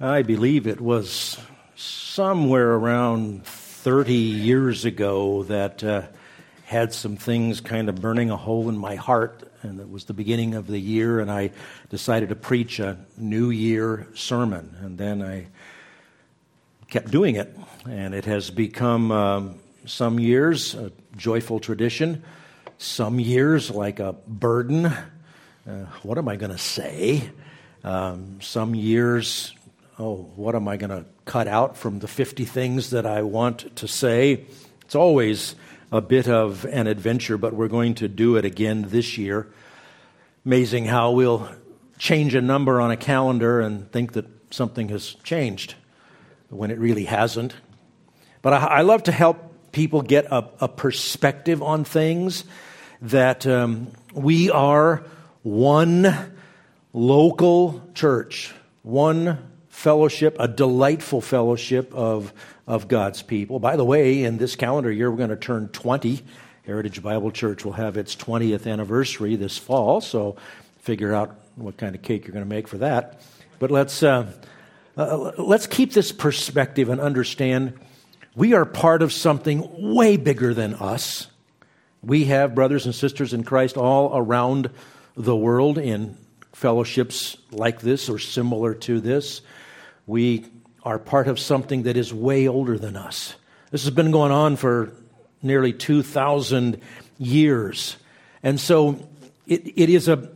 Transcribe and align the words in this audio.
I 0.00 0.22
believe 0.22 0.68
it 0.68 0.80
was 0.80 1.36
somewhere 1.74 2.70
around 2.70 3.44
30 3.44 4.14
years 4.14 4.84
ago 4.84 5.42
that 5.44 5.82
uh, 5.82 6.02
had 6.66 6.94
some 6.94 7.16
things 7.16 7.60
kind 7.60 7.88
of 7.88 8.00
burning 8.00 8.30
a 8.30 8.36
hole 8.36 8.68
in 8.68 8.78
my 8.78 8.94
heart. 8.94 9.52
And 9.62 9.80
it 9.80 9.90
was 9.90 10.04
the 10.04 10.14
beginning 10.14 10.54
of 10.54 10.68
the 10.68 10.78
year, 10.78 11.18
and 11.18 11.28
I 11.28 11.50
decided 11.90 12.28
to 12.28 12.36
preach 12.36 12.78
a 12.78 12.96
New 13.16 13.50
Year 13.50 14.06
sermon. 14.14 14.76
And 14.82 14.96
then 14.96 15.20
I 15.20 15.48
kept 16.88 17.10
doing 17.10 17.34
it. 17.34 17.58
And 17.90 18.14
it 18.14 18.26
has 18.26 18.50
become 18.50 19.10
um, 19.10 19.58
some 19.84 20.20
years 20.20 20.76
a 20.76 20.92
joyful 21.16 21.58
tradition, 21.58 22.22
some 22.78 23.18
years 23.18 23.68
like 23.68 23.98
a 23.98 24.12
burden. 24.28 24.86
Uh, 24.86 25.86
what 26.04 26.18
am 26.18 26.28
I 26.28 26.36
going 26.36 26.52
to 26.52 26.58
say? 26.58 27.28
Um, 27.82 28.40
some 28.40 28.76
years, 28.76 29.54
oh, 29.98 30.30
what 30.36 30.54
am 30.54 30.68
I 30.68 30.76
going 30.76 30.90
to 30.90 31.04
cut 31.24 31.48
out 31.48 31.76
from 31.76 31.98
the 31.98 32.06
50 32.06 32.44
things 32.44 32.90
that 32.90 33.04
I 33.04 33.22
want 33.22 33.74
to 33.76 33.88
say? 33.88 34.44
It's 34.82 34.94
always 34.94 35.56
a 35.90 36.00
bit 36.00 36.28
of 36.28 36.64
an 36.66 36.86
adventure, 36.86 37.36
but 37.36 37.52
we're 37.52 37.68
going 37.68 37.94
to 37.96 38.08
do 38.08 38.36
it 38.36 38.44
again 38.44 38.86
this 38.88 39.18
year. 39.18 39.48
Amazing 40.44 40.84
how 40.84 41.10
we'll 41.12 41.48
change 41.98 42.34
a 42.34 42.40
number 42.40 42.80
on 42.80 42.92
a 42.92 42.96
calendar 42.96 43.60
and 43.60 43.90
think 43.90 44.12
that 44.12 44.26
something 44.52 44.88
has 44.90 45.14
changed 45.24 45.74
when 46.48 46.70
it 46.70 46.78
really 46.78 47.04
hasn't. 47.04 47.54
But 48.40 48.52
I, 48.52 48.66
I 48.66 48.80
love 48.82 49.02
to 49.04 49.12
help 49.12 49.72
people 49.72 50.02
get 50.02 50.26
a, 50.26 50.48
a 50.60 50.68
perspective 50.68 51.60
on 51.60 51.82
things 51.82 52.44
that 53.02 53.46
um, 53.46 53.88
we 54.14 54.48
are 54.50 55.02
one 55.42 56.14
local 56.92 57.82
church, 57.94 58.54
one 58.82 59.38
fellowship, 59.78 60.36
a 60.40 60.48
delightful 60.48 61.20
fellowship 61.20 61.94
of 61.94 62.32
of 62.66 62.86
God's 62.86 63.22
people. 63.22 63.58
By 63.58 63.76
the 63.76 63.84
way, 63.84 64.24
in 64.24 64.36
this 64.36 64.56
calendar 64.56 64.92
year, 64.92 65.10
we're 65.10 65.16
going 65.16 65.30
to 65.30 65.36
turn 65.36 65.68
20. 65.68 66.20
Heritage 66.66 67.02
Bible 67.02 67.30
Church 67.30 67.64
will 67.64 67.72
have 67.72 67.96
its 67.96 68.14
20th 68.14 68.70
anniversary 68.70 69.36
this 69.36 69.56
fall, 69.56 70.02
so 70.02 70.36
figure 70.80 71.14
out 71.14 71.40
what 71.56 71.78
kind 71.78 71.94
of 71.94 72.02
cake 72.02 72.26
you're 72.26 72.34
going 72.34 72.44
to 72.44 72.48
make 72.48 72.68
for 72.68 72.78
that. 72.78 73.22
But 73.58 73.70
let's, 73.70 74.02
uh, 74.02 74.30
uh, 74.98 75.32
let's 75.38 75.66
keep 75.66 75.94
this 75.94 76.12
perspective 76.12 76.90
and 76.90 77.00
understand 77.00 77.72
we 78.34 78.52
are 78.52 78.66
part 78.66 79.00
of 79.00 79.14
something 79.14 79.94
way 79.94 80.18
bigger 80.18 80.52
than 80.52 80.74
us. 80.74 81.28
We 82.02 82.26
have 82.26 82.54
brothers 82.54 82.84
and 82.84 82.94
sisters 82.94 83.32
in 83.32 83.44
Christ 83.44 83.78
all 83.78 84.10
around 84.14 84.70
the 85.16 85.34
world 85.34 85.78
in 85.78 86.18
fellowships 86.52 87.38
like 87.50 87.80
this 87.80 88.10
or 88.10 88.18
similar 88.18 88.74
to 88.74 89.00
this. 89.00 89.40
We 90.08 90.46
are 90.82 90.98
part 90.98 91.28
of 91.28 91.38
something 91.38 91.82
that 91.82 91.98
is 91.98 92.14
way 92.14 92.48
older 92.48 92.78
than 92.78 92.96
us. 92.96 93.34
This 93.70 93.84
has 93.84 93.90
been 93.90 94.10
going 94.10 94.32
on 94.32 94.56
for 94.56 94.94
nearly 95.42 95.74
2,000 95.74 96.80
years. 97.18 97.98
And 98.42 98.58
so 98.58 99.06
it, 99.46 99.78
it 99.78 99.90
is 99.90 100.08
a, 100.08 100.30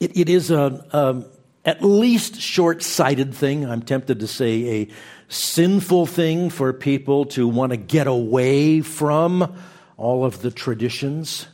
it, 0.00 0.16
it 0.16 0.28
is 0.28 0.50
a, 0.50 0.84
a 0.90 1.24
at 1.64 1.84
least 1.84 2.40
short 2.40 2.82
sighted 2.82 3.32
thing. 3.32 3.64
I'm 3.64 3.82
tempted 3.82 4.18
to 4.20 4.26
say 4.26 4.82
a 4.82 4.88
sinful 5.28 6.06
thing 6.06 6.50
for 6.50 6.72
people 6.72 7.26
to 7.26 7.46
want 7.46 7.70
to 7.70 7.76
get 7.76 8.08
away 8.08 8.80
from 8.80 9.56
all 9.96 10.24
of 10.24 10.42
the 10.42 10.50
traditions. 10.50 11.46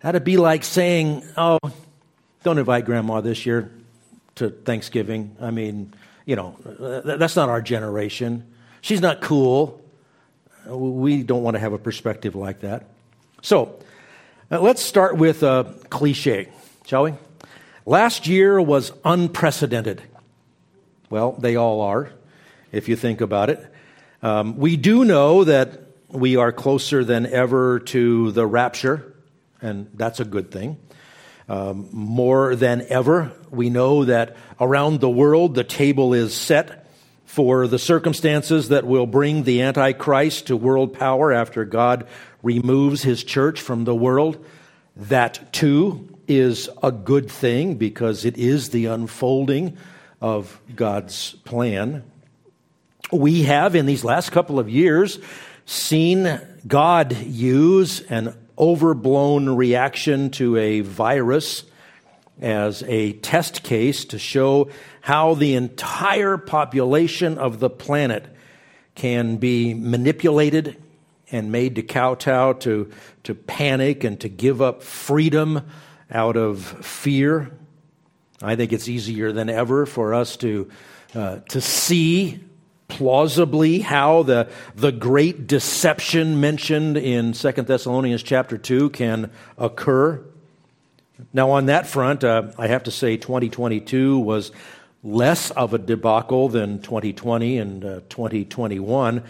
That'd 0.00 0.24
be 0.24 0.38
like 0.38 0.64
saying, 0.64 1.22
oh, 1.36 1.60
don't 2.42 2.58
invite 2.58 2.84
grandma 2.84 3.20
this 3.20 3.46
year 3.46 3.70
to 4.34 4.50
Thanksgiving. 4.50 5.36
I 5.40 5.52
mean, 5.52 5.94
you 6.24 6.36
know, 6.36 6.56
that's 7.04 7.36
not 7.36 7.48
our 7.48 7.60
generation. 7.60 8.46
She's 8.80 9.00
not 9.00 9.20
cool. 9.20 9.84
We 10.66 11.22
don't 11.22 11.42
want 11.42 11.54
to 11.54 11.60
have 11.60 11.72
a 11.72 11.78
perspective 11.78 12.34
like 12.34 12.60
that. 12.60 12.88
So, 13.42 13.78
uh, 14.50 14.60
let's 14.60 14.82
start 14.82 15.16
with 15.16 15.42
a 15.42 15.74
cliche, 15.90 16.48
shall 16.86 17.04
we? 17.04 17.14
Last 17.86 18.26
year 18.26 18.60
was 18.60 18.92
unprecedented. 19.04 20.02
Well, 21.10 21.32
they 21.32 21.56
all 21.56 21.82
are, 21.82 22.10
if 22.72 22.88
you 22.88 22.96
think 22.96 23.20
about 23.20 23.50
it. 23.50 23.64
Um, 24.22 24.56
we 24.56 24.78
do 24.78 25.04
know 25.04 25.44
that 25.44 25.82
we 26.08 26.36
are 26.36 26.50
closer 26.52 27.04
than 27.04 27.26
ever 27.26 27.80
to 27.80 28.32
the 28.32 28.46
rapture, 28.46 29.14
and 29.60 29.90
that's 29.92 30.20
a 30.20 30.24
good 30.24 30.50
thing. 30.50 30.78
Um, 31.48 31.88
more 31.92 32.56
than 32.56 32.86
ever, 32.88 33.32
we 33.50 33.68
know 33.68 34.04
that 34.04 34.36
around 34.58 35.00
the 35.00 35.10
world 35.10 35.54
the 35.54 35.64
table 35.64 36.14
is 36.14 36.34
set 36.34 36.86
for 37.26 37.66
the 37.66 37.78
circumstances 37.78 38.68
that 38.68 38.86
will 38.86 39.06
bring 39.06 39.42
the 39.42 39.60
Antichrist 39.60 40.46
to 40.46 40.56
world 40.56 40.94
power 40.94 41.32
after 41.32 41.64
God 41.64 42.06
removes 42.42 43.02
his 43.02 43.24
church 43.24 43.60
from 43.60 43.84
the 43.84 43.94
world. 43.94 44.44
That 44.96 45.52
too 45.52 46.08
is 46.28 46.70
a 46.82 46.92
good 46.92 47.30
thing 47.30 47.74
because 47.74 48.24
it 48.24 48.38
is 48.38 48.70
the 48.70 48.86
unfolding 48.86 49.76
of 50.20 50.60
God's 50.74 51.32
plan. 51.44 52.04
We 53.12 53.42
have, 53.42 53.74
in 53.74 53.86
these 53.86 54.04
last 54.04 54.30
couple 54.30 54.58
of 54.58 54.70
years, 54.70 55.18
seen 55.66 56.40
God 56.66 57.16
use 57.16 58.00
an 58.02 58.34
overblown 58.58 59.56
reaction 59.56 60.30
to 60.30 60.56
a 60.56 60.80
virus 60.80 61.64
as 62.40 62.82
a 62.84 63.12
test 63.14 63.62
case 63.62 64.04
to 64.06 64.18
show 64.18 64.68
how 65.00 65.34
the 65.34 65.54
entire 65.54 66.36
population 66.36 67.38
of 67.38 67.60
the 67.60 67.70
planet 67.70 68.26
can 68.94 69.36
be 69.36 69.74
manipulated 69.74 70.80
and 71.30 71.50
made 71.50 71.76
to 71.76 71.82
kowtow 71.82 72.52
to, 72.52 72.90
to 73.24 73.34
panic 73.34 74.04
and 74.04 74.20
to 74.20 74.28
give 74.28 74.62
up 74.62 74.82
freedom 74.82 75.62
out 76.10 76.36
of 76.36 76.62
fear. 76.84 77.50
I 78.42 78.56
think 78.56 78.72
it's 78.72 78.88
easier 78.88 79.32
than 79.32 79.48
ever 79.48 79.86
for 79.86 80.14
us 80.14 80.36
to, 80.38 80.70
uh, 81.14 81.38
to 81.48 81.60
see 81.60 82.40
plausibly 82.88 83.80
how 83.80 84.22
the, 84.22 84.48
the 84.74 84.92
great 84.92 85.46
deception 85.46 86.40
mentioned 86.40 86.96
in 86.96 87.32
2 87.32 87.52
Thessalonians 87.52 88.22
chapter 88.22 88.58
2 88.58 88.90
can 88.90 89.30
occur. 89.58 90.22
Now, 91.32 91.50
on 91.52 91.66
that 91.66 91.86
front, 91.86 92.24
uh, 92.24 92.52
I 92.58 92.66
have 92.66 92.84
to 92.84 92.90
say 92.90 93.16
2022 93.16 94.18
was 94.18 94.52
less 95.02 95.50
of 95.52 95.74
a 95.74 95.78
debacle 95.78 96.48
than 96.48 96.80
2020 96.80 97.58
and 97.58 97.84
uh, 97.84 98.00
2021. 98.08 99.22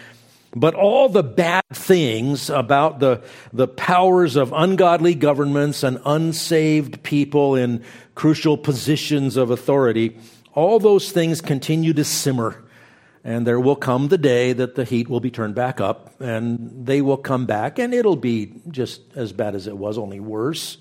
But 0.57 0.75
all 0.75 1.09
the 1.09 1.25
bad 1.25 1.65
things 1.73 2.49
about 2.49 3.01
the, 3.01 3.23
the 3.53 3.67
powers 3.67 4.37
of 4.37 4.53
ungodly 4.53 5.15
governments 5.15 5.83
and 5.83 6.01
unsaved 6.07 7.03
people 7.03 7.57
in 7.57 7.85
crucial 8.15 8.57
positions 8.57 9.37
of 9.37 9.51
authority, 9.51 10.17
all 10.55 10.79
those 10.79 11.11
things 11.11 11.41
continue 11.41 11.93
to 11.93 12.05
simmer 12.05 12.64
and 13.25 13.47
there 13.47 13.59
will 13.59 13.77
come 13.77 14.09
the 14.09 14.19
day 14.19 14.53
that 14.53 14.75
the 14.75 14.85
heat 14.85 15.09
will 15.09 15.21
be 15.21 15.31
turned 15.31 15.55
back 15.55 15.81
up, 15.81 16.21
and 16.21 16.87
they 16.87 17.01
will 17.01 17.17
come 17.17 17.47
back, 17.47 17.79
and 17.79 17.95
it'll 17.95 18.17
be 18.17 18.53
just 18.71 19.01
as 19.17 19.33
bad 19.33 19.55
as 19.55 19.67
it 19.67 19.77
was, 19.77 19.97
only 19.97 20.21
worse. 20.21 20.77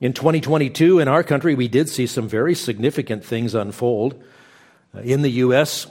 In 0.00 0.12
2022, 0.12 1.00
in 1.00 1.08
our 1.08 1.24
country, 1.24 1.56
we 1.56 1.66
did 1.66 1.88
see 1.88 2.06
some 2.06 2.28
very 2.28 2.54
significant 2.54 3.24
things 3.24 3.56
unfold. 3.56 4.22
Uh, 4.94 5.00
in 5.00 5.22
the 5.22 5.30
U.S., 5.30 5.88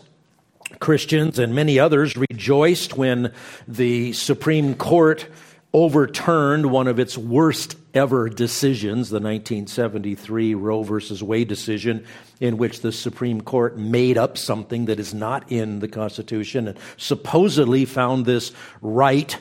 Christians 0.80 1.40
and 1.40 1.54
many 1.54 1.78
others 1.78 2.16
rejoiced 2.16 2.98
when 2.98 3.34
the 3.68 4.14
Supreme 4.14 4.76
Court 4.76 5.28
overturned 5.74 6.72
one 6.72 6.88
of 6.88 7.00
its 7.00 7.18
worst 7.18 7.76
ever 7.94 8.30
decisions, 8.30 9.10
the 9.10 9.16
1973 9.16 10.56
Roe 10.56 10.84
versus 10.84 11.22
Wade 11.22 11.48
decision, 11.48 12.06
in 12.40 12.58
which 12.58 12.82
the 12.82 12.92
Supreme 12.92 13.42
Court 13.42 13.78
made 13.78 14.18
up 14.18 14.38
something 14.38 14.86
that 14.86 15.00
is 15.00 15.14
not 15.14 15.52
in 15.52 15.80
the 15.80 15.88
Constitution 15.88 16.68
and 16.68 16.78
supposedly 16.96 17.86
found 17.86 18.26
this 18.26 18.52
right 18.82 19.38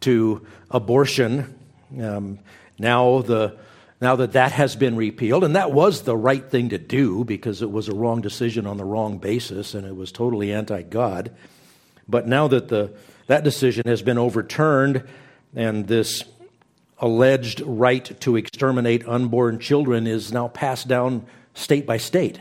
to 0.00 0.46
abortion. 0.70 1.58
Um, 2.00 2.38
now 2.78 3.22
the 3.22 3.58
now 3.98 4.16
that 4.16 4.32
that 4.32 4.52
has 4.52 4.76
been 4.76 4.94
repealed, 4.94 5.42
and 5.42 5.56
that 5.56 5.72
was 5.72 6.02
the 6.02 6.16
right 6.16 6.44
thing 6.44 6.68
to 6.68 6.78
do 6.78 7.24
because 7.24 7.62
it 7.62 7.70
was 7.70 7.88
a 7.88 7.94
wrong 7.94 8.20
decision 8.20 8.66
on 8.66 8.76
the 8.76 8.84
wrong 8.84 9.16
basis 9.16 9.74
and 9.74 9.86
it 9.86 9.96
was 9.96 10.12
totally 10.12 10.52
anti 10.52 10.82
God. 10.82 11.30
But 12.08 12.26
now 12.28 12.46
that 12.48 12.68
the, 12.68 12.92
that 13.26 13.42
decision 13.42 13.84
has 13.86 14.02
been 14.02 14.18
overturned 14.18 15.02
and 15.56 15.88
this 15.88 16.22
alleged 16.98 17.60
right 17.62 18.18
to 18.20 18.36
exterminate 18.36 19.08
unborn 19.08 19.58
children 19.58 20.06
is 20.06 20.32
now 20.32 20.48
passed 20.48 20.86
down 20.86 21.26
state 21.54 21.86
by 21.86 21.96
state. 21.96 22.38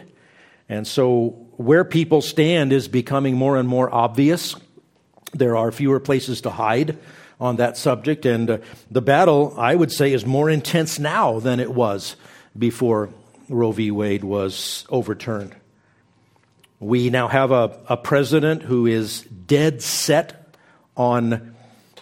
And 0.67 0.85
so, 0.85 1.29
where 1.57 1.85
people 1.85 2.21
stand 2.21 2.73
is 2.73 2.87
becoming 2.87 3.35
more 3.35 3.57
and 3.57 3.67
more 3.67 3.93
obvious. 3.93 4.55
There 5.33 5.55
are 5.55 5.71
fewer 5.71 5.99
places 5.99 6.41
to 6.41 6.49
hide 6.49 6.97
on 7.39 7.57
that 7.57 7.77
subject, 7.77 8.25
and 8.25 8.49
uh, 8.49 8.57
the 8.89 9.01
battle, 9.01 9.53
I 9.57 9.75
would 9.75 9.91
say, 9.91 10.13
is 10.13 10.25
more 10.25 10.49
intense 10.49 10.99
now 10.99 11.39
than 11.39 11.59
it 11.59 11.73
was 11.73 12.15
before 12.57 13.09
Roe 13.49 13.71
v. 13.71 13.91
Wade 13.91 14.23
was 14.23 14.85
overturned. 14.89 15.55
We 16.79 17.09
now 17.09 17.27
have 17.27 17.51
a, 17.51 17.79
a 17.87 17.97
president 17.97 18.63
who 18.63 18.85
is 18.85 19.21
dead 19.21 19.81
set 19.81 20.55
on 20.95 21.54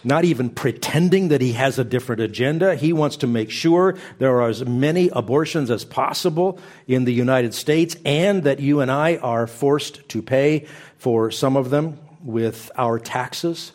not 0.04 0.24
even 0.24 0.50
pretending 0.50 1.28
that 1.28 1.40
he 1.40 1.52
has 1.52 1.78
a 1.78 1.84
different 1.84 2.22
agenda. 2.22 2.74
He 2.74 2.92
wants 2.92 3.16
to 3.18 3.26
make 3.26 3.50
sure 3.50 3.96
there 4.18 4.40
are 4.40 4.48
as 4.48 4.64
many 4.64 5.08
abortions 5.08 5.70
as 5.70 5.84
possible 5.84 6.58
in 6.86 7.04
the 7.04 7.12
United 7.12 7.54
States 7.54 7.96
and 8.04 8.44
that 8.44 8.60
you 8.60 8.80
and 8.80 8.90
I 8.90 9.16
are 9.16 9.46
forced 9.46 10.08
to 10.10 10.22
pay 10.22 10.66
for 10.98 11.30
some 11.30 11.56
of 11.56 11.70
them 11.70 11.98
with 12.22 12.70
our 12.76 12.98
taxes. 12.98 13.72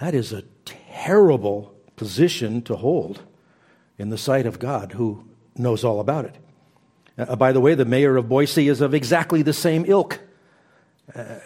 That 0.00 0.14
is 0.14 0.32
a 0.32 0.42
terrible 0.64 1.74
position 1.96 2.62
to 2.62 2.76
hold 2.76 3.22
in 3.98 4.10
the 4.10 4.18
sight 4.18 4.46
of 4.46 4.58
God 4.58 4.92
who 4.92 5.24
knows 5.56 5.84
all 5.84 6.00
about 6.00 6.24
it. 6.24 6.34
Uh, 7.18 7.36
by 7.36 7.52
the 7.52 7.60
way, 7.60 7.74
the 7.74 7.84
mayor 7.84 8.16
of 8.16 8.28
Boise 8.28 8.68
is 8.68 8.80
of 8.80 8.94
exactly 8.94 9.42
the 9.42 9.52
same 9.52 9.84
ilk. 9.86 10.18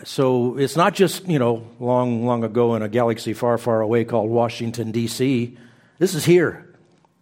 So 0.05 0.57
it's 0.59 0.77
not 0.77 0.95
just, 0.95 1.27
you 1.27 1.39
know, 1.39 1.67
long, 1.81 2.25
long 2.25 2.45
ago 2.45 2.75
in 2.77 2.83
a 2.83 2.89
galaxy 2.89 3.33
far, 3.33 3.59
far 3.59 3.81
away 3.81 4.05
called 4.05 4.31
Washington, 4.31 4.93
D.C. 4.93 5.57
This 5.99 6.15
is 6.15 6.25
here. 6.25 6.73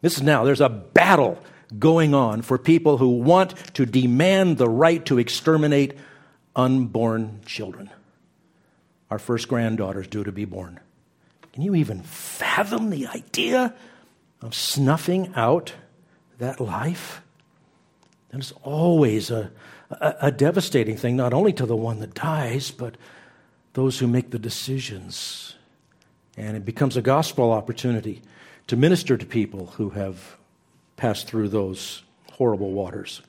This 0.03 0.17
is 0.17 0.23
now. 0.23 0.45
There's 0.45 0.61
a 0.61 0.69
battle 0.69 1.43
going 1.79 2.13
on 2.15 2.43
for 2.43 2.59
people 2.59 2.99
who 2.99 3.09
want 3.09 3.57
to 3.75 3.87
demand 3.87 4.59
the 4.59 4.69
right 4.69 5.05
to 5.07 5.19
exterminate 5.19 5.95
unborn 6.55 7.41
children. 7.47 7.91
Our 9.11 9.19
first 9.19 9.49
granddaughter's 9.49 10.09
due 10.09 10.25
to 10.25 10.33
be 10.33 10.45
born. 10.45 10.81
Can 11.53 11.63
you 11.63 11.75
even 11.75 12.03
fathom 12.03 12.91
the 12.91 13.07
idea 13.07 13.75
of 14.43 14.55
snuffing 14.55 15.33
out 15.35 15.73
that 16.39 16.61
life? 16.61 17.23
It's 18.33 18.53
always 18.63 19.31
a, 19.31 19.53
a, 19.91 20.15
a, 20.23 20.31
devastating 20.31 20.97
thing, 20.97 21.17
not 21.17 21.33
only 21.33 21.53
to 21.53 21.67
the 21.67 21.77
one 21.77 22.01
that 22.01 22.15
dies, 22.15 22.71
but 22.71 22.97
those 23.75 23.99
who 23.99 24.07
make 24.07 24.31
the 24.31 24.39
decisions. 24.39 25.55
And 26.37 26.57
it 26.57 26.65
becomes 26.65 26.97
a 26.97 27.03
gospel 27.03 27.53
opportunity 27.53 28.23
to 28.67 28.77
minister 28.77 29.17
to 29.17 29.27
people 29.27 29.67
who 29.77 29.91
have 29.91 30.37
passed 30.97 31.27
through 31.27 31.49
those 31.49 32.03
horrible 32.33 32.73
waters. 32.73 33.23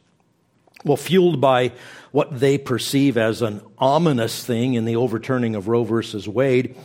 Well, 0.84 0.98
fueled 0.98 1.42
by 1.42 1.72
what 2.12 2.40
they 2.40 2.58
perceive 2.58 3.18
as 3.18 3.42
an 3.42 3.62
ominous 3.78 4.46
thing 4.46 4.76
in 4.76 4.86
the 4.86 4.96
overturning 4.96 5.56
of 5.56 5.68
Roe 5.68 5.84
versus 5.84 6.28
Wade, 6.28 6.76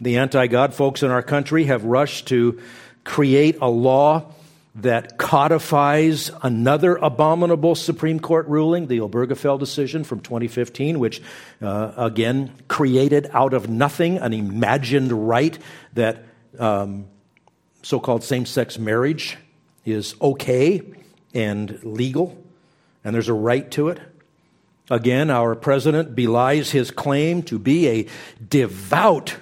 the 0.00 0.18
anti 0.18 0.46
God 0.46 0.74
folks 0.74 1.02
in 1.02 1.10
our 1.10 1.22
country 1.22 1.64
have 1.64 1.84
rushed 1.84 2.28
to 2.28 2.60
create 3.04 3.58
a 3.60 3.68
law 3.68 4.32
that 4.74 5.18
codifies 5.18 6.30
another 6.42 6.96
abominable 6.96 7.74
Supreme 7.74 8.18
Court 8.18 8.46
ruling, 8.48 8.86
the 8.86 9.00
Obergefell 9.00 9.58
decision 9.58 10.02
from 10.02 10.20
2015, 10.20 10.98
which 10.98 11.20
uh, 11.60 11.92
again 11.96 12.52
created 12.68 13.28
out 13.32 13.52
of 13.52 13.68
nothing 13.68 14.18
an 14.18 14.32
imagined 14.32 15.12
right 15.28 15.58
that 15.92 16.24
um, 16.58 17.06
so 17.82 18.00
called 18.00 18.24
same 18.24 18.46
sex 18.46 18.78
marriage 18.78 19.36
is 19.84 20.14
okay 20.22 20.80
and 21.34 21.82
legal, 21.84 22.42
and 23.04 23.14
there's 23.14 23.28
a 23.28 23.34
right 23.34 23.70
to 23.72 23.88
it. 23.88 24.00
Again, 24.90 25.30
our 25.30 25.54
president 25.54 26.14
belies 26.14 26.70
his 26.70 26.90
claim 26.90 27.42
to 27.44 27.58
be 27.58 27.88
a 27.88 28.06
devout 28.46 29.36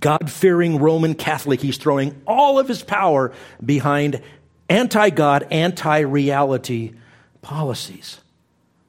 God 0.00 0.30
fearing 0.30 0.78
Roman 0.78 1.14
Catholic. 1.14 1.60
He's 1.60 1.76
throwing 1.76 2.20
all 2.26 2.58
of 2.58 2.68
his 2.68 2.82
power 2.82 3.32
behind 3.64 4.22
anti 4.68 5.10
God, 5.10 5.46
anti 5.50 6.00
reality 6.00 6.94
policies. 7.42 8.20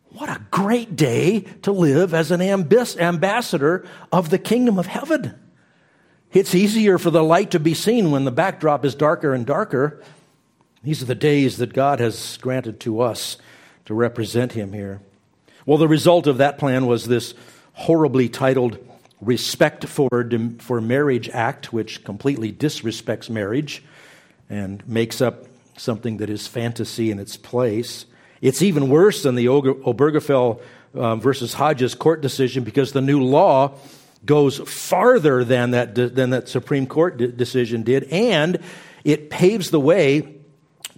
What 0.09 0.29
a 0.29 0.41
great 0.49 0.95
day 0.95 1.41
to 1.63 1.73
live 1.73 2.13
as 2.13 2.31
an 2.31 2.41
ambassador 2.41 3.85
of 4.13 4.29
the 4.29 4.39
kingdom 4.39 4.79
of 4.79 4.85
heaven. 4.85 5.37
It's 6.31 6.55
easier 6.55 6.97
for 6.97 7.11
the 7.11 7.23
light 7.23 7.51
to 7.51 7.59
be 7.59 7.73
seen 7.73 8.11
when 8.11 8.23
the 8.23 8.31
backdrop 8.31 8.85
is 8.85 8.95
darker 8.95 9.33
and 9.33 9.45
darker. 9.45 10.01
These 10.83 11.01
are 11.01 11.05
the 11.05 11.15
days 11.15 11.57
that 11.57 11.73
God 11.73 11.99
has 11.99 12.37
granted 12.37 12.79
to 12.81 13.01
us 13.01 13.37
to 13.85 13.93
represent 13.93 14.53
Him 14.53 14.71
here. 14.71 15.01
Well, 15.65 15.77
the 15.77 15.87
result 15.87 16.27
of 16.27 16.37
that 16.37 16.57
plan 16.57 16.85
was 16.85 17.05
this 17.05 17.33
horribly 17.73 18.29
titled 18.29 18.77
Respect 19.21 19.87
for, 19.87 20.29
for 20.59 20.81
Marriage 20.81 21.29
Act, 21.29 21.71
which 21.71 22.03
completely 22.03 22.51
disrespects 22.51 23.29
marriage 23.29 23.83
and 24.49 24.87
makes 24.87 25.21
up 25.21 25.45
something 25.77 26.17
that 26.17 26.29
is 26.29 26.47
fantasy 26.47 27.11
in 27.11 27.19
its 27.19 27.37
place. 27.37 28.05
It's 28.41 28.61
even 28.61 28.89
worse 28.89 29.23
than 29.23 29.35
the 29.35 29.45
Obergefell 29.45 30.61
um, 30.95 31.21
versus 31.21 31.53
Hodges 31.53 31.95
court 31.95 32.21
decision 32.21 32.63
because 32.63 32.91
the 32.91 33.01
new 33.01 33.21
law 33.21 33.77
goes 34.25 34.57
farther 34.59 35.43
than 35.43 35.71
that, 35.71 35.95
than 35.95 36.31
that 36.31 36.49
Supreme 36.49 36.87
Court 36.87 37.17
de- 37.17 37.27
decision 37.27 37.83
did, 37.83 38.05
and 38.05 38.59
it 39.03 39.29
paves 39.29 39.71
the 39.71 39.79
way 39.79 40.35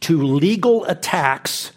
to 0.02 0.24
legal 0.24 0.86
attacks 0.86 1.72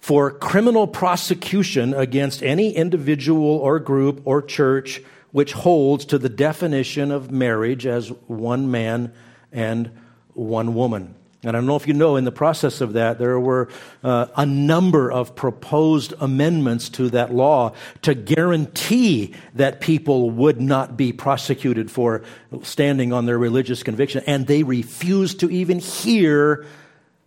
for 0.00 0.30
criminal 0.30 0.86
prosecution 0.86 1.92
against 1.92 2.42
any 2.42 2.74
individual 2.74 3.44
or 3.58 3.78
group 3.78 4.22
or 4.24 4.40
church 4.40 5.02
which 5.30 5.52
holds 5.52 6.04
to 6.06 6.18
the 6.18 6.28
definition 6.28 7.10
of 7.10 7.30
marriage 7.30 7.86
as 7.86 8.08
one 8.26 8.70
man 8.70 9.12
and 9.52 9.90
one 10.34 10.74
woman. 10.74 11.14
And 11.44 11.56
I 11.56 11.60
don't 11.60 11.66
know 11.66 11.76
if 11.76 11.86
you 11.86 11.94
know, 11.94 12.16
in 12.16 12.24
the 12.24 12.32
process 12.32 12.80
of 12.80 12.94
that, 12.94 13.20
there 13.20 13.38
were 13.38 13.68
uh, 14.02 14.26
a 14.36 14.44
number 14.44 15.10
of 15.10 15.36
proposed 15.36 16.12
amendments 16.18 16.88
to 16.90 17.10
that 17.10 17.32
law 17.32 17.74
to 18.02 18.14
guarantee 18.14 19.34
that 19.54 19.80
people 19.80 20.30
would 20.30 20.60
not 20.60 20.96
be 20.96 21.12
prosecuted 21.12 21.92
for 21.92 22.22
standing 22.62 23.12
on 23.12 23.26
their 23.26 23.38
religious 23.38 23.84
conviction. 23.84 24.24
And 24.26 24.48
they 24.48 24.64
refused 24.64 25.40
to 25.40 25.50
even 25.50 25.78
hear 25.78 26.66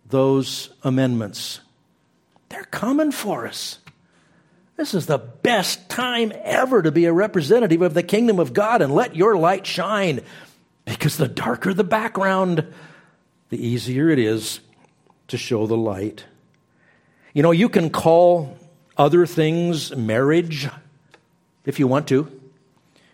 those 0.04 0.68
amendments. 0.82 1.60
They're 2.50 2.64
coming 2.64 3.12
for 3.12 3.46
us. 3.46 3.78
This 4.76 4.94
is 4.94 5.06
the 5.06 5.18
best 5.18 5.88
time 5.88 6.32
ever 6.42 6.82
to 6.82 6.90
be 6.90 7.04
a 7.04 7.12
representative 7.12 7.82
of 7.82 7.94
the 7.94 8.02
kingdom 8.02 8.38
of 8.38 8.52
God 8.52 8.82
and 8.82 8.94
let 8.94 9.14
your 9.14 9.36
light 9.36 9.66
shine 9.66 10.20
because 10.84 11.16
the 11.16 11.28
darker 11.28 11.74
the 11.74 11.84
background, 11.84 12.66
the 13.50 13.64
easier 13.64 14.08
it 14.08 14.18
is 14.18 14.60
to 15.28 15.36
show 15.36 15.66
the 15.66 15.76
light. 15.76 16.24
You 17.32 17.42
know, 17.42 17.50
you 17.50 17.68
can 17.68 17.90
call 17.90 18.56
other 18.96 19.26
things 19.26 19.94
marriage 19.94 20.68
if 21.64 21.78
you 21.78 21.86
want 21.86 22.08
to. 22.08 22.40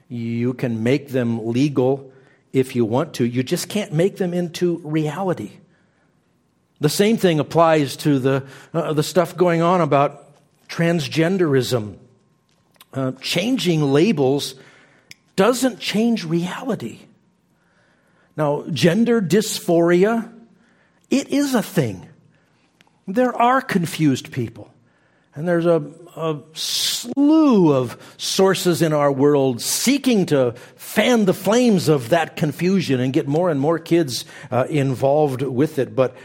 You 0.09 0.55
can 0.55 0.83
make 0.83 1.09
them 1.09 1.49
legal 1.49 2.13
if 2.53 2.75
you 2.75 2.85
want 2.85 3.15
to. 3.15 3.25
You 3.25 3.43
just 3.43 3.69
can't 3.69 3.93
make 3.93 4.17
them 4.17 4.33
into 4.33 4.79
reality. 4.79 5.53
The 6.81 6.89
same 6.89 7.17
thing 7.17 7.41
applies 7.41 7.97
to 7.99 8.19
the, 8.19 8.47
uh, 8.73 8.93
the 8.93 9.03
stuff 9.03 9.37
going 9.37 9.63
on 9.63 9.81
about 9.81 10.28
transgenderism. 10.69 11.97
Uh, 12.93 13.13
changing 13.21 13.83
labels 13.83 14.55
doesn't 15.37 15.79
change 15.79 16.25
reality. 16.25 17.01
Now, 18.37 18.65
gender 18.71 19.21
dysphoria, 19.21 20.33
it 21.11 21.29
is 21.29 21.55
a 21.55 21.63
thing. 21.63 22.09
There 23.07 23.35
are 23.35 23.61
confused 23.61 24.33
people. 24.33 24.73
And 25.35 25.47
there's 25.47 25.67
a, 25.67 25.83
a, 26.17 26.41
slew 26.53 27.73
of 27.73 27.97
sources 28.17 28.83
in 28.83 28.93
our 28.93 29.13
world 29.13 29.63
seeking 29.63 30.27
to 30.27 30.53
fan 30.75 31.25
the 31.27 31.35
flames 31.35 31.89
of 31.89 32.09
that 32.09 32.35
confusion 32.35 33.01
and 33.01 33.13
get 33.13 33.29
more 33.29 33.49
and 33.49 33.61
more 33.61 33.79
kids 33.79 34.25
uh, 34.51 34.67
involved 34.69 35.43
with 35.43 35.79
it. 35.79 35.95
But 35.95 36.17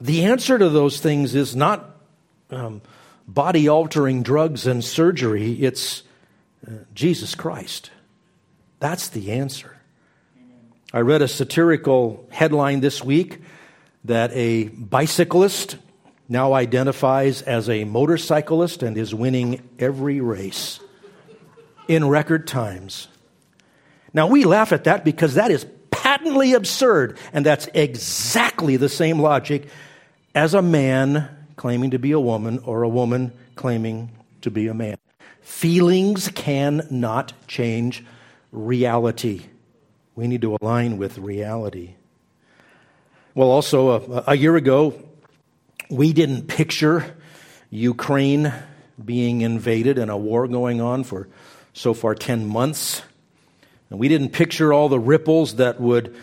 the 0.00 0.24
answer 0.24 0.56
to 0.56 0.68
those 0.68 1.00
things 1.00 1.34
is 1.34 1.56
not 1.56 1.98
um, 2.50 2.80
body 3.26 3.68
altering 3.68 4.22
drugs 4.22 4.66
and 4.66 4.84
surgery, 4.84 5.52
it's 5.62 6.02
uh, 6.66 6.72
Jesus 6.94 7.34
Christ. 7.34 7.90
That's 8.80 9.08
the 9.08 9.32
answer. 9.32 9.76
I 10.92 11.00
read 11.00 11.22
a 11.22 11.28
satirical 11.28 12.26
headline 12.30 12.80
this 12.80 13.02
week 13.02 13.40
that 14.04 14.30
a 14.32 14.68
bicyclist 14.68 15.76
now 16.28 16.52
identifies 16.52 17.42
as 17.42 17.68
a 17.68 17.84
motorcyclist 17.84 18.82
and 18.82 18.96
is 18.96 19.14
winning 19.14 19.68
every 19.78 20.20
race 20.20 20.80
in 21.88 22.06
record 22.08 22.46
times. 22.46 23.08
Now, 24.12 24.28
we 24.28 24.44
laugh 24.44 24.72
at 24.72 24.84
that 24.84 25.04
because 25.04 25.34
that 25.34 25.50
is 25.50 25.66
patently 25.90 26.54
absurd, 26.54 27.18
and 27.32 27.44
that's 27.44 27.68
exactly 27.74 28.76
the 28.76 28.88
same 28.88 29.18
logic 29.18 29.66
as 30.34 30.54
a 30.54 30.62
man 30.62 31.28
claiming 31.56 31.90
to 31.90 31.98
be 31.98 32.12
a 32.12 32.20
woman 32.20 32.58
or 32.64 32.82
a 32.82 32.88
woman 32.88 33.32
claiming 33.54 34.10
to 34.40 34.50
be 34.50 34.66
a 34.66 34.74
man. 34.74 34.96
Feelings 35.40 36.28
cannot 36.28 37.32
change 37.46 38.04
reality. 38.52 39.42
We 40.14 40.26
need 40.26 40.42
to 40.42 40.56
align 40.60 40.96
with 40.96 41.18
reality. 41.18 41.94
Well, 43.34 43.50
also, 43.50 43.90
a, 43.90 44.24
a 44.28 44.36
year 44.36 44.56
ago, 44.56 44.94
we 45.90 46.12
didn't 46.12 46.46
picture 46.46 47.16
Ukraine 47.70 48.52
being 49.02 49.40
invaded 49.40 49.98
and 49.98 50.10
a 50.10 50.16
war 50.16 50.46
going 50.46 50.80
on 50.80 51.04
for 51.04 51.28
so 51.72 51.94
far 51.94 52.14
10 52.14 52.46
months. 52.46 53.02
And 53.90 53.98
we 53.98 54.08
didn't 54.08 54.30
picture 54.30 54.72
all 54.72 54.88
the 54.88 55.00
ripples 55.00 55.56
that 55.56 55.80
would 55.80 56.16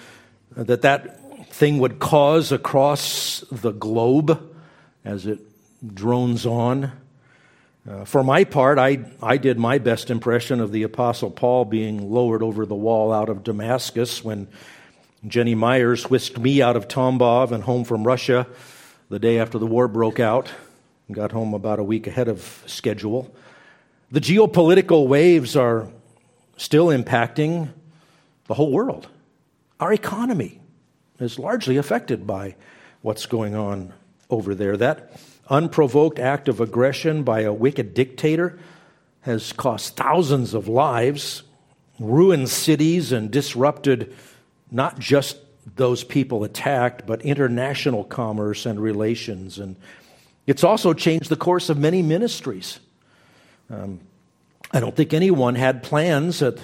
that 0.55 0.81
that 0.81 1.47
thing 1.53 1.79
would 1.79 1.99
cause 1.99 2.51
across 2.51 3.43
the 3.51 3.71
globe 3.71 4.50
as 5.03 5.25
it 5.25 5.39
drones 5.93 6.45
on. 6.45 6.91
Uh, 7.89 8.05
for 8.05 8.23
my 8.23 8.43
part, 8.43 8.77
I, 8.77 9.05
I 9.23 9.37
did 9.37 9.57
my 9.57 9.79
best 9.79 10.11
impression 10.11 10.59
of 10.59 10.71
the 10.71 10.83
Apostle 10.83 11.31
Paul 11.31 11.65
being 11.65 12.11
lowered 12.11 12.43
over 12.43 12.65
the 12.65 12.75
wall 12.75 13.11
out 13.11 13.29
of 13.29 13.43
Damascus 13.43 14.23
when 14.23 14.47
Jenny 15.27 15.55
Myers 15.55 16.09
whisked 16.09 16.37
me 16.37 16.61
out 16.61 16.75
of 16.75 16.87
Tambov 16.87 17.51
and 17.51 17.63
home 17.63 17.83
from 17.83 18.03
Russia 18.03 18.45
the 19.09 19.19
day 19.19 19.39
after 19.39 19.57
the 19.57 19.65
war 19.65 19.87
broke 19.87 20.19
out 20.19 20.49
and 21.07 21.15
got 21.15 21.31
home 21.31 21.53
about 21.53 21.79
a 21.79 21.83
week 21.83 22.05
ahead 22.07 22.27
of 22.27 22.63
schedule. 22.67 23.33
The 24.11 24.21
geopolitical 24.21 25.07
waves 25.07 25.55
are 25.55 25.87
still 26.57 26.87
impacting 26.87 27.69
the 28.45 28.53
whole 28.53 28.71
world. 28.71 29.07
Our 29.79 29.91
economy 29.91 30.59
is 31.19 31.39
largely 31.39 31.77
affected 31.77 32.27
by 32.27 32.55
what's 33.01 33.25
going 33.25 33.55
on 33.55 33.93
over 34.31 34.55
there. 34.55 34.77
That 34.77 35.19
unprovoked 35.49 36.17
act 36.17 36.47
of 36.47 36.59
aggression 36.59 37.23
by 37.23 37.41
a 37.41 37.53
wicked 37.53 37.93
dictator 37.93 38.57
has 39.21 39.53
cost 39.53 39.95
thousands 39.95 40.53
of 40.53 40.67
lives, 40.67 41.43
ruined 41.99 42.49
cities, 42.49 43.11
and 43.11 43.29
disrupted 43.29 44.15
not 44.71 44.97
just 44.97 45.37
those 45.75 46.03
people 46.03 46.43
attacked, 46.43 47.05
but 47.05 47.21
international 47.21 48.03
commerce 48.03 48.65
and 48.65 48.79
relations. 48.79 49.59
And 49.59 49.75
it's 50.47 50.63
also 50.63 50.93
changed 50.93 51.29
the 51.29 51.35
course 51.35 51.69
of 51.69 51.77
many 51.77 52.01
ministries. 52.01 52.79
Um, 53.69 53.99
I 54.71 54.79
don't 54.79 54.95
think 54.95 55.13
anyone 55.13 55.55
had 55.55 55.83
plans 55.83 56.41
at 56.41 56.57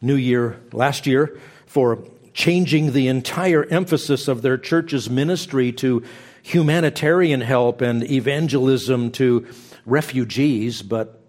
New 0.00 0.16
Year 0.16 0.60
last 0.72 1.06
year 1.06 1.38
for 1.66 2.04
changing 2.34 2.92
the 2.92 3.08
entire 3.08 3.64
emphasis 3.64 4.28
of 4.28 4.42
their 4.42 4.58
church's 4.58 5.08
ministry 5.08 5.72
to 5.72 6.02
humanitarian 6.42 7.40
help 7.40 7.80
and 7.80 8.08
evangelism 8.10 9.10
to 9.12 9.46
refugees, 9.86 10.82
but 10.82 11.20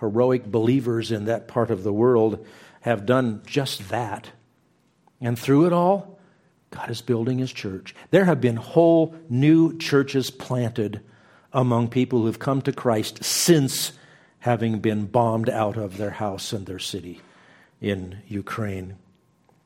heroic 0.00 0.46
believers 0.46 1.10
in 1.12 1.26
that 1.26 1.48
part 1.48 1.70
of 1.70 1.82
the 1.82 1.92
world 1.92 2.44
have 2.80 3.06
done 3.06 3.42
just 3.46 3.88
that. 3.88 4.30
And 5.20 5.38
through 5.38 5.66
it 5.66 5.72
all, 5.72 6.18
God 6.70 6.90
is 6.90 7.00
building 7.02 7.38
his 7.38 7.52
church. 7.52 7.94
There 8.10 8.24
have 8.24 8.40
been 8.40 8.56
whole 8.56 9.14
new 9.28 9.78
churches 9.78 10.30
planted 10.30 11.00
among 11.52 11.88
people 11.88 12.22
who've 12.22 12.38
come 12.38 12.62
to 12.62 12.72
Christ 12.72 13.22
since 13.22 13.92
having 14.40 14.80
been 14.80 15.06
bombed 15.06 15.48
out 15.48 15.76
of 15.76 15.96
their 15.96 16.10
house 16.10 16.52
and 16.52 16.66
their 16.66 16.80
city 16.80 17.20
in 17.80 18.18
Ukraine. 18.26 18.96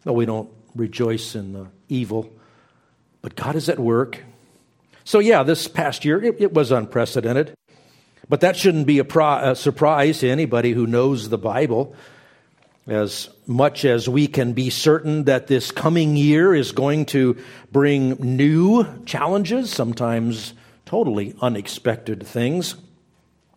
Though 0.05 0.13
we 0.13 0.27
don't 0.27 0.51
rejoice 0.75 1.35
in 1.35 1.55
the 1.55 1.67
evil, 1.89 2.31
but 3.23 3.35
God 3.35 3.57
is 3.57 3.69
at 3.69 3.79
work. 3.79 4.23
So, 5.09 5.21
yeah, 5.21 5.43
this 5.43 5.69
past 5.69 6.05
year, 6.05 6.23
it, 6.23 6.39
it 6.39 6.53
was 6.53 6.71
unprecedented. 6.71 7.55
But 8.29 8.43
that 8.43 8.59
shouldn't 8.59 8.87
be 8.87 8.99
a, 8.99 9.05
pro- 9.05 9.53
a 9.53 9.57
surprise 9.57 10.19
to 10.19 10.29
anybody 10.29 10.73
who 10.73 10.87
knows 10.87 11.31
the 11.31 11.39
Bible 11.39 11.97
as 12.87 13.31
much 13.47 13.87
as 13.87 14.07
we 14.07 14.27
can 14.27 14.53
be 14.53 14.69
certain 14.69 15.25
that 15.25 15.47
this 15.47 15.71
coming 15.71 16.15
year 16.15 16.55
is 16.55 16.73
going 16.73 17.07
to 17.07 17.39
bring 17.73 18.17
new 18.21 18.85
challenges, 19.07 19.71
sometimes 19.71 20.53
totally 20.85 21.35
unexpected 21.41 22.27
things. 22.27 22.75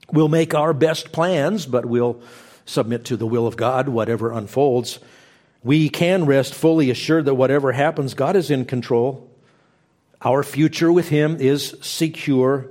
We'll 0.10 0.30
make 0.30 0.56
our 0.56 0.72
best 0.72 1.12
plans, 1.12 1.66
but 1.66 1.86
we'll 1.86 2.22
submit 2.64 3.04
to 3.06 3.18
the 3.18 3.28
will 3.28 3.46
of 3.46 3.58
God, 3.58 3.90
whatever 3.90 4.32
unfolds. 4.32 5.00
We 5.64 5.90
can 5.90 6.26
rest 6.26 6.56
fully 6.56 6.90
assured 6.92 7.26
that 7.26 7.36
whatever 7.36 7.74
happens, 7.74 8.14
God 8.14 8.38
is 8.38 8.50
in 8.50 8.64
control. 8.64 9.31
Our 10.24 10.44
future 10.44 10.92
with 10.92 11.10
Him 11.10 11.38
is 11.40 11.76
secure. 11.82 12.68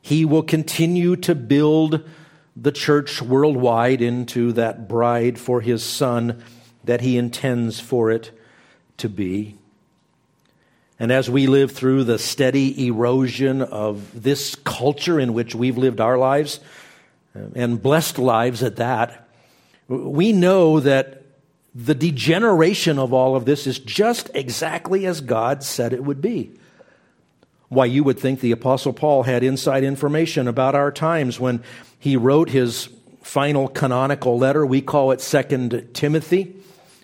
He 0.00 0.24
will 0.24 0.42
continue 0.42 1.16
to 1.16 1.34
build 1.34 2.08
the 2.56 2.72
church 2.72 3.22
worldwide 3.22 4.02
into 4.02 4.52
that 4.52 4.88
bride 4.88 5.38
for 5.38 5.60
his 5.60 5.82
son 5.82 6.42
that 6.84 7.00
he 7.00 7.16
intends 7.16 7.80
for 7.80 8.10
it 8.10 8.30
to 8.98 9.08
be. 9.08 9.56
And 10.98 11.10
as 11.10 11.30
we 11.30 11.46
live 11.46 11.72
through 11.72 12.04
the 12.04 12.18
steady 12.18 12.86
erosion 12.86 13.62
of 13.62 14.22
this 14.22 14.54
culture 14.54 15.18
in 15.18 15.32
which 15.32 15.54
we've 15.54 15.78
lived 15.78 16.00
our 16.00 16.18
lives, 16.18 16.60
uh, 17.34 17.40
and 17.54 17.82
blessed 17.82 18.18
lives 18.18 18.62
at 18.62 18.76
that, 18.76 19.28
we 19.88 20.32
know 20.32 20.78
that 20.80 21.22
the 21.74 21.94
degeneration 21.94 22.98
of 22.98 23.12
all 23.12 23.34
of 23.34 23.46
this 23.46 23.66
is 23.66 23.78
just 23.78 24.30
exactly 24.34 25.06
as 25.06 25.20
God 25.22 25.62
said 25.62 25.92
it 25.92 26.04
would 26.04 26.20
be. 26.20 26.52
Why, 27.72 27.86
you 27.86 28.04
would 28.04 28.18
think 28.18 28.40
the 28.40 28.52
Apostle 28.52 28.92
Paul 28.92 29.22
had 29.22 29.42
inside 29.42 29.82
information 29.82 30.46
about 30.46 30.74
our 30.74 30.92
times 30.92 31.40
when 31.40 31.62
he 31.98 32.18
wrote 32.18 32.50
his 32.50 32.90
final 33.22 33.66
canonical 33.66 34.36
letter. 34.36 34.66
We 34.66 34.82
call 34.82 35.10
it 35.12 35.22
Second 35.22 35.88
Timothy. 35.94 36.54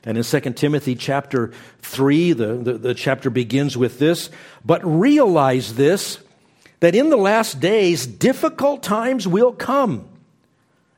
And 0.04 0.18
in 0.18 0.24
2 0.24 0.40
Timothy 0.52 0.94
chapter 0.94 1.52
3, 1.80 2.34
the, 2.34 2.46
the, 2.56 2.72
the, 2.74 2.94
chapter 2.94 3.30
begins 3.30 3.78
with 3.78 3.98
this. 3.98 4.28
But 4.62 4.82
realize 4.84 5.76
this, 5.76 6.18
that 6.80 6.94
in 6.94 7.08
the 7.08 7.16
last 7.16 7.60
days, 7.60 8.06
difficult 8.06 8.82
times 8.82 9.26
will 9.26 9.52
come. 9.52 10.06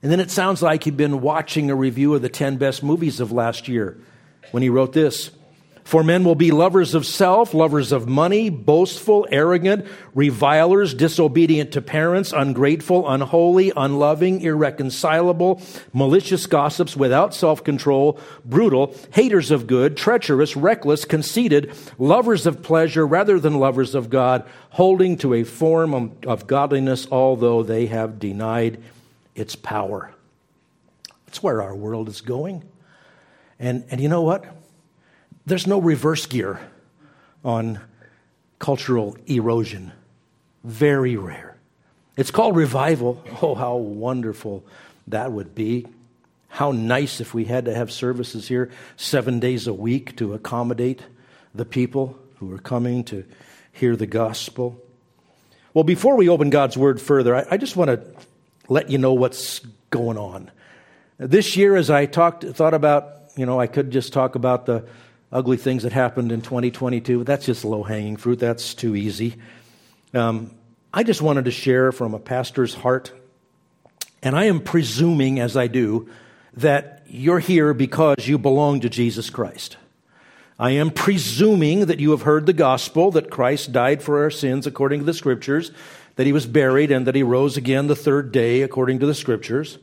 And 0.03 0.11
then 0.11 0.19
it 0.19 0.33
sounds 0.33 0.63
like 0.63 0.83
he'd 0.83 0.97
been 0.97 1.21
watching 1.21 1.71
a 1.71 1.77
review 1.77 2.13
of 2.15 2.23
the 2.23 2.29
10 2.29 2.57
best 2.57 2.83
movies 2.83 3.21
of 3.21 3.31
last 3.31 3.69
year 3.69 3.97
when 4.51 4.65
he 4.65 4.69
wrote 4.69 4.95
this. 4.95 5.31
For 5.85 6.05
men 6.05 6.25
will 6.25 6.35
be 6.35 6.51
lovers 6.51 6.95
of 6.95 7.07
self, 7.07 7.55
lovers 7.55 7.91
of 7.91 8.07
money, 8.07 8.51
boastful, 8.51 9.27
arrogant, 9.31 9.87
revilers, 10.15 10.95
disobedient 10.95 11.73
to 11.73 11.83
parents, 11.83 12.33
ungrateful, 12.33 13.09
unholy, 13.09 13.73
unloving, 13.77 14.41
irreconcilable, 14.43 15.61
malicious 15.93 16.47
gossips 16.47 16.97
without 16.97 17.35
self 17.35 17.65
control, 17.65 18.21
brutal, 18.45 18.95
haters 19.13 19.51
of 19.51 19.67
good, 19.67 19.97
treacherous, 19.97 20.55
reckless, 20.55 21.05
conceited, 21.05 21.73
lovers 21.99 22.47
of 22.47 22.63
pleasure 22.63 23.07
rather 23.07 23.41
than 23.41 23.59
lovers 23.59 23.95
of 23.95 24.11
God, 24.11 24.49
holding 24.71 25.17
to 25.19 25.35
a 25.35 25.45
form 25.45 26.13
of 26.27 26.47
godliness, 26.47 27.09
although 27.11 27.63
they 27.63 27.87
have 27.87 28.19
denied 28.19 28.81
its 29.35 29.57
power. 29.57 30.13
That's 31.27 31.43
where 31.43 31.63
our 31.63 31.75
world 31.75 32.09
is 32.09 32.21
going. 32.21 32.65
And, 33.59 33.85
and 33.91 34.01
you 34.01 34.09
know 34.09 34.23
what? 34.23 34.45
There's 35.51 35.67
no 35.67 35.81
reverse 35.81 36.27
gear 36.27 36.61
on 37.45 37.81
cultural 38.61 39.17
erosion. 39.27 39.91
Very 40.63 41.17
rare. 41.17 41.57
It's 42.17 42.31
called 42.31 42.55
revival. 42.55 43.25
Oh, 43.43 43.57
how 43.57 43.75
wonderful 43.75 44.65
that 45.09 45.33
would 45.33 45.57
be. 45.57 45.89
How 46.47 46.71
nice 46.71 47.21
if 47.21 47.35
we 47.35 47.47
had 47.47 47.65
to 47.65 47.75
have 47.75 47.91
services 47.91 48.47
here 48.47 48.71
seven 48.97 49.41
days 49.41 49.67
a 49.67 49.75
week 49.75 50.15
to 50.19 50.35
accommodate 50.35 51.03
the 51.53 51.65
people 51.65 52.17
who 52.37 52.55
are 52.55 52.59
coming 52.59 53.03
to 53.05 53.25
hear 53.73 53.97
the 53.97 54.07
gospel. 54.07 54.81
Well, 55.75 55.83
before 55.83 56.15
we 56.15 56.29
open 56.29 56.51
God's 56.51 56.77
word 56.77 57.01
further, 57.01 57.35
I, 57.35 57.47
I 57.51 57.57
just 57.57 57.75
want 57.75 57.89
to 57.89 58.01
let 58.69 58.89
you 58.89 58.99
know 58.99 59.15
what's 59.15 59.59
going 59.91 60.17
on. 60.17 60.49
This 61.19 61.57
year, 61.57 61.75
as 61.75 61.91
I 61.91 62.07
talked, 62.07 62.45
thought 62.45 62.75
about, 62.75 63.33
you 63.37 63.47
know, 63.47 63.59
I 63.59 63.67
could 63.67 63.91
just 63.91 64.13
talk 64.13 64.37
about 64.37 64.67
the 64.67 64.87
ugly 65.33 65.57
things 65.57 65.85
that 65.85 65.93
happened 65.93 66.33
in 66.33 66.43
2022. 66.43 67.25
That's 67.25 67.47
just 67.47 67.65
low 67.65 67.83
hanging 67.83 68.17
fruit. 68.17 68.39
That's 68.39 68.75
too 68.75 68.97
easy. 68.97 69.37
Um, 70.13 70.53
I 70.93 71.03
just 71.05 71.23
wanted 71.23 71.45
to 71.45 71.51
share 71.51 71.93
from 71.93 72.15
a 72.15 72.19
pastor's 72.19 72.75
heart, 72.75 73.13
and 74.23 74.37
I 74.37 74.45
am 74.45 74.61
presuming, 74.61 75.39
as 75.39 75.57
I 75.57 75.69
do, 75.69 76.09
that 76.55 77.05
you're 77.07 77.39
here 77.39 77.73
because 77.73 78.27
you 78.27 78.39
belong 78.39 78.81
to 78.81 78.89
Jesus 78.89 79.31
Christ. 79.31 79.77
I 80.59 80.73
am 80.73 80.91
presuming 80.91 81.87
that 81.87 82.01
you 82.01 82.11
have 82.11 82.23
heard 82.23 82.45
the 82.45 82.53
gospel 82.53 83.13
that 83.13 83.31
Christ 83.31 83.73
died 83.73 84.03
for 84.03 84.23
our 84.23 84.31
sins 84.31 84.67
according 84.67 85.01
to 85.01 85.07
the 85.07 85.15
scriptures, 85.15 85.71
that 86.17 86.27
he 86.27 86.33
was 86.33 86.47
buried, 86.47 86.91
and 86.91 87.07
that 87.07 87.15
he 87.15 87.23
rose 87.23 87.57
again 87.57 87.87
the 87.87 87.97
third 87.97 88.33
day 88.33 88.63
according 88.63 88.99
to 88.99 89.07
the 89.07 89.15
scriptures. 89.15 89.79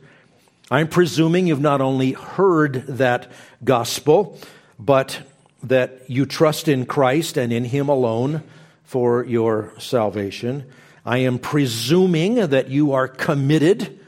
I'm 0.70 0.88
presuming 0.88 1.46
you've 1.46 1.60
not 1.60 1.80
only 1.80 2.12
heard 2.12 2.86
that 2.86 3.32
gospel, 3.64 4.38
but 4.78 5.22
that 5.62 6.08
you 6.08 6.26
trust 6.26 6.68
in 6.68 6.86
Christ 6.86 7.36
and 7.36 7.52
in 7.52 7.64
Him 7.64 7.88
alone 7.88 8.42
for 8.84 9.24
your 9.24 9.72
salvation. 9.78 10.64
I 11.04 11.18
am 11.18 11.38
presuming 11.38 12.34
that 12.34 12.68
you 12.68 12.92
are 12.92 13.08
committed 13.08 13.98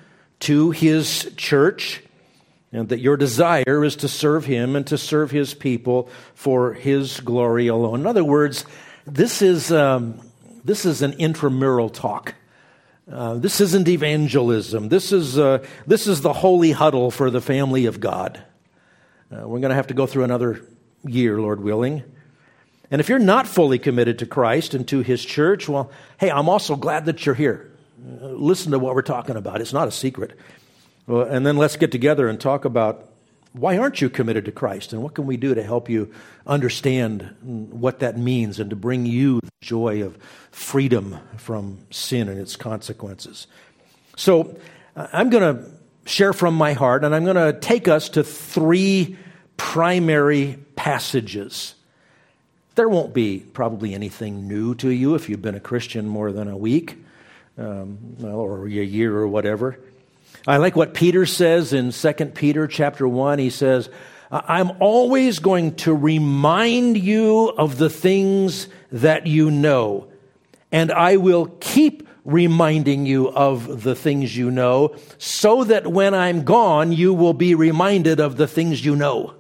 to 0.40 0.70
His 0.70 1.30
church 1.36 2.02
and 2.72 2.88
that 2.90 3.00
your 3.00 3.16
desire 3.16 3.84
is 3.84 3.96
to 3.96 4.08
serve 4.08 4.44
Him 4.44 4.76
and 4.76 4.86
to 4.86 4.96
serve 4.96 5.30
His 5.30 5.54
people 5.54 6.08
for 6.34 6.72
His 6.72 7.20
glory 7.20 7.66
alone. 7.66 8.00
In 8.00 8.06
other 8.06 8.24
words, 8.24 8.64
this 9.06 9.42
is, 9.42 9.72
um, 9.72 10.20
this 10.64 10.84
is 10.84 11.02
an 11.02 11.14
intramural 11.14 11.90
talk. 11.90 12.34
Uh, 13.10 13.34
this 13.34 13.60
isn't 13.60 13.88
evangelism. 13.88 14.88
This 14.88 15.10
is, 15.10 15.36
uh, 15.36 15.66
this 15.86 16.06
is 16.06 16.20
the 16.20 16.32
holy 16.32 16.70
huddle 16.70 17.10
for 17.10 17.28
the 17.28 17.40
family 17.40 17.86
of 17.86 17.98
God. 17.98 18.40
Uh, 19.32 19.48
we're 19.48 19.58
going 19.58 19.70
to 19.70 19.74
have 19.74 19.88
to 19.88 19.94
go 19.94 20.06
through 20.06 20.24
another 20.24 20.64
year, 21.04 21.40
Lord 21.40 21.62
willing. 21.62 22.02
And 22.90 23.00
if 23.00 23.08
you're 23.08 23.18
not 23.18 23.46
fully 23.46 23.78
committed 23.78 24.18
to 24.18 24.26
Christ 24.26 24.74
and 24.74 24.86
to 24.88 25.00
His 25.00 25.24
church, 25.24 25.68
well, 25.68 25.90
hey, 26.18 26.30
I'm 26.30 26.48
also 26.48 26.76
glad 26.76 27.06
that 27.06 27.24
you're 27.24 27.34
here. 27.34 27.70
Listen 27.98 28.72
to 28.72 28.78
what 28.78 28.94
we're 28.94 29.02
talking 29.02 29.36
about. 29.36 29.60
It's 29.60 29.72
not 29.72 29.86
a 29.86 29.92
secret. 29.92 30.38
And 31.06 31.46
then 31.46 31.56
let's 31.56 31.76
get 31.76 31.92
together 31.92 32.28
and 32.28 32.40
talk 32.40 32.64
about 32.64 33.10
why 33.52 33.78
aren't 33.78 34.00
you 34.00 34.08
committed 34.08 34.44
to 34.44 34.52
Christ 34.52 34.92
and 34.92 35.02
what 35.02 35.14
can 35.14 35.26
we 35.26 35.36
do 35.36 35.54
to 35.54 35.62
help 35.62 35.88
you 35.88 36.12
understand 36.46 37.34
what 37.42 37.98
that 37.98 38.16
means 38.16 38.60
and 38.60 38.70
to 38.70 38.76
bring 38.76 39.06
you 39.06 39.40
the 39.40 39.50
joy 39.60 40.02
of 40.02 40.16
freedom 40.52 41.18
from 41.36 41.78
sin 41.90 42.28
and 42.28 42.38
its 42.38 42.54
consequences. 42.54 43.48
So 44.16 44.56
I'm 44.94 45.30
going 45.30 45.56
to 45.56 45.70
share 46.06 46.32
from 46.32 46.54
my 46.54 46.74
heart 46.74 47.04
and 47.04 47.14
I'm 47.14 47.24
going 47.24 47.36
to 47.36 47.58
take 47.58 47.88
us 47.88 48.08
to 48.10 48.22
three 48.22 49.16
primary 49.60 50.58
passages. 50.74 51.74
There 52.76 52.88
won't 52.88 53.12
be 53.12 53.40
probably 53.40 53.94
anything 53.94 54.48
new 54.48 54.74
to 54.76 54.88
you 54.88 55.14
if 55.14 55.28
you've 55.28 55.42
been 55.42 55.54
a 55.54 55.60
Christian 55.60 56.08
more 56.08 56.32
than 56.32 56.48
a 56.48 56.56
week 56.56 56.96
um, 57.58 58.16
or 58.24 58.64
a 58.66 58.70
year 58.70 59.14
or 59.14 59.28
whatever. 59.28 59.78
I 60.46 60.56
like 60.56 60.76
what 60.76 60.94
Peter 60.94 61.26
says 61.26 61.74
in 61.74 61.92
2 61.92 62.12
Peter 62.34 62.66
chapter 62.66 63.06
1. 63.06 63.38
He 63.38 63.50
says, 63.50 63.90
I'm 64.32 64.72
always 64.80 65.40
going 65.40 65.76
to 65.76 65.94
remind 65.94 66.96
you 66.96 67.50
of 67.50 67.76
the 67.76 67.90
things 67.90 68.66
that 68.90 69.26
you 69.26 69.50
know, 69.50 70.08
and 70.72 70.90
I 70.90 71.18
will 71.18 71.54
keep 71.60 72.08
reminding 72.24 73.04
you 73.04 73.28
of 73.28 73.82
the 73.82 73.94
things 73.94 74.34
you 74.34 74.50
know, 74.50 74.96
so 75.18 75.64
that 75.64 75.86
when 75.86 76.14
I'm 76.14 76.44
gone, 76.44 76.92
you 76.92 77.12
will 77.12 77.34
be 77.34 77.54
reminded 77.54 78.20
of 78.20 78.38
the 78.38 78.48
things 78.48 78.84
you 78.84 78.96
know. 78.96 79.34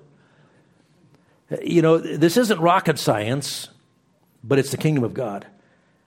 You 1.62 1.82
know, 1.82 1.98
this 1.98 2.36
isn't 2.36 2.60
rocket 2.60 2.98
science, 2.98 3.68
but 4.44 4.58
it's 4.58 4.70
the 4.70 4.76
kingdom 4.76 5.04
of 5.04 5.14
God. 5.14 5.46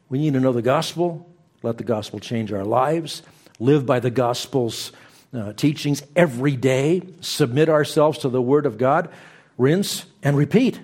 We 0.09 0.19
need 0.19 0.33
to 0.33 0.39
know 0.39 0.53
the 0.53 0.61
gospel, 0.61 1.29
let 1.63 1.77
the 1.77 1.83
gospel 1.83 2.19
change 2.19 2.51
our 2.53 2.63
lives 2.63 3.23
live 3.59 3.85
by 3.85 3.99
the 3.99 4.11
gospel's 4.11 4.91
uh, 5.33 5.53
teachings 5.53 6.03
every 6.15 6.55
day, 6.55 7.01
submit 7.21 7.69
ourselves 7.69 8.19
to 8.19 8.29
the 8.29 8.41
Word 8.41 8.65
of 8.65 8.77
God, 8.77 9.09
rinse 9.57 10.05
and 10.21 10.37
repeat. 10.37 10.79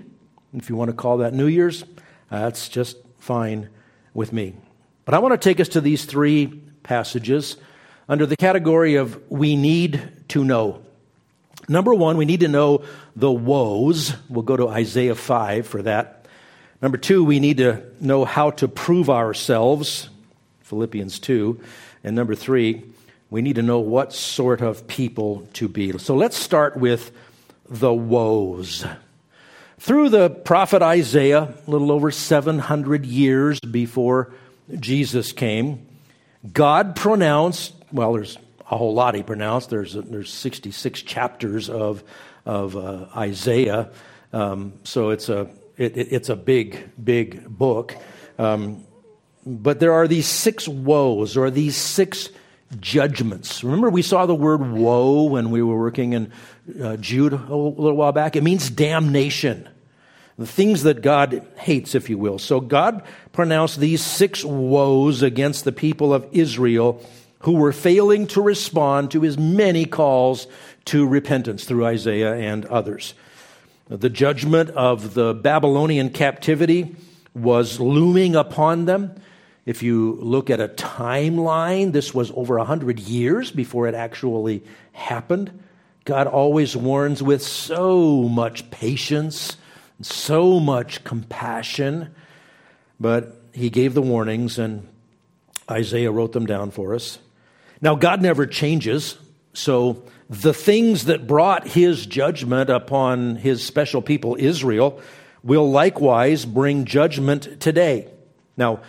If 0.54 0.70
you 0.70 0.76
want 0.76 0.90
to 0.90 0.96
call 0.96 1.18
that 1.18 1.34
New 1.34 1.48
Year's, 1.48 1.84
uh, 2.32 2.40
that's 2.42 2.70
just 2.70 2.98
fine 3.20 3.70
with 4.14 4.34
me. 4.34 4.56
But 5.06 5.14
I 5.14 5.20
want 5.20 5.34
to 5.34 5.38
take 5.38 5.60
us 5.60 5.70
to 5.70 5.82
these 5.82 6.06
three 6.06 6.48
passages 6.84 7.58
under 8.08 8.26
the 8.26 8.38
category 8.38 8.96
of 8.96 9.20
we 9.30 9.56
need 9.56 10.02
to 10.30 10.44
know. 10.44 10.84
Number 11.70 11.94
one, 11.94 12.18
we 12.18 12.26
need 12.26 12.40
to 12.40 12.48
know 12.48 12.84
the 13.16 13.32
woes. 13.32 14.16
We'll 14.28 14.42
go 14.42 14.58
to 14.58 14.68
Isaiah 14.68 15.14
5 15.14 15.68
for 15.68 15.84
that. 15.84 16.26
Number 16.82 16.98
two, 16.98 17.24
we 17.24 17.40
need 17.40 17.58
to 17.58 17.84
know 18.02 18.26
how 18.26 18.52
to 18.52 18.68
prove 18.68 19.10
ourselves. 19.10 20.10
Philippians 20.64 21.20
2. 21.20 21.60
And 22.04 22.16
number 22.16 22.34
three, 22.34 22.84
we 23.30 23.44
need 23.44 23.58
to 23.58 23.62
know 23.62 23.80
what 23.80 24.14
sort 24.14 24.62
of 24.62 24.88
people 24.88 25.48
to 25.54 25.68
be. 25.68 25.96
So 26.00 26.16
let's 26.16 26.38
start 26.38 26.76
with 26.76 27.12
the 27.70 27.94
woes. 27.94 28.84
Through 29.78 30.10
the 30.10 30.30
prophet 30.30 30.82
Isaiah, 30.82 31.54
a 31.68 31.72
little 31.72 31.92
over 31.92 32.10
700 32.10 33.06
years 33.06 33.60
before 33.60 34.34
Jesus 34.80 35.32
came, 35.32 35.86
God 36.52 36.96
pronounced, 36.96 37.74
well, 37.92 38.14
there's 38.14 38.38
a 38.70 38.78
whole 38.78 38.94
lot 38.94 39.16
he 39.16 39.24
pronounced. 39.24 39.70
There's, 39.70 39.94
there's 39.94 40.32
66 40.32 41.02
chapters 41.02 41.70
of, 41.70 42.04
of 42.46 42.76
uh, 42.76 43.06
Isaiah. 43.16 43.90
Um, 44.32 44.74
so 44.84 45.10
it's 45.10 45.30
a, 45.30 45.50
it, 45.78 45.98
it's 45.98 46.30
a 46.30 46.36
big, 46.36 46.92
big 47.04 47.48
book. 47.48 47.96
Um, 48.38 48.86
but 49.46 49.80
there 49.80 49.94
are 49.94 50.08
these 50.08 50.28
six 50.28 50.68
woes 50.68 51.36
or 51.36 51.50
these 51.50 51.76
six 51.76 52.30
judgments. 52.80 53.64
Remember, 53.64 53.90
we 53.90 54.02
saw 54.02 54.26
the 54.26 54.36
word 54.36 54.72
woe 54.72 55.24
when 55.24 55.50
we 55.50 55.64
were 55.64 55.78
working 55.78 56.14
in 56.14 56.32
uh, 56.82 56.98
Jude 56.98 57.34
a 57.34 57.56
little 57.56 57.96
while 57.96 58.12
back? 58.12 58.36
It 58.36 58.44
means 58.44 58.70
damnation. 58.70 59.68
The 60.38 60.48
things 60.48 60.84
that 60.84 61.02
God 61.02 61.46
hates, 61.58 61.96
if 61.96 62.10
you 62.10 62.18
will. 62.18 62.40
So 62.40 62.62
God 62.62 63.04
pronounced 63.34 63.80
these 63.80 64.04
six 64.04 64.46
woes 64.46 65.22
against 65.22 65.66
the 65.66 65.72
people 65.72 66.14
of 66.14 66.28
Israel 66.32 67.04
who 67.40 67.54
were 67.54 67.72
failing 67.72 68.28
to 68.28 68.42
respond 68.42 69.12
to 69.12 69.22
his 69.22 69.38
many 69.38 69.86
calls 69.86 70.48
to 70.86 71.08
repentance 71.08 71.66
through 71.66 71.86
Isaiah 71.86 72.36
and 72.36 72.66
others. 72.66 73.14
The 73.88 74.10
judgment 74.10 74.70
of 74.72 75.14
the 75.14 75.34
Babylonian 75.34 76.10
captivity 76.12 76.96
was 77.34 77.80
looming 77.80 78.36
upon 78.36 78.86
them. 78.86 79.16
If 79.66 79.84
you 79.84 80.18
look 80.22 80.50
at 80.50 80.60
a 80.60 80.68
timeline, 80.68 81.92
this 81.92 82.14
was 82.14 82.32
over 82.32 82.58
100 82.58 83.00
years 83.00 83.52
before 83.52 83.88
it 83.88 83.96
actually 83.96 84.64
happened. 84.92 85.64
God 86.06 86.28
always 86.28 86.76
warns 86.76 87.22
with 87.22 87.42
so 87.42 88.24
much 88.24 88.70
patience, 88.72 89.58
and 89.98 90.06
so 90.06 90.60
much 90.60 91.04
compassion, 91.04 92.14
but 93.00 93.42
he 93.54 93.70
gave 93.70 93.94
the 93.94 94.02
warnings 94.02 94.58
and 94.58 94.88
Isaiah 95.70 96.12
wrote 96.12 96.32
them 96.32 96.46
down 96.46 96.72
for 96.72 96.96
us. 96.96 97.20
Now, 97.82 97.96
God 97.96 98.22
never 98.22 98.46
changes, 98.46 99.18
so 99.54 100.04
the 100.30 100.54
things 100.54 101.06
that 101.06 101.28
brought 101.28 101.68
his 101.68 102.06
judgment 102.06 102.70
upon 102.70 103.38
his 103.38 103.66
special 103.66 104.02
people, 104.02 104.36
Israel, 104.40 105.02
will 105.44 105.70
likewise 105.72 106.46
bring 106.46 106.86
judgment 106.86 107.60
today. 107.60 108.08
Now, 108.58 108.82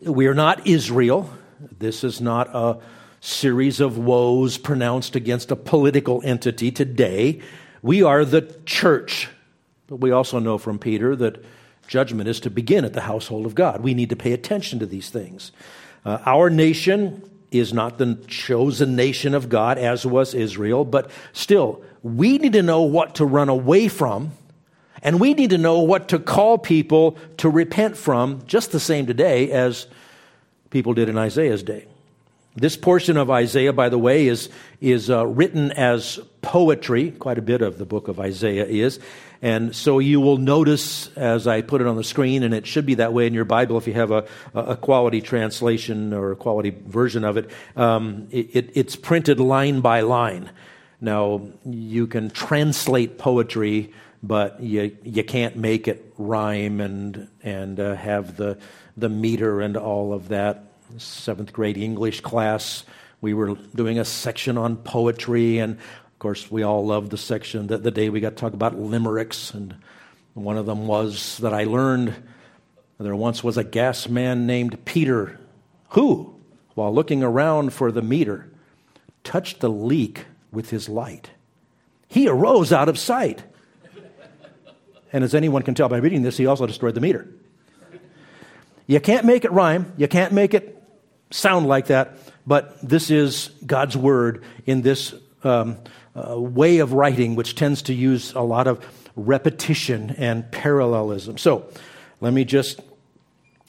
we 0.00 0.26
are 0.26 0.34
not 0.34 0.66
Israel. 0.66 1.30
This 1.78 2.04
is 2.04 2.20
not 2.20 2.48
a 2.54 2.78
series 3.20 3.80
of 3.80 3.98
woes 3.98 4.58
pronounced 4.58 5.16
against 5.16 5.50
a 5.50 5.56
political 5.56 6.22
entity 6.24 6.70
today. 6.70 7.40
We 7.82 8.02
are 8.02 8.24
the 8.24 8.42
church. 8.64 9.28
But 9.86 9.96
we 9.96 10.12
also 10.12 10.38
know 10.38 10.58
from 10.58 10.78
Peter 10.78 11.16
that 11.16 11.44
judgment 11.86 12.28
is 12.28 12.40
to 12.40 12.50
begin 12.50 12.84
at 12.84 12.92
the 12.92 13.02
household 13.02 13.44
of 13.46 13.54
God. 13.54 13.82
We 13.82 13.94
need 13.94 14.10
to 14.10 14.16
pay 14.16 14.32
attention 14.32 14.78
to 14.78 14.86
these 14.86 15.10
things. 15.10 15.52
Uh, 16.04 16.18
our 16.24 16.48
nation 16.50 17.22
is 17.58 17.72
not 17.72 17.98
the 17.98 18.16
chosen 18.26 18.96
nation 18.96 19.34
of 19.34 19.48
God, 19.48 19.78
as 19.78 20.04
was 20.04 20.34
Israel, 20.34 20.84
but 20.84 21.10
still, 21.32 21.82
we 22.02 22.38
need 22.38 22.52
to 22.52 22.62
know 22.62 22.82
what 22.82 23.16
to 23.16 23.24
run 23.24 23.48
away 23.48 23.88
from 23.88 24.32
and 25.04 25.20
we 25.20 25.34
need 25.34 25.50
to 25.50 25.58
know 25.58 25.80
what 25.80 26.08
to 26.08 26.18
call 26.18 26.56
people 26.56 27.18
to 27.36 27.50
repent 27.50 27.96
from, 27.96 28.42
just 28.46 28.72
the 28.72 28.80
same 28.80 29.06
today 29.06 29.50
as 29.50 29.86
people 30.70 30.94
did 30.94 31.10
in 31.10 31.18
Isaiah's 31.18 31.62
day. 31.62 31.86
This 32.56 32.76
portion 32.76 33.16
of 33.16 33.30
Isaiah, 33.30 33.72
by 33.72 33.88
the 33.88 33.98
way, 33.98 34.28
is, 34.28 34.48
is 34.80 35.10
uh, 35.10 35.26
written 35.26 35.72
as 35.72 36.20
poetry. 36.40 37.10
Quite 37.10 37.38
a 37.38 37.42
bit 37.42 37.62
of 37.62 37.78
the 37.78 37.84
book 37.84 38.06
of 38.06 38.20
Isaiah 38.20 38.64
is. 38.64 39.00
And 39.42 39.74
so 39.74 39.98
you 39.98 40.20
will 40.20 40.36
notice 40.36 41.08
as 41.16 41.46
I 41.46 41.62
put 41.62 41.80
it 41.80 41.86
on 41.86 41.96
the 41.96 42.04
screen, 42.04 42.44
and 42.44 42.54
it 42.54 42.66
should 42.66 42.86
be 42.86 42.94
that 42.94 43.12
way 43.12 43.26
in 43.26 43.34
your 43.34 43.44
Bible 43.44 43.76
if 43.76 43.86
you 43.86 43.94
have 43.94 44.12
a, 44.12 44.26
a 44.54 44.76
quality 44.76 45.20
translation 45.20 46.12
or 46.12 46.32
a 46.32 46.36
quality 46.36 46.70
version 46.70 47.24
of 47.24 47.36
it, 47.36 47.50
um, 47.76 48.28
it, 48.30 48.70
it's 48.74 48.94
printed 48.94 49.40
line 49.40 49.80
by 49.80 50.02
line. 50.02 50.50
Now, 51.00 51.48
you 51.64 52.06
can 52.06 52.30
translate 52.30 53.18
poetry 53.18 53.92
but 54.26 54.60
you, 54.60 54.96
you 55.02 55.22
can't 55.22 55.56
make 55.56 55.86
it 55.86 56.14
rhyme 56.16 56.80
and, 56.80 57.28
and 57.42 57.78
uh, 57.78 57.94
have 57.94 58.36
the, 58.36 58.58
the 58.96 59.10
meter 59.10 59.60
and 59.60 59.76
all 59.76 60.14
of 60.14 60.28
that. 60.28 60.73
Seventh 60.98 61.52
grade 61.52 61.76
English 61.76 62.20
class, 62.20 62.84
we 63.20 63.34
were 63.34 63.56
doing 63.74 63.98
a 63.98 64.04
section 64.04 64.58
on 64.58 64.76
poetry, 64.76 65.58
and 65.58 65.74
of 65.74 66.18
course, 66.18 66.50
we 66.50 66.62
all 66.62 66.86
loved 66.86 67.10
the 67.10 67.18
section 67.18 67.68
that 67.68 67.82
the 67.82 67.90
day 67.90 68.08
we 68.08 68.20
got 68.20 68.30
to 68.30 68.36
talk 68.36 68.52
about 68.52 68.78
limericks, 68.78 69.52
and 69.52 69.74
one 70.34 70.56
of 70.56 70.66
them 70.66 70.86
was 70.86 71.38
that 71.38 71.52
I 71.52 71.64
learned 71.64 72.14
there 72.98 73.16
once 73.16 73.42
was 73.42 73.56
a 73.56 73.64
gas 73.64 74.08
man 74.08 74.46
named 74.46 74.84
Peter 74.84 75.40
who, 75.90 76.34
while 76.74 76.94
looking 76.94 77.22
around 77.22 77.72
for 77.72 77.90
the 77.90 78.02
meter, 78.02 78.50
touched 79.24 79.60
the 79.60 79.70
leak 79.70 80.26
with 80.52 80.70
his 80.70 80.88
light. 80.88 81.30
He 82.08 82.28
arose 82.28 82.72
out 82.72 82.88
of 82.88 82.98
sight 82.98 83.42
and 85.14 85.22
as 85.22 85.32
anyone 85.32 85.62
can 85.62 85.76
tell 85.76 85.88
by 85.88 85.98
reading 85.98 86.22
this, 86.22 86.36
he 86.36 86.46
also 86.46 86.66
destroyed 86.66 86.96
the 86.96 87.00
meter. 87.00 87.28
You 88.86 89.00
can't 89.00 89.24
make 89.24 89.44
it 89.44 89.52
rhyme, 89.52 89.92
you 89.96 90.08
can't 90.08 90.32
make 90.32 90.54
it 90.54 90.82
sound 91.30 91.66
like 91.66 91.86
that, 91.86 92.16
but 92.46 92.76
this 92.86 93.10
is 93.10 93.50
God's 93.66 93.96
word 93.96 94.44
in 94.66 94.82
this 94.82 95.14
um, 95.42 95.78
uh, 96.14 96.38
way 96.38 96.78
of 96.78 96.92
writing, 96.92 97.34
which 97.34 97.54
tends 97.54 97.82
to 97.82 97.94
use 97.94 98.32
a 98.34 98.40
lot 98.40 98.66
of 98.66 98.84
repetition 99.16 100.10
and 100.18 100.50
parallelism. 100.50 101.38
So 101.38 101.68
let 102.20 102.32
me 102.32 102.44
just 102.44 102.80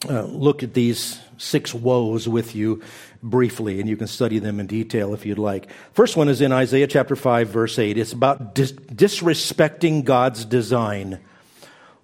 uh, 0.10 0.24
look 0.24 0.64
at 0.64 0.74
these 0.74 1.20
six 1.38 1.74
woes 1.74 2.28
with 2.28 2.56
you 2.56 2.82
briefly, 3.24 3.80
and 3.80 3.90
you 3.90 3.98
can 3.98 4.08
study 4.08 4.40
them 4.40 4.60
in 4.60 4.68
detail 4.68 5.14
if 5.14 5.26
you'd 5.26 5.40
like. 5.40 5.70
First 5.94 6.16
one 6.16 6.30
is 6.30 6.42
in 6.42 6.52
Isaiah 6.52 6.88
chapter 6.88 7.16
5, 7.16 7.50
verse 7.50 7.80
8. 7.80 7.98
It's 7.98 8.14
about 8.14 8.54
dis- 8.54 8.72
disrespecting 8.74 10.04
God's 10.04 10.46
design. 10.46 11.20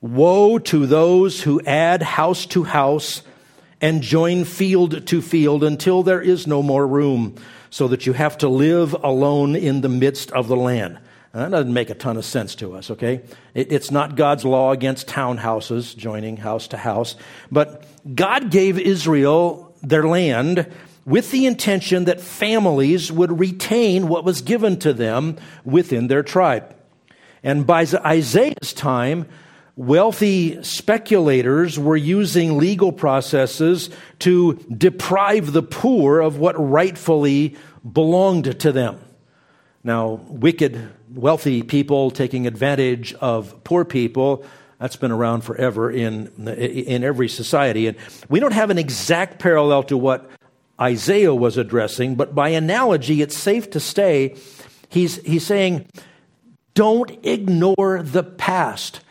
Woe 0.01 0.57
to 0.57 0.87
those 0.87 1.43
who 1.43 1.61
add 1.61 2.01
house 2.01 2.47
to 2.47 2.63
house 2.63 3.21
and 3.79 4.01
join 4.01 4.45
field 4.45 5.07
to 5.07 5.21
field 5.21 5.63
until 5.63 6.03
there 6.03 6.21
is 6.21 6.47
no 6.47 6.63
more 6.63 6.85
room, 6.85 7.35
so 7.69 7.87
that 7.87 8.05
you 8.05 8.13
have 8.13 8.37
to 8.39 8.49
live 8.49 8.93
alone 9.03 9.55
in 9.55 9.81
the 9.81 9.89
midst 9.89 10.31
of 10.31 10.47
the 10.47 10.55
land. 10.55 10.99
Now, 11.33 11.41
that 11.41 11.51
doesn't 11.51 11.73
make 11.73 11.89
a 11.89 11.95
ton 11.95 12.17
of 12.17 12.25
sense 12.25 12.55
to 12.55 12.75
us, 12.75 12.91
okay? 12.91 13.21
It, 13.53 13.71
it's 13.71 13.91
not 13.91 14.15
God's 14.15 14.43
law 14.43 14.71
against 14.71 15.07
townhouses, 15.07 15.95
joining 15.95 16.37
house 16.37 16.67
to 16.69 16.77
house, 16.77 17.15
but 17.51 17.85
God 18.13 18.51
gave 18.51 18.77
Israel 18.77 19.73
their 19.81 20.03
land 20.03 20.67
with 21.05 21.31
the 21.31 21.45
intention 21.45 22.05
that 22.05 22.21
families 22.21 23.11
would 23.11 23.39
retain 23.39 24.07
what 24.07 24.25
was 24.25 24.41
given 24.41 24.77
to 24.79 24.93
them 24.93 25.37
within 25.63 26.07
their 26.07 26.23
tribe. 26.23 26.75
And 27.43 27.65
by 27.65 27.81
Isaiah's 27.81 28.73
time, 28.73 29.25
wealthy 29.81 30.61
speculators 30.61 31.79
were 31.79 31.97
using 31.97 32.59
legal 32.59 32.91
processes 32.91 33.89
to 34.19 34.53
deprive 34.65 35.51
the 35.51 35.63
poor 35.63 36.19
of 36.19 36.37
what 36.37 36.53
rightfully 36.57 37.55
belonged 37.91 38.59
to 38.59 38.71
them. 38.71 39.03
Now, 39.83 40.21
wicked, 40.27 40.91
wealthy 41.11 41.63
people 41.63 42.11
taking 42.11 42.45
advantage 42.45 43.15
of 43.15 43.63
poor 43.63 43.83
people, 43.83 44.45
that's 44.77 44.97
been 44.97 45.11
around 45.11 45.41
forever 45.41 45.89
in, 45.89 46.27
in 46.47 47.03
every 47.03 47.27
society. 47.27 47.87
And 47.87 47.97
we 48.29 48.39
don't 48.39 48.53
have 48.53 48.69
an 48.69 48.77
exact 48.77 49.39
parallel 49.39 49.81
to 49.83 49.97
what 49.97 50.29
Isaiah 50.79 51.33
was 51.33 51.57
addressing, 51.57 52.13
but 52.13 52.35
by 52.35 52.49
analogy, 52.49 53.23
it's 53.23 53.35
safe 53.35 53.71
to 53.71 53.79
say 53.79 54.35
he's, 54.89 55.17
he's 55.23 55.45
saying, 55.45 55.87
don't 56.75 57.11
ignore 57.25 58.03
the 58.03 58.23
past. 58.23 59.01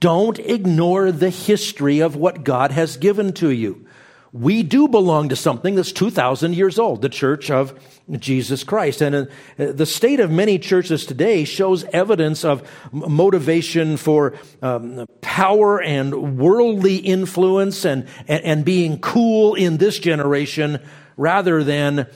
Don't 0.00 0.38
ignore 0.38 1.12
the 1.12 1.30
history 1.30 2.00
of 2.00 2.16
what 2.16 2.44
God 2.44 2.70
has 2.70 2.96
given 2.96 3.32
to 3.34 3.50
you. 3.50 3.86
We 4.32 4.62
do 4.62 4.86
belong 4.86 5.30
to 5.30 5.36
something 5.36 5.76
that's 5.76 5.92
2,000 5.92 6.54
years 6.54 6.78
old, 6.78 7.00
the 7.00 7.08
church 7.08 7.50
of 7.50 7.78
Jesus 8.10 8.64
Christ. 8.64 9.00
And 9.00 9.14
uh, 9.16 9.26
the 9.56 9.86
state 9.86 10.20
of 10.20 10.30
many 10.30 10.58
churches 10.58 11.06
today 11.06 11.44
shows 11.44 11.84
evidence 11.84 12.44
of 12.44 12.68
motivation 12.92 13.96
for 13.96 14.34
um, 14.60 15.06
power 15.22 15.80
and 15.80 16.38
worldly 16.38 16.96
influence 16.96 17.86
and, 17.86 18.06
and, 18.28 18.44
and 18.44 18.64
being 18.64 18.98
cool 18.98 19.54
in 19.54 19.78
this 19.78 19.98
generation 19.98 20.80
rather 21.16 21.64
than 21.64 22.06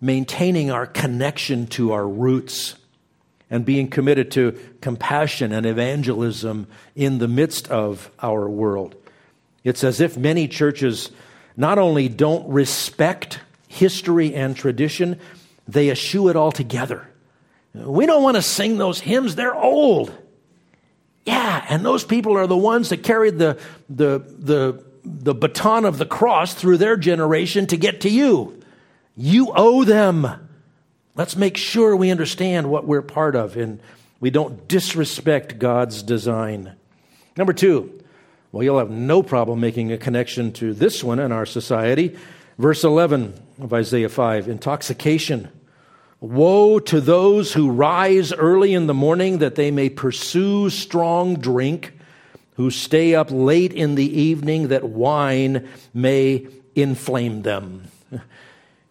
maintaining 0.00 0.70
our 0.70 0.86
connection 0.86 1.66
to 1.66 1.92
our 1.92 2.08
roots 2.08 2.76
and 3.50 3.64
being 3.64 3.88
committed 3.88 4.30
to 4.32 4.58
compassion 4.80 5.52
and 5.52 5.64
evangelism 5.64 6.66
in 6.94 7.18
the 7.18 7.28
midst 7.28 7.68
of 7.70 8.10
our 8.20 8.48
world. 8.48 8.94
It's 9.64 9.84
as 9.84 10.00
if 10.00 10.16
many 10.16 10.48
churches 10.48 11.10
not 11.56 11.78
only 11.78 12.08
don't 12.08 12.48
respect 12.48 13.40
history 13.66 14.34
and 14.34 14.56
tradition, 14.56 15.18
they 15.66 15.90
eschew 15.90 16.28
it 16.28 16.36
altogether. 16.36 17.08
We 17.74 18.06
don't 18.06 18.22
want 18.22 18.36
to 18.36 18.42
sing 18.42 18.78
those 18.78 19.00
hymns, 19.00 19.34
they're 19.34 19.54
old. 19.54 20.16
Yeah, 21.24 21.64
and 21.68 21.84
those 21.84 22.04
people 22.04 22.38
are 22.38 22.46
the 22.46 22.56
ones 22.56 22.88
that 22.88 23.02
carried 23.02 23.38
the, 23.38 23.58
the, 23.90 24.20
the, 24.38 24.82
the 25.04 25.34
baton 25.34 25.84
of 25.84 25.98
the 25.98 26.06
cross 26.06 26.54
through 26.54 26.78
their 26.78 26.96
generation 26.96 27.66
to 27.66 27.76
get 27.76 28.02
to 28.02 28.08
you. 28.08 28.62
You 29.16 29.52
owe 29.54 29.84
them. 29.84 30.47
Let's 31.18 31.34
make 31.34 31.56
sure 31.56 31.96
we 31.96 32.12
understand 32.12 32.70
what 32.70 32.86
we're 32.86 33.02
part 33.02 33.34
of 33.34 33.56
and 33.56 33.80
we 34.20 34.30
don't 34.30 34.68
disrespect 34.68 35.58
God's 35.58 36.04
design. 36.04 36.76
Number 37.36 37.52
two, 37.52 38.04
well, 38.52 38.62
you'll 38.62 38.78
have 38.78 38.90
no 38.90 39.24
problem 39.24 39.58
making 39.58 39.90
a 39.90 39.98
connection 39.98 40.52
to 40.52 40.72
this 40.72 41.02
one 41.02 41.18
in 41.18 41.32
our 41.32 41.44
society. 41.44 42.16
Verse 42.56 42.84
11 42.84 43.34
of 43.60 43.72
Isaiah 43.74 44.08
5 44.08 44.48
intoxication. 44.48 45.48
Woe 46.20 46.78
to 46.78 47.00
those 47.00 47.52
who 47.52 47.72
rise 47.72 48.32
early 48.32 48.72
in 48.72 48.86
the 48.86 48.94
morning 48.94 49.38
that 49.38 49.56
they 49.56 49.72
may 49.72 49.88
pursue 49.88 50.70
strong 50.70 51.34
drink, 51.34 51.98
who 52.54 52.70
stay 52.70 53.16
up 53.16 53.32
late 53.32 53.72
in 53.72 53.96
the 53.96 54.20
evening 54.20 54.68
that 54.68 54.84
wine 54.84 55.68
may 55.92 56.46
inflame 56.76 57.42
them. 57.42 57.88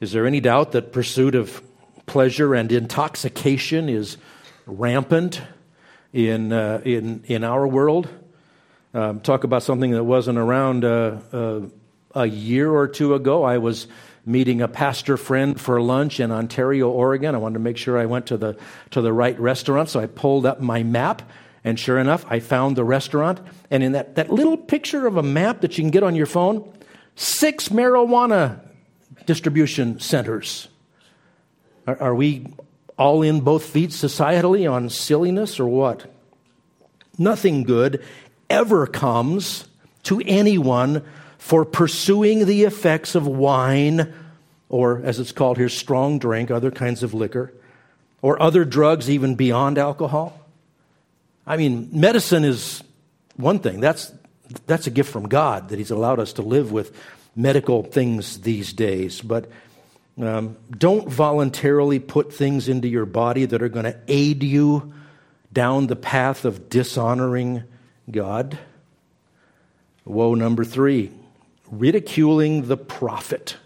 Is 0.02 0.12
there 0.12 0.28
any 0.28 0.42
doubt 0.42 0.74
that 0.74 0.92
pursuit 0.92 1.34
of 1.34 1.62
pleasure 2.08 2.56
and 2.56 2.72
intoxication 2.72 3.90
is 3.90 4.18
rampant 4.66 5.42
in, 6.14 6.52
uh, 6.52 6.82
in, 6.84 7.24
in 7.28 7.44
our 7.44 7.68
world. 7.68 8.10
Um, 8.94 9.20
talk 9.20 9.44
about 9.44 9.62
something 9.62 9.92
that 9.92 10.04
wasn't 10.04 10.40
around 10.40 10.84
uh, 10.84 11.20
uh, 11.32 11.62
a 12.16 12.26
year 12.26 12.72
or 12.72 12.88
two 12.88 13.14
ago. 13.14 13.44
I 13.44 13.60
was 13.60 13.88
meeting 14.26 14.62
a 14.62 14.68
pastor 14.68 15.18
friend 15.18 15.60
for 15.60 15.80
lunch 15.80 16.20
in 16.20 16.32
Ontario, 16.32 16.90
Oregon. 16.90 17.36
I 17.36 17.38
wanted 17.38 17.56
to 17.56 17.60
make 17.60 17.78
sure 17.78 17.98
I 17.98 18.06
went 18.06 18.26
to 18.28 18.38
the, 18.38 18.58
to 18.92 19.02
the 19.02 19.14
right 19.14 19.40
restaurant, 19.40 19.90
so 19.90 20.00
I 20.00 20.08
pulled 20.08 20.46
up 20.46 20.60
my 20.60 20.84
map. 20.84 21.22
And 21.64 21.78
sure 21.78 22.00
enough, 22.00 22.26
I 22.30 22.40
found 22.40 22.78
the 22.78 22.84
restaurant. 22.84 23.42
And 23.70 23.84
in 23.84 23.92
that, 23.92 24.16
that 24.16 24.32
little 24.32 24.58
picture 24.58 25.06
of 25.06 25.18
a 25.18 25.24
map 25.24 25.62
that 25.62 25.78
you 25.78 25.84
can 25.84 25.92
get 25.92 26.04
on 26.04 26.16
your 26.16 26.26
phone, 26.26 26.74
six 27.16 27.70
marijuana 27.70 28.62
distribution 29.26 30.00
centers. 30.00 30.70
Are, 31.88 32.02
are 32.02 32.16
we 32.16 32.46
all 32.98 33.24
in 33.24 33.42
both 33.42 33.66
feet 33.66 33.92
societally 33.92 34.70
on 34.72 34.90
silliness 34.90 35.60
or 35.60 35.68
what? 35.68 36.14
Nothing 37.18 37.64
good 37.64 38.04
ever 38.50 38.86
comes 38.86 39.66
to 40.04 40.22
anyone 40.26 41.04
for 41.38 41.66
pursuing 41.66 42.46
the 42.46 42.64
effects 42.64 43.16
of 43.16 43.26
wine, 43.26 44.14
or 44.70 45.02
as 45.04 45.20
it's 45.20 45.32
called 45.32 45.58
here, 45.58 45.70
strong 45.70 46.20
drink, 46.20 46.52
other 46.52 46.72
kinds 46.72 47.04
of 47.04 47.14
liquor, 47.14 47.54
or 48.22 48.42
other 48.42 48.66
drugs 48.66 49.10
even 49.10 49.36
beyond 49.36 49.78
alcohol. 49.78 50.40
I 51.46 51.58
mean, 51.58 51.90
medicine 51.94 52.44
is 52.44 52.84
one 53.38 53.60
thing. 53.60 53.80
That's, 53.80 54.12
that's 54.66 54.88
a 54.88 54.92
gift 54.92 55.12
from 55.12 55.30
God 55.30 55.70
that 55.70 55.78
He's 55.78 55.92
allowed 55.92 56.20
us 56.20 56.34
to 56.34 56.42
live 56.42 56.72
with 56.72 56.96
medical 57.36 57.84
things 57.84 58.42
these 58.42 58.74
days. 58.74 59.22
But 59.22 59.50
um, 60.20 60.58
don't 60.76 61.08
voluntarily 61.08 62.00
put 62.00 62.34
things 62.34 62.68
into 62.68 62.88
your 62.88 63.06
body 63.06 63.46
that 63.46 63.62
are 63.62 63.70
going 63.70 63.86
to 63.86 64.00
aid 64.08 64.44
you 64.44 64.94
down 65.54 65.88
the 65.88 65.96
path 65.96 66.46
of 66.46 66.70
dishonoring 66.70 67.64
God. 68.10 68.58
Woe 70.06 70.34
number 70.34 70.64
three 70.64 71.12
ridiculing 71.70 72.68
the 72.68 72.78
prophet. 72.78 73.58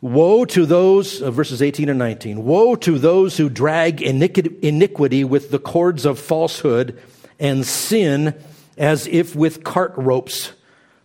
Woe 0.00 0.44
to 0.46 0.66
those, 0.66 1.22
uh, 1.22 1.30
verses 1.30 1.62
18 1.62 1.88
and 1.88 1.98
19, 1.98 2.44
woe 2.44 2.74
to 2.76 2.98
those 2.98 3.36
who 3.36 3.48
drag 3.48 4.02
iniquity 4.02 5.22
with 5.22 5.50
the 5.50 5.58
cords 5.58 6.04
of 6.04 6.18
falsehood 6.18 6.98
and 7.38 7.64
sin 7.64 8.34
as 8.76 9.06
if 9.06 9.36
with 9.36 9.62
cart 9.62 9.92
ropes, 9.96 10.52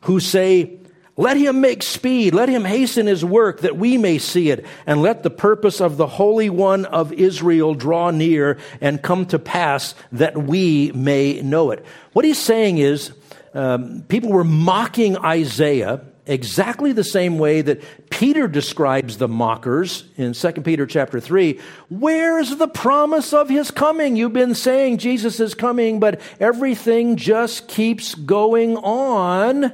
who 0.01 0.19
say, 0.19 0.79
let 1.17 1.35
him 1.35 1.61
make 1.61 1.81
speed. 1.81 2.35
Let 2.35 2.47
him 2.47 2.63
hasten 2.63 3.07
his 3.07 3.25
work 3.25 3.61
that 3.61 3.75
we 3.75 3.97
may 3.97 4.19
see 4.19 4.51
it. 4.51 4.65
And 4.85 5.01
let 5.01 5.23
the 5.23 5.31
purpose 5.31 5.81
of 5.81 5.97
the 5.97 6.05
Holy 6.05 6.49
One 6.49 6.85
of 6.85 7.11
Israel 7.11 7.73
draw 7.73 8.11
near 8.11 8.59
and 8.79 9.01
come 9.01 9.25
to 9.27 9.39
pass 9.39 9.95
that 10.11 10.37
we 10.37 10.91
may 10.93 11.41
know 11.41 11.71
it. 11.71 11.83
What 12.13 12.23
he's 12.23 12.39
saying 12.39 12.77
is, 12.77 13.11
um, 13.55 14.03
people 14.07 14.29
were 14.29 14.43
mocking 14.43 15.17
Isaiah 15.17 16.01
exactly 16.27 16.91
the 16.91 17.03
same 17.03 17.39
way 17.39 17.61
that 17.61 17.81
Peter 18.11 18.47
describes 18.47 19.17
the 19.17 19.27
mockers 19.27 20.03
in 20.17 20.33
2 20.33 20.51
Peter 20.61 20.85
chapter 20.85 21.19
3. 21.19 21.59
Where's 21.89 22.57
the 22.57 22.67
promise 22.67 23.33
of 23.33 23.49
his 23.49 23.71
coming? 23.71 24.15
You've 24.15 24.33
been 24.33 24.53
saying 24.53 24.99
Jesus 24.99 25.39
is 25.39 25.55
coming, 25.55 25.99
but 25.99 26.21
everything 26.39 27.15
just 27.15 27.67
keeps 27.67 28.13
going 28.13 28.77
on. 28.77 29.73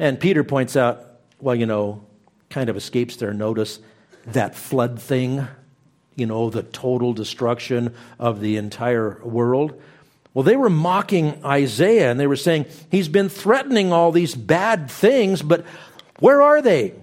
And 0.00 0.18
Peter 0.18 0.42
points 0.42 0.76
out, 0.76 1.04
well, 1.40 1.54
you 1.54 1.66
know, 1.66 2.02
kind 2.48 2.70
of 2.70 2.76
escapes 2.76 3.16
their 3.16 3.34
notice 3.34 3.78
that 4.28 4.54
flood 4.54 4.98
thing, 4.98 5.46
you 6.16 6.24
know, 6.24 6.48
the 6.48 6.62
total 6.62 7.12
destruction 7.12 7.94
of 8.18 8.40
the 8.40 8.56
entire 8.56 9.20
world. 9.22 9.78
Well, 10.32 10.42
they 10.42 10.56
were 10.56 10.70
mocking 10.70 11.44
Isaiah 11.44 12.10
and 12.10 12.18
they 12.18 12.26
were 12.26 12.36
saying, 12.36 12.64
he's 12.90 13.08
been 13.08 13.28
threatening 13.28 13.92
all 13.92 14.10
these 14.10 14.34
bad 14.34 14.90
things, 14.90 15.42
but 15.42 15.66
where 16.18 16.40
are 16.40 16.62
they? 16.62 16.94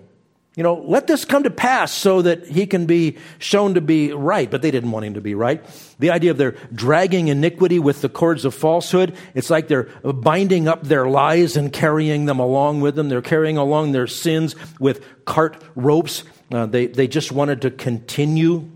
You 0.58 0.63
know, 0.63 0.74
let 0.74 1.06
this 1.06 1.24
come 1.24 1.43
to 1.43 1.52
pass 1.52 1.91
so 1.91 2.24
that 2.24 2.48
he 2.48 2.65
can 2.65 2.88
be 2.88 3.17
shown 3.38 3.76
to 3.76 3.82
be 3.82 4.12
right. 4.12 4.50
But 4.50 4.63
they 4.63 4.72
didn't 4.72 4.89
want 4.89 5.06
him 5.06 5.13
to 5.13 5.22
be 5.22 5.36
right. 5.36 5.63
The 6.00 6.10
idea 6.10 6.32
of 6.32 6.38
their 6.39 6.54
dragging 6.74 7.28
iniquity 7.28 7.78
with 7.78 8.02
the 8.02 8.10
cords 8.10 8.43
of 8.43 8.56
falsehood, 8.56 9.15
it's 9.36 9.52
like 9.52 9.67
they're 9.67 9.84
binding 10.02 10.67
up 10.67 10.82
their 10.82 11.08
lies 11.08 11.58
and 11.58 11.72
carrying 11.72 12.26
them 12.26 12.39
along 12.39 12.82
with 12.82 12.96
them. 12.96 13.08
They're 13.08 13.22
carrying 13.22 13.58
along 13.58 13.91
their 13.91 14.08
sins 14.08 14.56
with 14.80 15.06
cart 15.26 15.63
ropes. 15.76 16.24
Uh, 16.52 16.65
they, 16.65 16.88
they 16.88 17.08
just 17.08 17.32
wanted 17.32 17.62
to 17.62 17.70
continue 17.70 18.67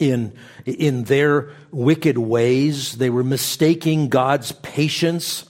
in, 0.00 0.32
in 0.66 1.04
their 1.04 1.50
wicked 1.70 2.18
ways. 2.18 2.96
They 2.96 3.08
were 3.08 3.22
mistaking 3.22 4.08
God's 4.08 4.50
patience 4.50 5.48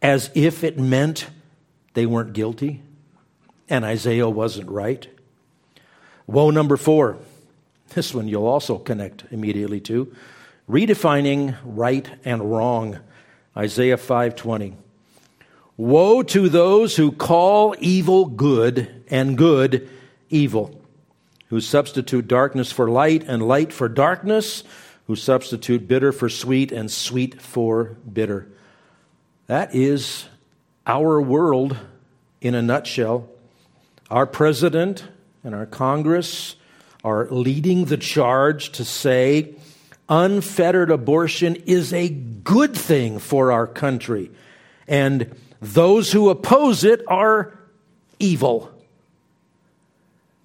as 0.00 0.30
if 0.34 0.64
it 0.64 0.78
meant 0.78 1.28
they 1.92 2.06
weren't 2.06 2.32
guilty 2.32 2.82
and 3.70 3.84
Isaiah 3.84 4.28
wasn't 4.28 4.68
right. 4.68 5.06
Woe 6.26 6.50
number 6.50 6.76
four. 6.76 7.18
This 7.94 8.12
one 8.12 8.28
you'll 8.28 8.46
also 8.46 8.78
connect 8.78 9.24
immediately 9.30 9.80
to. 9.82 10.14
Redefining 10.68 11.56
right 11.64 12.08
and 12.24 12.52
wrong. 12.52 12.98
Isaiah 13.56 13.96
5:20. 13.96 14.74
Woe 15.76 16.22
to 16.22 16.48
those 16.48 16.96
who 16.96 17.10
call 17.10 17.74
evil 17.78 18.26
good 18.26 19.02
and 19.08 19.38
good 19.38 19.88
evil, 20.28 20.78
who 21.48 21.60
substitute 21.60 22.28
darkness 22.28 22.70
for 22.70 22.90
light 22.90 23.24
and 23.26 23.42
light 23.42 23.72
for 23.72 23.88
darkness, 23.88 24.62
who 25.06 25.16
substitute 25.16 25.88
bitter 25.88 26.12
for 26.12 26.28
sweet 26.28 26.70
and 26.70 26.90
sweet 26.90 27.40
for 27.40 27.96
bitter. 28.12 28.46
That 29.46 29.74
is 29.74 30.26
our 30.86 31.20
world 31.20 31.76
in 32.40 32.54
a 32.54 32.62
nutshell. 32.62 33.28
Our 34.10 34.26
president 34.26 35.04
and 35.44 35.54
our 35.54 35.66
Congress 35.66 36.56
are 37.04 37.28
leading 37.30 37.84
the 37.84 37.96
charge 37.96 38.72
to 38.72 38.84
say 38.84 39.54
unfettered 40.08 40.90
abortion 40.90 41.54
is 41.66 41.92
a 41.92 42.08
good 42.08 42.76
thing 42.76 43.20
for 43.20 43.52
our 43.52 43.68
country, 43.68 44.32
and 44.88 45.32
those 45.62 46.10
who 46.10 46.28
oppose 46.28 46.82
it 46.82 47.02
are 47.06 47.56
evil. 48.18 48.68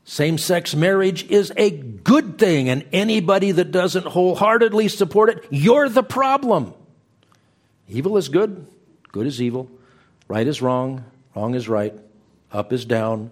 Same 0.04 0.38
sex 0.38 0.76
marriage 0.76 1.24
is 1.32 1.52
a 1.58 1.72
good 1.72 2.38
thing, 2.38 2.70
and 2.70 2.86
anybody 2.94 3.52
that 3.52 3.72
doesn't 3.72 4.06
wholeheartedly 4.06 4.88
support 4.90 5.30
it, 5.30 5.44
you're 5.50 5.90
the 5.90 6.04
problem. 6.04 6.76
Evil 7.90 8.18
is 8.18 8.30
good, 8.30 8.68
good 9.12 9.26
is 9.26 9.42
evil, 9.42 9.68
right 10.28 10.46
is 10.46 10.62
wrong, 10.62 11.04
wrong 11.36 11.56
is 11.56 11.68
right, 11.68 11.96
up 12.52 12.72
is 12.72 12.86
down, 12.86 13.32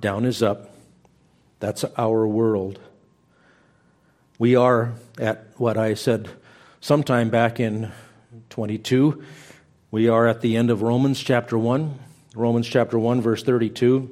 down 0.00 0.24
is 0.24 0.42
up. 0.42 0.70
That's 1.60 1.84
our 1.96 2.26
world. 2.26 2.78
We 4.38 4.54
are 4.54 4.92
at 5.18 5.46
what 5.56 5.76
I 5.76 5.94
said 5.94 6.28
sometime 6.80 7.30
back 7.30 7.58
in 7.58 7.90
22. 8.50 9.22
We 9.90 10.08
are 10.08 10.28
at 10.28 10.40
the 10.40 10.56
end 10.56 10.70
of 10.70 10.82
Romans 10.82 11.20
chapter 11.20 11.58
1. 11.58 11.98
Romans 12.34 12.68
chapter 12.68 12.98
1, 12.98 13.20
verse 13.20 13.42
32 13.42 14.08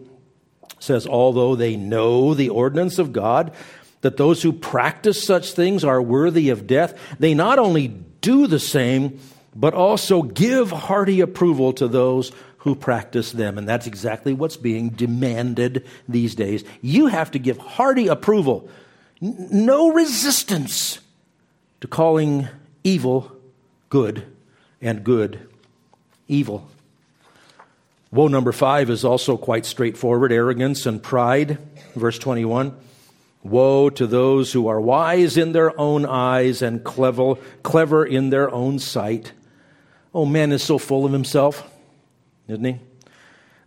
says, 0.78 1.06
Although 1.06 1.54
they 1.54 1.76
know 1.76 2.34
the 2.34 2.48
ordinance 2.48 2.98
of 2.98 3.12
God, 3.12 3.52
that 4.00 4.16
those 4.16 4.42
who 4.42 4.52
practice 4.52 5.22
such 5.22 5.52
things 5.52 5.84
are 5.84 6.02
worthy 6.02 6.48
of 6.48 6.66
death, 6.66 6.98
they 7.18 7.34
not 7.34 7.58
only 7.58 7.88
do 8.20 8.46
the 8.46 8.58
same, 8.58 9.20
but 9.54 9.74
also 9.74 10.22
give 10.22 10.70
hearty 10.70 11.20
approval 11.20 11.72
to 11.74 11.88
those 11.88 12.30
who 12.66 12.74
practice 12.74 13.30
them. 13.30 13.58
And 13.58 13.68
that's 13.68 13.86
exactly 13.86 14.32
what's 14.32 14.56
being 14.56 14.88
demanded 14.88 15.86
these 16.08 16.34
days. 16.34 16.64
You 16.82 17.06
have 17.06 17.30
to 17.30 17.38
give 17.38 17.58
hearty 17.58 18.08
approval, 18.08 18.68
N- 19.22 19.46
no 19.52 19.92
resistance 19.92 20.98
to 21.80 21.86
calling 21.86 22.48
evil 22.82 23.30
good 23.88 24.26
and 24.82 25.04
good 25.04 25.48
evil. 26.26 26.68
Woe 28.10 28.26
number 28.26 28.50
five 28.50 28.90
is 28.90 29.04
also 29.04 29.36
quite 29.36 29.64
straightforward 29.64 30.32
arrogance 30.32 30.86
and 30.86 31.00
pride. 31.00 31.58
Verse 31.94 32.18
21. 32.18 32.76
Woe 33.44 33.90
to 33.90 34.08
those 34.08 34.52
who 34.52 34.66
are 34.66 34.80
wise 34.80 35.36
in 35.36 35.52
their 35.52 35.78
own 35.78 36.04
eyes 36.04 36.62
and 36.62 36.82
clever, 36.82 37.36
clever 37.62 38.04
in 38.04 38.30
their 38.30 38.50
own 38.50 38.80
sight. 38.80 39.30
Oh, 40.12 40.24
man 40.26 40.50
is 40.50 40.64
so 40.64 40.78
full 40.78 41.06
of 41.06 41.12
himself 41.12 41.62
isn't 42.48 42.64
he? 42.64 42.78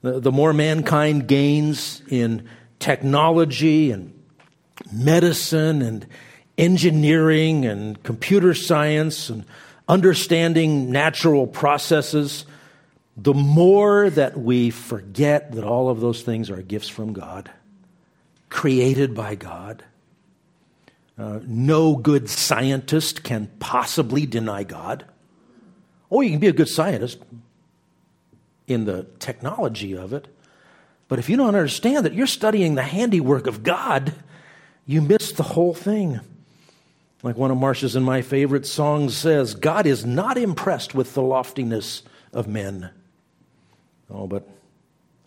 The, 0.02 0.20
the 0.20 0.32
more 0.32 0.54
mankind 0.54 1.28
gains 1.28 2.02
in 2.10 2.48
technology 2.80 3.92
and 3.92 4.13
medicine 4.92 5.82
and 5.82 6.08
engineering 6.58 7.65
and 7.65 8.02
computer 8.04 8.54
science 8.54 9.30
and 9.30 9.46
understanding 9.88 10.92
natural 10.92 11.48
processes, 11.48 12.46
the 13.18 13.34
more 13.34 14.10
that 14.10 14.39
we 14.39 14.70
forget 14.70 15.52
that 15.54 15.63
all 15.63 15.89
of 15.89 16.00
those 16.00 16.22
things 16.22 16.50
are 16.50 16.62
gifts 16.62 16.88
from 16.88 17.12
God, 17.12 17.52
created 18.50 19.13
by 19.13 19.36
God. 19.36 19.84
Uh, 21.18 21.39
no 21.46 21.98
good 21.98 22.30
scientist 22.30 23.24
can 23.24 23.52
possibly 23.60 24.26
deny 24.26 24.63
God. 24.63 25.04
Oh, 26.10 26.22
you 26.22 26.30
can 26.30 26.39
be 26.39 26.48
a 26.48 26.54
good 26.54 26.70
scientist, 26.70 27.20
in 28.70 28.86
the 28.86 29.04
technology 29.20 29.96
of 29.96 30.14
it. 30.14 30.28
But 31.08 31.20
if 31.20 31.30
you 31.30 31.38
don't 31.38 31.48
understand 31.56 32.06
that 32.06 32.14
you're 32.14 32.28
studying 32.28 32.76
the 32.76 32.84
handiwork 32.84 33.48
of 33.48 33.64
God, 33.64 34.14
you 34.86 35.02
miss 35.02 35.32
the 35.32 35.44
whole 35.44 35.74
thing. 35.74 36.20
Like 37.24 37.36
one 37.36 37.52
of 37.52 37.58
Marcia's 37.58 37.96
and 37.96 38.06
my 38.06 38.22
favorite 38.22 38.66
songs 38.66 39.18
says, 39.18 39.56
God 39.56 39.86
is 39.86 40.06
not 40.06 40.38
impressed 40.38 40.94
with 40.94 41.14
the 41.14 41.22
loftiness 41.22 42.04
of 42.32 42.48
men. 42.48 42.92
Oh, 44.10 44.28
but 44.28 44.48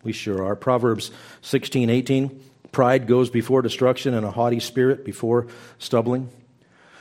we 0.02 0.12
sure 0.12 0.44
are. 0.44 0.56
Proverbs 0.56 1.10
16, 1.42 1.90
18. 1.90 2.42
Pride 2.70 3.06
goes 3.06 3.28
before 3.28 3.60
destruction 3.60 4.14
and 4.14 4.24
a 4.24 4.30
haughty 4.30 4.60
spirit 4.60 5.04
before 5.04 5.46
stumbling. 5.78 6.30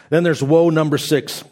Then 0.09 0.23
there's 0.23 0.43
woe 0.43 0.69
number 0.69 0.97
six 0.97 1.43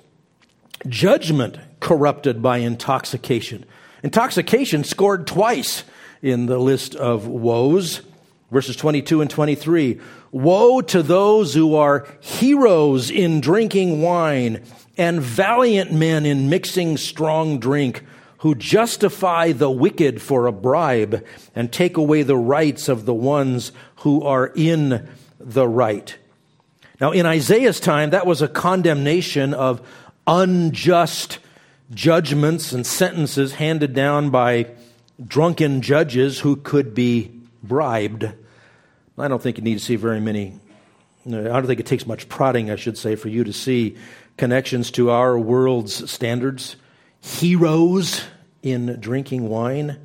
judgment 0.88 1.58
corrupted 1.80 2.42
by 2.42 2.58
intoxication. 2.58 3.66
Intoxication 4.04 4.84
scored 4.84 5.28
twice 5.28 5.84
in 6.22 6.46
the 6.46 6.58
list 6.58 6.96
of 6.96 7.28
woes. 7.28 8.02
Verses 8.52 8.76
22 8.76 9.22
and 9.22 9.30
23. 9.30 10.00
Woe 10.32 10.82
to 10.82 11.04
those 11.04 11.54
who 11.54 11.76
are 11.76 12.08
heroes 12.20 13.12
in 13.12 13.42
drinking 13.42 14.02
wine 14.02 14.64
and 14.98 15.22
valiant 15.22 15.92
men 15.92 16.26
in 16.26 16.50
mixing 16.50 16.98
strong 16.98 17.60
drink, 17.60 18.04
who 18.40 18.56
justify 18.56 19.52
the 19.52 19.70
wicked 19.70 20.22
for 20.22 20.48
a 20.48 20.52
bribe 20.52 21.26
and 21.56 21.72
take 21.72 21.98
away 21.98 22.24
the 22.24 22.38
rights 22.38 22.90
of 22.90 23.06
the 23.06 23.14
ones 23.14 23.72
who 23.98 24.24
are 24.24 24.52
in 24.56 25.08
the 25.40 25.68
right. 25.68 26.18
Now, 27.00 27.12
in 27.12 27.26
Isaiah's 27.26 27.80
time, 27.80 28.10
that 28.10 28.26
was 28.26 28.42
a 28.42 28.48
condemnation 28.48 29.54
of 29.54 29.86
unjust 30.26 31.40
judgments 31.94 32.72
and 32.72 32.86
sentences 32.86 33.54
handed 33.54 33.94
down 33.94 34.30
by 34.30 34.68
drunken 35.26 35.82
judges 35.82 36.40
who 36.40 36.56
could 36.56 36.94
be 36.94 37.32
bribed. 37.64 38.26
I 39.18 39.28
don't 39.28 39.42
think 39.42 39.58
you 39.58 39.64
need 39.64 39.78
to 39.78 39.84
see 39.84 39.98
very 39.98 40.22
many, 40.22 40.60
I 41.26 41.30
don't 41.30 41.68
think 41.68 41.80
it 41.80 41.86
takes 41.86 42.08
much 42.08 42.30
prodding, 42.30 42.72
I 42.72 42.76
should 42.78 42.98
say, 42.98 43.16
for 43.16 43.28
you 43.28 43.44
to 43.44 43.52
see 43.52 43.98
connections 44.38 44.92
to 44.92 45.10
our 45.12 45.38
world's 45.38 46.10
standards. 46.10 46.78
Heroes 47.20 48.24
in 48.64 49.00
drinking 49.00 49.50
wine. 49.50 50.00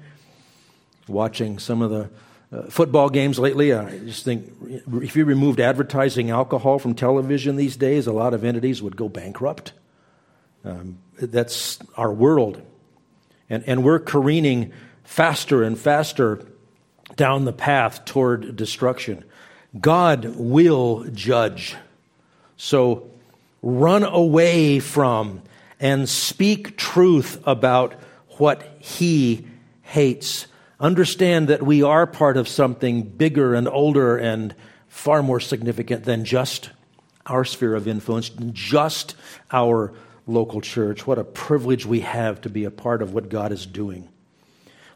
Watching 1.07 1.59
some 1.59 1.83
of 1.83 1.91
the 1.91 2.11
uh, 2.51 2.63
football 2.71 3.11
games 3.11 3.39
lately, 3.39 3.73
I 3.73 3.99
just 3.99 4.25
think 4.25 4.51
if 5.03 5.15
you 5.15 5.25
removed 5.25 5.61
advertising 5.61 6.31
alcohol 6.31 6.79
from 6.79 6.95
television 6.95 7.57
these 7.57 7.77
days, 7.77 8.07
a 8.07 8.13
lot 8.13 8.33
of 8.33 8.43
entities 8.43 8.83
would 8.83 8.97
go 8.97 9.09
bankrupt. 9.09 9.75
Um, 10.65 10.99
that's 11.21 11.79
our 11.97 12.13
world. 12.13 12.63
And, 13.51 13.65
and 13.67 13.85
we're 13.85 13.99
careening 13.99 14.73
faster 15.05 15.63
and 15.63 15.79
faster 15.79 16.47
down 17.17 17.45
the 17.45 17.53
path 17.53 18.05
toward 18.05 18.57
destruction. 18.57 19.25
God 19.79 20.25
will 20.37 21.05
judge. 21.13 21.77
So 22.57 23.11
run 23.63 24.05
away 24.05 24.79
from 24.81 25.43
and 25.81 26.09
speak 26.09 26.77
truth 26.77 27.43
about 27.47 27.95
what 28.39 28.63
He 28.79 29.47
hates. 29.83 30.47
Understand 30.81 31.49
that 31.49 31.63
we 31.63 31.83
are 31.83 32.07
part 32.07 32.37
of 32.37 32.49
something 32.49 33.03
bigger 33.03 33.55
and 33.55 33.69
older 33.69 34.17
and 34.17 34.55
far 34.89 35.23
more 35.23 35.41
significant 35.41 36.05
than 36.05 36.25
just 36.25 36.71
our 37.27 37.45
sphere 37.45 37.75
of 37.75 37.89
influence, 37.89 38.31
just 38.53 39.17
our 39.51 39.93
local 40.27 40.61
church. 40.61 41.07
What 41.07 41.19
a 41.19 41.25
privilege 41.25 41.87
we 41.87 42.01
have 42.01 42.41
to 42.43 42.49
be 42.49 42.65
a 42.65 42.71
part 42.71 43.03
of 43.03 43.13
what 43.15 43.29
God 43.29 43.53
is 43.53 43.67
doing. 43.67 44.09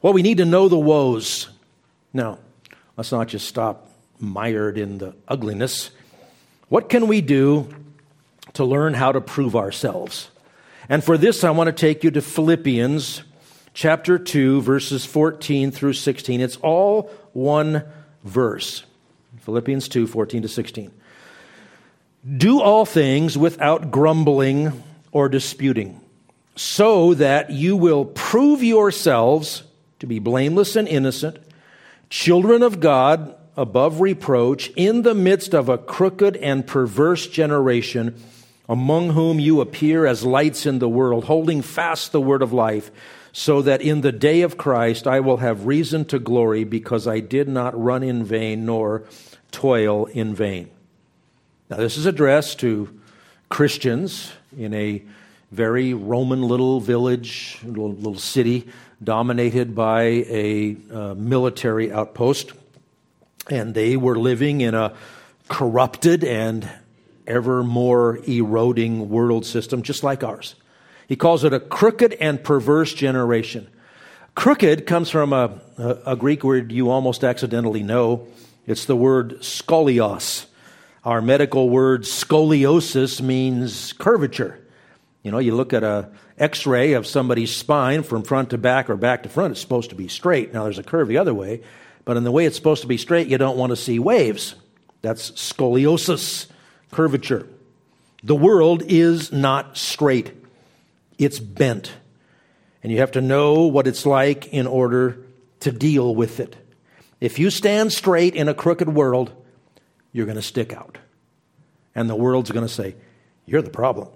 Well, 0.02 0.12
we 0.12 0.22
need 0.22 0.38
to 0.38 0.44
know 0.44 0.68
the 0.68 0.78
woes. 0.78 1.48
Now, 2.12 2.38
Let's 2.98 3.12
not 3.12 3.28
just 3.28 3.46
stop 3.46 3.92
mired 4.18 4.76
in 4.76 4.98
the 4.98 5.14
ugliness. 5.28 5.92
What 6.68 6.88
can 6.88 7.06
we 7.06 7.20
do 7.20 7.68
to 8.54 8.64
learn 8.64 8.94
how 8.94 9.12
to 9.12 9.20
prove 9.20 9.54
ourselves? 9.54 10.32
And 10.88 11.04
for 11.04 11.16
this, 11.16 11.44
I 11.44 11.50
want 11.50 11.68
to 11.68 11.72
take 11.72 12.02
you 12.02 12.10
to 12.10 12.20
Philippians 12.20 13.22
chapter 13.72 14.18
2, 14.18 14.62
verses 14.62 15.06
14 15.06 15.70
through 15.70 15.92
16. 15.92 16.40
It's 16.40 16.56
all 16.56 17.08
one 17.34 17.84
verse. 18.24 18.82
Philippians 19.42 19.86
2, 19.88 20.08
14 20.08 20.42
to 20.42 20.48
16. 20.48 20.90
Do 22.36 22.60
all 22.60 22.84
things 22.84 23.38
without 23.38 23.92
grumbling 23.92 24.82
or 25.12 25.28
disputing, 25.28 26.00
so 26.56 27.14
that 27.14 27.50
you 27.50 27.76
will 27.76 28.04
prove 28.04 28.62
yourselves 28.62 29.62
to 29.98 30.06
be 30.06 30.18
blameless 30.18 30.76
and 30.76 30.86
innocent, 30.88 31.38
children 32.10 32.62
of 32.62 32.80
God 32.80 33.34
above 33.56 34.00
reproach, 34.00 34.70
in 34.76 35.02
the 35.02 35.14
midst 35.14 35.52
of 35.52 35.68
a 35.68 35.76
crooked 35.76 36.36
and 36.36 36.64
perverse 36.64 37.26
generation, 37.26 38.14
among 38.68 39.10
whom 39.10 39.40
you 39.40 39.60
appear 39.60 40.06
as 40.06 40.24
lights 40.24 40.64
in 40.64 40.78
the 40.78 40.88
world, 40.88 41.24
holding 41.24 41.60
fast 41.60 42.12
the 42.12 42.20
word 42.20 42.40
of 42.40 42.52
life, 42.52 42.92
so 43.32 43.60
that 43.62 43.80
in 43.82 44.00
the 44.02 44.12
day 44.12 44.42
of 44.42 44.56
Christ 44.56 45.06
I 45.08 45.20
will 45.20 45.38
have 45.38 45.66
reason 45.66 46.04
to 46.06 46.20
glory, 46.20 46.62
because 46.62 47.08
I 47.08 47.18
did 47.18 47.48
not 47.48 47.80
run 47.80 48.04
in 48.04 48.24
vain 48.24 48.64
nor 48.64 49.02
toil 49.50 50.06
in 50.06 50.34
vain. 50.34 50.70
Now, 51.68 51.78
this 51.78 51.96
is 51.96 52.06
addressed 52.06 52.60
to 52.60 53.00
Christians 53.48 54.32
in 54.56 54.74
a 54.74 55.02
very 55.50 55.94
Roman 55.94 56.42
little 56.42 56.80
village, 56.80 57.58
little, 57.64 57.92
little 57.92 58.18
city, 58.18 58.68
dominated 59.02 59.74
by 59.74 60.02
a 60.02 60.76
uh, 60.92 61.14
military 61.14 61.92
outpost. 61.92 62.52
And 63.50 63.74
they 63.74 63.96
were 63.96 64.16
living 64.16 64.61
in 64.61 64.74
a 64.74 64.94
corrupted 65.48 66.24
and 66.24 66.68
ever 67.26 67.62
more 67.62 68.18
eroding 68.26 69.08
world 69.08 69.46
system, 69.46 69.82
just 69.82 70.02
like 70.02 70.22
ours. 70.22 70.54
He 71.06 71.16
calls 71.16 71.44
it 71.44 71.52
a 71.54 71.61
crooked 71.61 72.14
and 72.14 72.42
perverse 72.42 72.92
generation. 72.92 73.68
Crooked 74.34 74.87
comes 74.87 75.11
from 75.11 75.32
a, 75.32 75.61
a, 75.78 75.98
a 76.06 76.16
Greek 76.16 76.44
word 76.44 76.70
you 76.70 76.90
almost 76.90 77.24
accidentally 77.24 77.82
know. 77.82 78.28
It's 78.66 78.84
the 78.84 78.96
word 78.96 79.40
scolios. 79.40 80.46
Our 81.04 81.22
medical 81.22 81.70
word 81.70 82.02
scoliosis 82.02 83.20
means 83.20 83.92
curvature. 83.94 84.58
You 85.22 85.30
know, 85.30 85.38
you 85.38 85.54
look 85.54 85.72
at 85.72 85.84
a 85.84 86.11
x-ray 86.38 86.92
of 86.92 87.06
somebody's 87.06 87.54
spine 87.54 88.02
from 88.02 88.22
front 88.22 88.50
to 88.50 88.58
back 88.58 88.88
or 88.88 88.96
back 88.96 89.22
to 89.24 89.28
front, 89.28 89.52
it's 89.52 89.61
supposed 89.61 89.90
to 89.90 89.96
be 89.96 90.08
straight. 90.08 90.52
Now 90.52 90.64
there's 90.64 90.78
a 90.78 90.82
curve 90.82 91.08
the 91.08 91.18
other 91.18 91.34
way, 91.34 91.62
but 92.04 92.16
in 92.16 92.24
the 92.24 92.30
way 92.30 92.46
it's 92.46 92.56
supposed 92.56 92.82
to 92.82 92.88
be 92.88 92.96
straight, 92.96 93.28
you 93.28 93.38
don't 93.38 93.56
want 93.56 93.70
to 93.70 93.76
see 93.76 93.98
waves. 93.98 94.54
That's 95.02 95.30
scoliosis, 95.32 96.46
curvature. 96.90 97.46
The 98.22 98.34
world 98.34 98.82
is 98.87 99.32
not 99.32 99.76
straight. 99.76 100.32
It's 101.18 101.38
bent. 101.38 101.92
And 102.82 102.92
you 102.92 102.98
have 102.98 103.12
to 103.12 103.20
know 103.20 103.66
what 103.66 103.87
it's 103.87 104.06
like 104.06 104.46
in 104.52 104.66
order 104.66 105.18
to 105.61 105.72
deal 105.72 106.14
with 106.14 106.40
it. 106.40 106.56
If 107.20 107.38
you 107.38 107.50
stand 107.50 107.92
straight 107.92 108.34
in 108.34 108.48
a 108.48 108.54
crooked 108.54 108.88
world, 108.88 109.32
you're 110.18 110.26
going 110.26 110.37
to 110.37 110.42
stick 110.42 110.72
out. 110.72 110.98
And 111.94 112.11
the 112.11 112.16
world's 112.16 112.50
going 112.50 112.66
to 112.66 112.72
say, 112.72 112.96
You're 113.46 113.62
the 113.62 113.70
problem. 113.70 114.09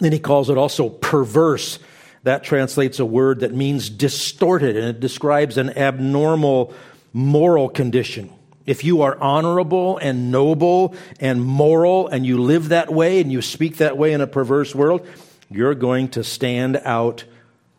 Then 0.00 0.12
he 0.12 0.18
calls 0.18 0.50
it 0.50 0.58
also 0.58 0.88
perverse. 0.88 1.78
That 2.24 2.42
translates 2.42 2.98
a 2.98 3.04
word 3.04 3.40
that 3.40 3.54
means 3.54 3.88
distorted, 3.88 4.76
and 4.76 4.88
it 4.88 4.98
describes 4.98 5.56
an 5.56 5.78
abnormal 5.78 6.74
moral 7.12 7.68
condition. 7.68 8.30
If 8.66 8.82
you 8.82 9.02
are 9.02 9.16
honorable 9.18 9.98
and 9.98 10.32
noble 10.32 10.96
and 11.20 11.42
moral 11.42 12.08
and 12.08 12.26
you 12.26 12.42
live 12.42 12.70
that 12.70 12.92
way 12.92 13.20
and 13.20 13.30
you 13.30 13.40
speak 13.40 13.76
that 13.76 13.96
way 13.96 14.12
in 14.12 14.20
a 14.20 14.26
perverse 14.26 14.74
world, 14.74 15.06
you're 15.48 15.76
going 15.76 16.08
to 16.10 16.24
stand 16.24 16.76
out 16.84 17.24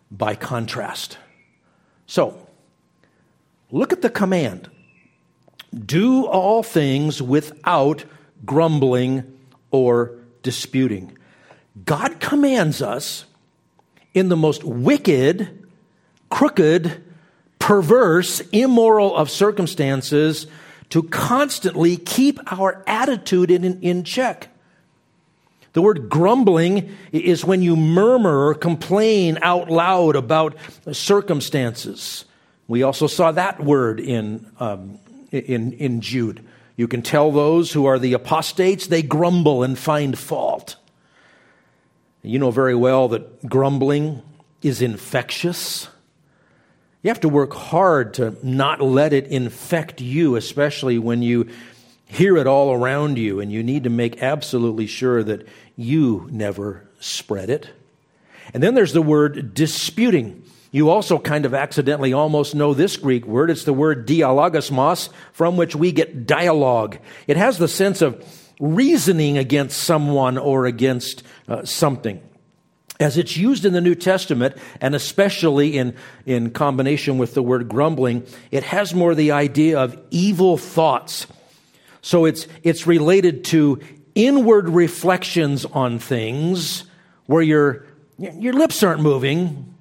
by 0.09 0.35
contrast. 0.35 1.17
So, 2.07 2.47
look 3.71 3.91
at 3.91 4.01
the 4.01 4.09
command 4.09 4.69
do 5.73 6.25
all 6.25 6.63
things 6.63 7.21
without 7.21 8.03
grumbling 8.45 9.37
or 9.71 10.15
disputing. 10.43 11.17
God 11.85 12.19
commands 12.19 12.81
us 12.81 13.25
in 14.13 14.29
the 14.29 14.35
most 14.35 14.63
wicked, 14.63 15.67
crooked, 16.29 17.03
perverse, 17.59 18.41
immoral 18.51 19.15
of 19.15 19.29
circumstances 19.29 20.47
to 20.89 21.03
constantly 21.03 21.97
keep 21.97 22.39
our 22.51 22.83
attitude 22.87 23.51
in, 23.51 23.79
in, 23.81 24.03
check. 24.03 24.49
The 25.73 25.81
word 25.83 26.09
grumbling 26.09 26.95
is 27.11 27.45
when 27.45 27.61
you 27.61 27.75
murmur 27.75 28.47
or 28.47 28.55
complain 28.55 29.37
out 29.43 29.69
loud 29.69 30.15
about 30.15 30.55
circumstances. 30.91 32.25
We 32.67 32.81
also 32.81 33.05
saw 33.05 33.31
that 33.33 33.63
word 33.63 33.99
in 33.99 34.51
um, 34.59 34.99
in, 35.31 35.73
in 35.73 36.01
Jude. 36.01 36.45
You 36.75 36.87
can 36.87 37.01
tell 37.01 37.31
those 37.31 37.73
who 37.73 37.85
are 37.85 37.99
the 37.99 38.13
apostates, 38.13 38.87
they 38.87 39.01
grumble 39.01 39.63
and 39.63 39.77
find 39.77 40.17
fault. 40.17 40.77
You 42.21 42.39
know 42.39 42.51
very 42.51 42.75
well 42.75 43.09
that 43.09 43.47
grumbling 43.47 44.21
is 44.61 44.81
infectious. 44.81 45.87
You 47.01 47.09
have 47.09 47.21
to 47.21 47.29
work 47.29 47.53
hard 47.53 48.15
to 48.15 48.35
not 48.43 48.81
let 48.81 49.13
it 49.13 49.27
infect 49.27 50.01
you, 50.01 50.35
especially 50.35 50.99
when 50.99 51.21
you 51.21 51.49
hear 52.05 52.37
it 52.37 52.47
all 52.47 52.73
around 52.73 53.17
you, 53.17 53.39
and 53.39 53.51
you 53.51 53.63
need 53.63 53.83
to 53.85 53.89
make 53.89 54.21
absolutely 54.21 54.87
sure 54.87 55.23
that 55.23 55.47
you 55.77 56.27
never 56.31 56.89
spread 56.99 57.49
it. 57.49 57.69
And 58.53 58.61
then 58.61 58.73
there's 58.73 58.93
the 58.93 59.01
word 59.01 59.53
disputing. 59.53 60.43
You 60.71 60.89
also 60.89 61.17
kind 61.17 61.45
of 61.45 61.53
accidentally 61.53 62.13
almost 62.13 62.53
know 62.53 62.73
this 62.73 62.95
Greek 62.95 63.25
word. 63.25 63.49
It's 63.49 63.63
the 63.63 63.73
word 63.73 64.07
dialogismos, 64.07 65.09
from 65.33 65.57
which 65.57 65.75
we 65.75 65.91
get 65.91 66.27
dialogue. 66.27 66.99
It 67.25 67.37
has 67.37 67.57
the 67.57 67.67
sense 67.67 68.01
of 68.01 68.23
reasoning 68.59 69.37
against 69.37 69.81
someone 69.81 70.37
or 70.37 70.65
against 70.65 71.23
uh, 71.47 71.65
something. 71.65 72.21
As 72.99 73.17
it's 73.17 73.37
used 73.37 73.63
in 73.63 73.73
the 73.73 73.81
New 73.81 73.95
Testament, 73.95 74.57
and 74.81 74.93
especially 74.93 75.77
in, 75.77 75.95
in 76.25 76.51
combination 76.51 77.17
with 77.17 77.33
the 77.33 77.41
word 77.41 77.69
grumbling, 77.69 78.27
it 78.51 78.63
has 78.63 78.93
more 78.93 79.15
the 79.15 79.31
idea 79.31 79.79
of 79.79 79.97
evil 80.11 80.57
thoughts. 80.57 81.25
So 82.01 82.25
it's, 82.25 82.47
it's 82.61 82.85
related 82.85 83.45
to 83.45 83.79
inward 84.15 84.69
reflections 84.69 85.65
on 85.65 85.97
things 85.97 86.83
where 87.25 87.41
your, 87.41 87.85
your 88.17 88.53
lips 88.53 88.83
aren't 88.83 89.01
moving, 89.01 89.73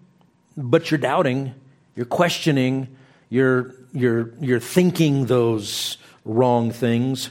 but 0.58 0.90
you're 0.90 0.98
doubting, 0.98 1.54
you're 1.94 2.04
questioning, 2.04 2.88
you're, 3.30 3.74
you're, 3.92 4.32
you're 4.40 4.60
thinking 4.60 5.26
those 5.26 5.98
wrong 6.24 6.72
things. 6.72 7.30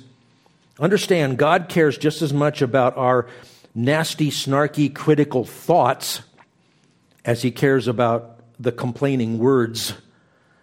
Understand, 0.79 1.37
God 1.37 1.67
cares 1.67 1.97
just 1.97 2.21
as 2.21 2.31
much 2.33 2.61
about 2.61 2.95
our 2.97 3.27
nasty, 3.75 4.31
snarky, 4.31 4.93
critical 4.93 5.43
thoughts 5.43 6.21
as 7.25 7.41
he 7.41 7.51
cares 7.51 7.87
about 7.87 8.39
the 8.59 8.71
complaining 8.71 9.37
words 9.39 9.93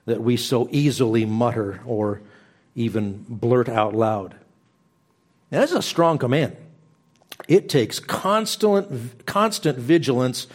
that 0.07 0.23
we 0.23 0.37
so 0.37 0.67
easily 0.71 1.27
mutter 1.27 1.81
or 1.85 2.23
even 2.75 3.25
blurt 3.29 3.69
out 3.69 3.95
loud. 3.95 4.35
Now, 5.51 5.61
that's 5.61 5.73
a 5.73 5.83
strong 5.83 6.17
command. 6.17 6.57
It 7.47 7.69
takes 7.69 8.01
constant, 8.01 9.27
constant 9.27 9.79
vigilance 9.79 10.47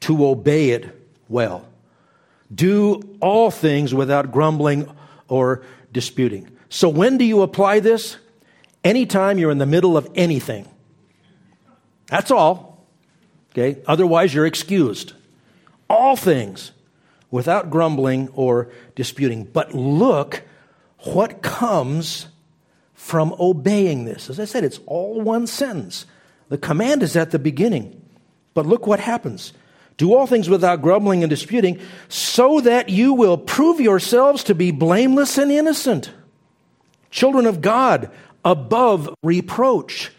to 0.00 0.26
obey 0.26 0.70
it 0.70 0.95
well. 1.28 1.66
Do 2.54 3.02
all 3.20 3.50
things 3.50 3.92
without 3.92 4.30
grumbling 4.30 4.90
or 5.28 5.62
disputing. 5.92 6.48
So, 6.68 6.88
when 6.88 7.18
do 7.18 7.24
you 7.24 7.42
apply 7.42 7.80
this? 7.80 8.16
Anytime 8.84 9.38
you're 9.38 9.50
in 9.50 9.58
the 9.58 9.66
middle 9.66 9.96
of 9.96 10.08
anything. 10.14 10.68
That's 12.08 12.30
all. 12.30 12.86
Okay? 13.50 13.82
Otherwise, 13.86 14.32
you're 14.32 14.46
excused. 14.46 15.12
All 15.90 16.14
things 16.14 16.72
without 17.30 17.70
grumbling 17.70 18.28
or 18.34 18.70
disputing. 18.94 19.44
But 19.44 19.74
look 19.74 20.42
what 20.98 21.42
comes 21.42 22.28
from 22.94 23.34
obeying 23.38 24.04
this. 24.04 24.30
As 24.30 24.40
I 24.40 24.44
said, 24.44 24.64
it's 24.64 24.80
all 24.86 25.20
one 25.20 25.46
sentence. 25.46 26.06
The 26.48 26.58
command 26.58 27.02
is 27.02 27.16
at 27.16 27.30
the 27.30 27.38
beginning. 27.38 28.02
But 28.54 28.66
look 28.66 28.86
what 28.86 29.00
happens. 29.00 29.52
Do 29.96 30.14
all 30.14 30.26
things 30.26 30.48
without 30.48 30.82
grumbling 30.82 31.22
and 31.22 31.30
disputing, 31.30 31.80
so 32.08 32.60
that 32.60 32.88
you 32.88 33.14
will 33.14 33.38
prove 33.38 33.80
yourselves 33.80 34.44
to 34.44 34.54
be 34.54 34.70
blameless 34.70 35.38
and 35.38 35.50
innocent, 35.50 36.10
children 37.10 37.46
of 37.46 37.60
God, 37.60 38.10
above 38.44 39.14
reproach. 39.22 40.12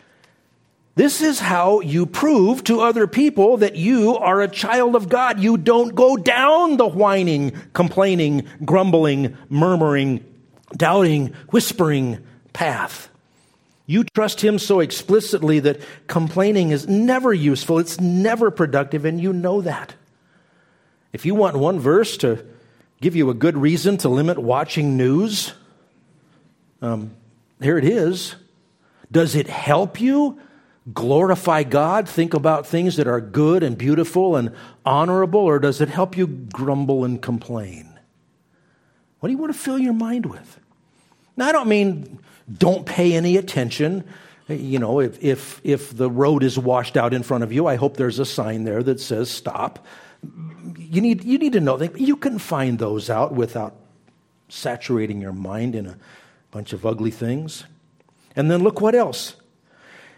This 0.95 1.21
is 1.21 1.39
how 1.39 1.81
you 1.81 2.07
prove 2.07 2.63
to 2.63 2.81
other 2.81 3.05
people 3.05 3.57
that 3.57 3.75
you 3.75 4.17
are 4.17 4.41
a 4.41 4.47
child 4.47 4.95
of 4.95 5.09
God. 5.09 5.39
You 5.39 5.57
don't 5.57 5.93
go 5.93 6.17
down 6.17 6.77
the 6.77 6.87
whining, 6.87 7.51
complaining, 7.73 8.47
grumbling, 8.65 9.37
murmuring 9.47 10.25
doubting, 10.75 11.33
whispering 11.49 12.19
path. 12.53 13.09
You 13.87 14.03
trust 14.03 14.41
Him 14.41 14.59
so 14.59 14.81
explicitly 14.81 15.61
that 15.61 15.81
complaining 16.07 16.71
is 16.71 16.87
never 16.87 17.33
useful, 17.33 17.79
it's 17.79 17.99
never 17.99 18.51
productive, 18.51 19.05
and 19.05 19.19
you 19.19 19.33
know 19.33 19.61
that. 19.61 19.95
If 21.13 21.25
you 21.25 21.33
want 21.33 21.55
one 21.55 21.79
verse 21.79 22.17
to 22.17 22.45
give 23.01 23.15
you 23.15 23.29
a 23.29 23.33
good 23.33 23.57
reason 23.57 23.97
to 23.97 24.09
limit 24.09 24.37
watching 24.37 24.97
news, 24.97 25.53
um, 26.81 27.15
here 27.61 27.77
it 27.77 27.85
is. 27.85 28.35
Does 29.09 29.35
it 29.35 29.47
help 29.47 30.01
you 30.01 30.39
glorify 30.93 31.63
God, 31.63 32.07
think 32.07 32.33
about 32.33 32.67
things 32.67 32.97
that 32.97 33.07
are 33.07 33.21
good 33.21 33.63
and 33.63 33.77
beautiful 33.77 34.35
and 34.35 34.53
honorable, 34.85 35.39
or 35.39 35.59
does 35.59 35.79
it 35.79 35.89
help 35.89 36.17
you 36.17 36.27
grumble 36.27 37.05
and 37.05 37.21
complain? 37.21 37.97
What 39.19 39.27
do 39.27 39.33
you 39.33 39.37
want 39.37 39.53
to 39.53 39.59
fill 39.59 39.79
your 39.79 39.93
mind 39.93 40.25
with? 40.25 40.59
Now, 41.37 41.47
I 41.47 41.51
don't 41.51 41.69
mean 41.69 42.19
don't 42.51 42.85
pay 42.85 43.13
any 43.13 43.37
attention. 43.37 44.03
You 44.47 44.79
know, 44.79 44.99
if, 45.01 45.21
if, 45.21 45.61
if 45.63 45.95
the 45.95 46.09
road 46.09 46.43
is 46.43 46.57
washed 46.57 46.95
out 46.95 47.13
in 47.13 47.23
front 47.23 47.43
of 47.43 47.51
you, 47.51 47.67
I 47.67 47.75
hope 47.75 47.97
there's 47.97 48.19
a 48.19 48.25
sign 48.25 48.63
there 48.63 48.81
that 48.83 48.99
says 48.99 49.29
stop. 49.29 49.85
You 50.77 51.01
need, 51.01 51.23
you 51.23 51.37
need 51.37 51.53
to 51.53 51.59
know 51.59 51.77
that 51.77 51.99
you 51.99 52.15
can 52.15 52.39
find 52.39 52.79
those 52.79 53.09
out 53.09 53.33
without 53.33 53.75
saturating 54.49 55.21
your 55.21 55.33
mind 55.33 55.75
in 55.75 55.85
a 55.85 55.97
bunch 56.51 56.71
of 56.71 56.85
ugly 56.85 57.11
things. 57.11 57.65
And 58.35 58.49
then 58.49 58.63
look 58.63 58.79
what 58.79 58.95
else. 58.95 59.35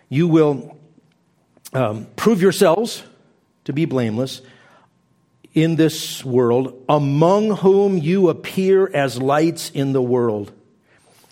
You 0.09 0.27
will 0.27 0.77
um, 1.73 2.07
prove 2.15 2.41
yourselves 2.41 3.03
to 3.65 3.73
be 3.73 3.85
blameless 3.85 4.41
in 5.55 5.75
this 5.75 6.23
world, 6.23 6.85
among 6.87 7.57
whom 7.57 7.97
you 7.97 8.29
appear 8.29 8.89
as 8.93 9.19
lights 9.19 9.71
in 9.71 9.93
the 9.93 10.01
world. 10.01 10.51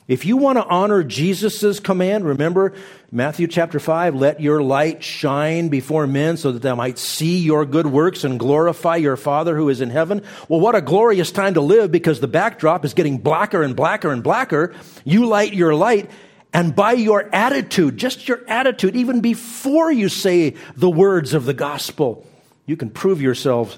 If 0.08 0.26
you 0.26 0.38
want 0.38 0.58
to 0.58 0.66
honor 0.66 1.04
Jesus' 1.04 1.82
command, 1.82 2.24
remember 2.26 2.74
Matthew 3.12 3.48
chapter 3.48 3.78
5, 3.78 4.16
let 4.16 4.40
your 4.40 4.64
light 4.64 5.04
shine 5.04 5.68
before 5.68 6.08
men 6.08 6.38
so 6.38 6.54
that 6.54 6.62
they 6.62 6.74
might 6.74 6.98
see 6.98 7.40
your 7.40 7.66
good 7.66 7.88
works 7.88 8.24
and 8.24 8.40
glorify 8.40 8.96
your 8.96 9.18
Father 9.18 9.58
who 9.58 9.68
is 9.68 9.82
in 9.82 9.90
heaven. 9.90 10.24
Well, 10.48 10.62
what 10.62 10.76
a 10.76 10.82
glorious 10.82 11.32
time 11.32 11.56
to 11.56 11.62
live 11.62 11.92
because 11.92 12.22
the 12.22 12.28
backdrop 12.28 12.86
is 12.86 12.94
getting 12.94 13.18
blacker 13.18 13.62
and 13.64 13.76
blacker 13.76 14.10
and 14.10 14.24
blacker. 14.24 14.74
You 15.04 15.26
light 15.26 15.54
your 15.54 15.76
light 15.76 16.10
and 16.54 16.74
by 16.74 16.94
your 16.94 17.30
attitude, 17.34 17.98
just 17.98 18.30
your 18.30 18.42
attitude, 18.48 18.96
even 18.96 19.20
before 19.20 19.92
you 19.92 20.08
say 20.08 20.56
the 20.78 20.90
words 20.90 21.34
of 21.34 21.44
the 21.44 21.54
gospel, 21.54 22.26
you 22.66 22.78
can 22.78 22.90
prove 22.90 23.22
yourselves 23.22 23.78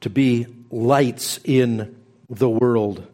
to 0.00 0.10
be 0.10 0.46
lights 0.70 1.38
in 1.44 1.96
the 2.28 2.50
world. 2.50 3.06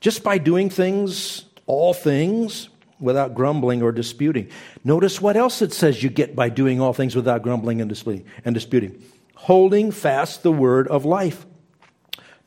Just 0.00 0.24
by 0.24 0.38
doing 0.38 0.70
things 0.70 1.44
all 1.70 1.94
things 1.94 2.68
without 2.98 3.34
grumbling 3.34 3.80
or 3.80 3.92
disputing. 3.92 4.50
Notice 4.82 5.20
what 5.20 5.36
else 5.36 5.62
it 5.62 5.72
says 5.72 6.02
you 6.02 6.10
get 6.10 6.34
by 6.34 6.48
doing 6.48 6.80
all 6.80 6.92
things 6.92 7.14
without 7.14 7.42
grumbling 7.42 7.80
and 7.80 7.88
disputing. 7.88 9.02
Holding 9.36 9.92
fast 9.92 10.42
the 10.42 10.52
word 10.52 10.88
of 10.88 11.04
life. 11.04 11.46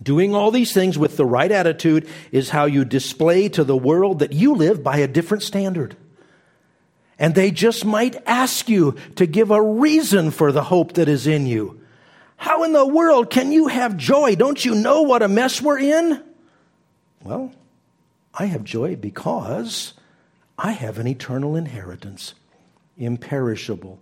Doing 0.01 0.35
all 0.35 0.51
these 0.51 0.73
things 0.73 0.97
with 0.97 1.15
the 1.15 1.25
right 1.25 1.51
attitude 1.51 2.07
is 2.33 2.49
how 2.49 2.65
you 2.65 2.83
display 2.83 3.47
to 3.49 3.63
the 3.63 3.77
world 3.77 4.19
that 4.19 4.33
you 4.33 4.55
live 4.55 4.83
by 4.83 4.97
a 4.97 5.07
different 5.07 5.41
standard. 5.41 5.95
And 7.17 7.33
they 7.33 7.49
just 7.51 7.85
might 7.85 8.21
ask 8.27 8.67
you 8.67 8.97
to 9.15 9.25
give 9.25 9.51
a 9.51 9.61
reason 9.61 10.31
for 10.31 10.51
the 10.51 10.63
hope 10.63 10.93
that 10.93 11.07
is 11.07 11.25
in 11.25 11.47
you. 11.47 11.79
How 12.35 12.63
in 12.63 12.73
the 12.73 12.85
world 12.85 13.29
can 13.29 13.53
you 13.53 13.67
have 13.67 13.95
joy? 13.95 14.35
Don't 14.35 14.63
you 14.65 14.75
know 14.75 15.03
what 15.03 15.23
a 15.23 15.29
mess 15.29 15.61
we're 15.61 15.79
in? 15.79 16.21
Well, 17.23 17.53
I 18.33 18.45
have 18.45 18.63
joy 18.63 18.95
because 18.95 19.93
I 20.57 20.71
have 20.71 20.99
an 20.99 21.07
eternal 21.07 21.55
inheritance, 21.55 22.33
imperishable, 22.97 24.01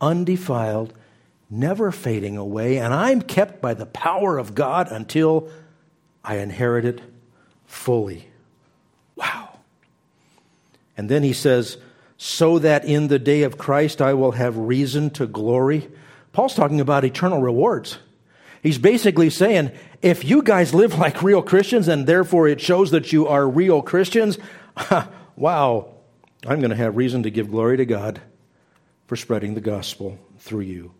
undefiled, 0.00 0.92
never 1.48 1.90
fading 1.90 2.36
away, 2.36 2.78
and 2.78 2.92
I'm 2.92 3.22
kept 3.22 3.60
by 3.60 3.74
the 3.74 3.86
power 3.86 4.38
of 4.38 4.54
God 4.54 4.90
until 4.90 5.50
I 6.22 6.36
inherit 6.36 6.84
it 6.84 7.00
fully. 7.66 8.28
Wow. 9.16 9.58
And 10.96 11.08
then 11.08 11.22
he 11.22 11.32
says, 11.32 11.78
so 12.16 12.58
that 12.58 12.84
in 12.84 13.08
the 13.08 13.18
day 13.18 13.42
of 13.44 13.56
Christ 13.56 14.02
I 14.02 14.12
will 14.12 14.32
have 14.32 14.56
reason 14.58 15.08
to 15.10 15.26
glory. 15.26 15.90
Paul's 16.32 16.54
talking 16.54 16.80
about 16.80 17.04
eternal 17.04 17.40
rewards. 17.40 17.98
He's 18.62 18.78
basically 18.78 19.30
saying, 19.30 19.72
if 20.02 20.24
you 20.24 20.42
guys 20.42 20.74
live 20.74 20.98
like 20.98 21.22
real 21.22 21.42
Christians 21.42 21.88
and 21.88 22.06
therefore 22.06 22.46
it 22.46 22.60
shows 22.60 22.90
that 22.90 23.12
you 23.12 23.26
are 23.26 23.48
real 23.48 23.80
Christians, 23.80 24.38
wow, 25.36 25.94
I'm 26.46 26.60
going 26.60 26.70
to 26.70 26.76
have 26.76 26.96
reason 26.96 27.22
to 27.22 27.30
give 27.30 27.50
glory 27.50 27.78
to 27.78 27.86
God 27.86 28.20
for 29.06 29.16
spreading 29.16 29.54
the 29.54 29.60
gospel 29.60 30.18
through 30.38 30.60
you. 30.60 30.92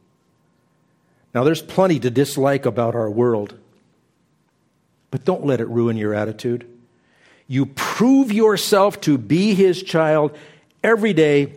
Now, 1.35 1.45
there's 1.45 1.63
plenty 1.63 2.01
to 2.01 2.11
dislike 2.11 2.67
about 2.67 2.95
our 2.95 3.11
world, 3.11 3.55
but 5.11 5.25
don't 5.25 5.45
let 5.45 5.61
it 5.61 5.69
ruin 5.69 5.97
your 5.97 6.15
attitude. 6.15 6.67
You 7.47 7.67
prove 7.67 8.33
yourself 8.33 9.01
to 9.03 9.19
be 9.19 9.55
his 9.55 9.83
child 9.83 10.37
every 10.83 11.13
day, 11.13 11.55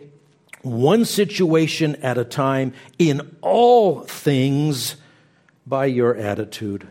one 0.62 1.04
situation 1.04 1.96
at 1.96 2.18
a 2.18 2.24
time, 2.24 2.72
in 2.98 3.36
all 3.40 4.00
things 4.00 4.96
by 5.66 5.86
your 5.86 6.14
attitude. 6.14 6.86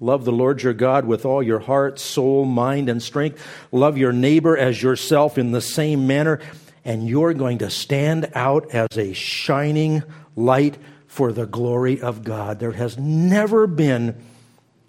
Love 0.00 0.24
the 0.24 0.32
Lord 0.32 0.62
your 0.62 0.72
God 0.72 1.04
with 1.04 1.26
all 1.26 1.42
your 1.42 1.58
heart, 1.58 1.98
soul, 1.98 2.46
mind, 2.46 2.88
and 2.88 3.02
strength. 3.02 3.44
Love 3.70 3.98
your 3.98 4.12
neighbor 4.12 4.56
as 4.56 4.82
yourself 4.82 5.36
in 5.36 5.52
the 5.52 5.60
same 5.60 6.06
manner. 6.06 6.40
And 6.84 7.06
you're 7.06 7.34
going 7.34 7.58
to 7.58 7.68
stand 7.68 8.30
out 8.34 8.70
as 8.70 8.88
a 8.96 9.12
shining 9.12 10.02
light 10.34 10.78
for 11.06 11.32
the 11.32 11.44
glory 11.44 12.00
of 12.00 12.24
God. 12.24 12.58
There 12.60 12.72
has 12.72 12.96
never 12.96 13.66
been 13.66 14.16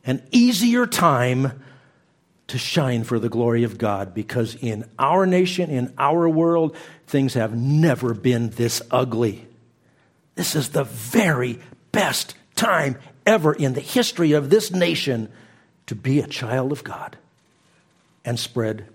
an 0.05 0.23
easier 0.31 0.87
time 0.87 1.61
to 2.47 2.57
shine 2.57 3.03
for 3.03 3.19
the 3.19 3.29
glory 3.29 3.63
of 3.63 3.77
God 3.77 4.13
because 4.13 4.55
in 4.55 4.85
our 4.97 5.25
nation, 5.25 5.69
in 5.69 5.93
our 5.97 6.29
world, 6.29 6.75
things 7.07 7.33
have 7.33 7.55
never 7.55 8.13
been 8.13 8.49
this 8.51 8.81
ugly. 8.91 9.45
This 10.35 10.55
is 10.55 10.69
the 10.69 10.85
very 10.85 11.59
best 11.91 12.35
time 12.61 12.95
ever 13.25 13.53
in 13.53 13.73
the 13.73 13.81
history 13.81 14.33
of 14.33 14.51
this 14.51 14.71
nation 14.71 15.31
to 15.87 15.95
be 15.95 16.19
a 16.19 16.27
child 16.27 16.71
of 16.71 16.83
God 16.83 17.17
and 18.23 18.39
spread 18.39 18.85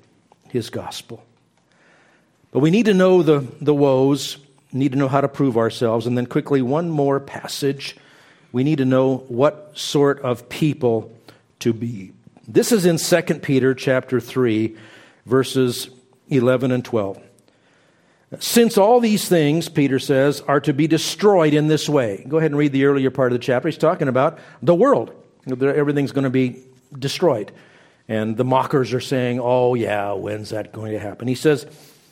his 0.48 0.70
gospel. 0.70 1.24
But 2.52 2.60
we 2.60 2.70
need 2.70 2.86
to 2.86 2.94
know 2.94 3.24
the, 3.24 3.44
the 3.60 3.74
woes, 3.74 4.38
need 4.72 4.92
to 4.92 4.98
know 4.98 5.08
how 5.08 5.20
to 5.20 5.28
prove 5.28 5.56
ourselves, 5.56 6.06
and 6.06 6.16
then 6.16 6.26
quickly, 6.26 6.62
one 6.62 6.88
more 6.88 7.18
passage. 7.18 7.96
We 8.52 8.62
need 8.62 8.78
to 8.78 8.84
know 8.84 9.18
what 9.28 9.72
sort 9.74 10.20
of 10.20 10.48
people 10.48 11.12
to 11.58 11.72
be. 11.72 12.12
This 12.46 12.70
is 12.70 12.86
in 12.86 12.98
2 12.98 13.40
Peter 13.40 13.74
chapter 13.74 14.20
3, 14.20 14.76
verses 15.26 15.90
11 16.28 16.70
and 16.70 16.84
12. 16.84 17.20
Since 18.40 18.76
all 18.76 18.98
these 18.98 19.28
things, 19.28 19.68
Peter 19.68 19.98
says, 19.98 20.40
are 20.42 20.60
to 20.60 20.72
be 20.72 20.88
destroyed 20.88 21.54
in 21.54 21.68
this 21.68 21.88
way. 21.88 22.24
Go 22.28 22.38
ahead 22.38 22.50
and 22.50 22.58
read 22.58 22.72
the 22.72 22.84
earlier 22.84 23.10
part 23.10 23.32
of 23.32 23.38
the 23.38 23.44
chapter. 23.44 23.68
He's 23.68 23.78
talking 23.78 24.08
about 24.08 24.38
the 24.62 24.74
world. 24.74 25.12
Everything's 25.48 26.10
going 26.10 26.24
to 26.24 26.30
be 26.30 26.64
destroyed. 26.98 27.52
And 28.08 28.36
the 28.36 28.44
mockers 28.44 28.92
are 28.92 29.00
saying, 29.00 29.38
oh, 29.40 29.74
yeah, 29.74 30.12
when's 30.12 30.50
that 30.50 30.72
going 30.72 30.92
to 30.92 30.98
happen? 30.98 31.28
He 31.28 31.36
says, 31.36 31.66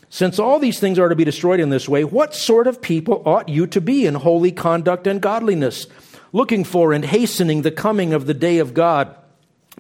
since 0.09 0.39
all 0.39 0.61
these 0.61 0.79
things 0.79 1.01
are 1.01 1.09
to 1.09 1.17
be 1.17 1.25
destroyed 1.25 1.59
in 1.59 1.71
this 1.71 1.89
way, 1.89 2.05
what 2.05 2.33
sort 2.33 2.69
of 2.69 2.81
people 2.81 3.23
ought 3.27 3.49
you 3.49 3.67
to 3.69 3.81
be 3.81 4.07
in 4.07 4.15
holy 4.15 4.53
conduct 4.53 5.09
and 5.09 5.21
godliness, 5.21 5.89
looking 6.33 6.63
for 6.63 6.93
and 6.93 7.05
hastening 7.05 7.63
the 7.63 7.73
coming 7.73 8.13
of 8.13 8.27
the 8.27 8.35
day 8.35 8.59
of 8.59 8.75
God? 8.75 9.17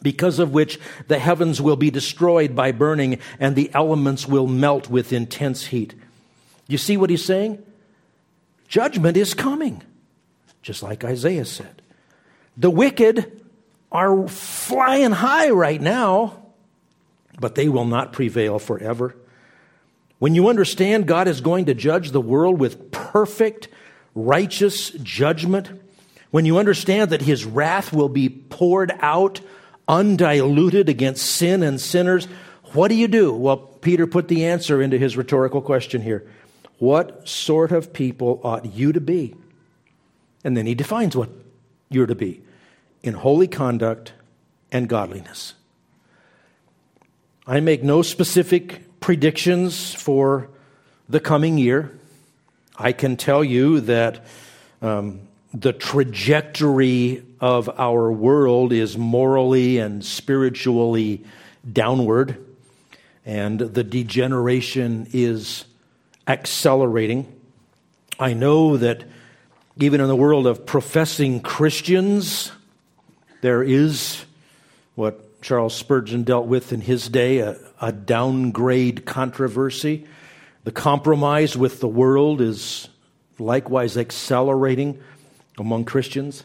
because 0.02 0.40
of 0.40 0.52
which 0.52 0.78
the 1.06 1.18
heavens 1.18 1.62
will 1.62 1.76
be 1.76 1.90
destroyed 1.90 2.54
by 2.54 2.72
burning 2.72 3.18
and 3.38 3.54
the 3.54 3.70
elements 3.72 4.26
will 4.26 4.46
melt 4.46 4.90
with 4.90 5.12
intense 5.12 5.66
heat. 5.66 5.94
You 6.66 6.78
see 6.78 6.96
what 6.96 7.10
he's 7.10 7.24
saying? 7.24 7.62
Judgment 8.68 9.16
is 9.16 9.34
coming, 9.34 9.82
just 10.62 10.82
like 10.82 11.04
Isaiah 11.04 11.44
said. 11.44 11.82
The 12.56 12.70
wicked 12.70 13.42
are 13.92 14.26
flying 14.28 15.12
high 15.12 15.50
right 15.50 15.80
now, 15.80 16.42
but 17.38 17.54
they 17.54 17.68
will 17.68 17.84
not 17.84 18.12
prevail 18.12 18.58
forever. 18.58 19.14
When 20.18 20.34
you 20.34 20.48
understand 20.48 21.06
God 21.06 21.28
is 21.28 21.40
going 21.40 21.66
to 21.66 21.74
judge 21.74 22.10
the 22.10 22.20
world 22.20 22.58
with 22.58 22.90
perfect, 22.90 23.68
righteous 24.14 24.90
judgment, 24.90 25.70
when 26.30 26.46
you 26.46 26.58
understand 26.58 27.10
that 27.10 27.22
his 27.22 27.44
wrath 27.44 27.92
will 27.92 28.08
be 28.08 28.28
poured 28.28 28.92
out 29.00 29.40
undiluted 29.86 30.88
against 30.88 31.26
sin 31.26 31.62
and 31.62 31.80
sinners, 31.80 32.26
what 32.72 32.88
do 32.88 32.94
you 32.94 33.06
do? 33.06 33.32
Well, 33.32 33.56
Peter 33.56 34.06
put 34.06 34.28
the 34.28 34.46
answer 34.46 34.80
into 34.82 34.98
his 34.98 35.16
rhetorical 35.16 35.60
question 35.60 36.00
here. 36.00 36.26
What 36.78 37.28
sort 37.28 37.72
of 37.72 37.92
people 37.92 38.40
ought 38.42 38.66
you 38.66 38.92
to 38.92 39.00
be? 39.00 39.34
And 40.42 40.56
then 40.56 40.66
he 40.66 40.74
defines 40.74 41.16
what 41.16 41.30
you're 41.88 42.06
to 42.06 42.14
be 42.14 42.42
in 43.02 43.14
holy 43.14 43.48
conduct 43.48 44.12
and 44.72 44.88
godliness. 44.88 45.54
I 47.46 47.60
make 47.60 47.82
no 47.82 48.02
specific 48.02 49.00
predictions 49.00 49.94
for 49.94 50.48
the 51.08 51.20
coming 51.20 51.58
year. 51.58 51.98
I 52.76 52.92
can 52.92 53.16
tell 53.16 53.44
you 53.44 53.80
that 53.80 54.24
um, 54.80 55.20
the 55.52 55.72
trajectory 55.72 57.22
of 57.40 57.68
our 57.78 58.10
world 58.10 58.72
is 58.72 58.96
morally 58.96 59.78
and 59.78 60.04
spiritually 60.04 61.22
downward, 61.70 62.44
and 63.24 63.60
the 63.60 63.84
degeneration 63.84 65.06
is 65.12 65.66
accelerating. 66.26 67.40
I 68.18 68.32
know 68.32 68.76
that 68.76 69.04
even 69.78 70.00
in 70.00 70.08
the 70.08 70.16
world 70.16 70.46
of 70.46 70.64
professing 70.64 71.40
Christians, 71.40 72.52
there 73.40 73.62
is 73.62 74.24
what 74.94 75.42
Charles 75.42 75.74
Spurgeon 75.74 76.22
dealt 76.22 76.46
with 76.46 76.72
in 76.72 76.80
his 76.80 77.08
day 77.08 77.38
a, 77.38 77.58
a 77.80 77.92
downgrade 77.92 79.04
controversy. 79.04 80.06
The 80.62 80.72
compromise 80.72 81.56
with 81.56 81.80
the 81.80 81.88
world 81.88 82.40
is 82.40 82.88
likewise 83.38 83.96
accelerating 83.98 85.00
among 85.58 85.84
Christians. 85.84 86.44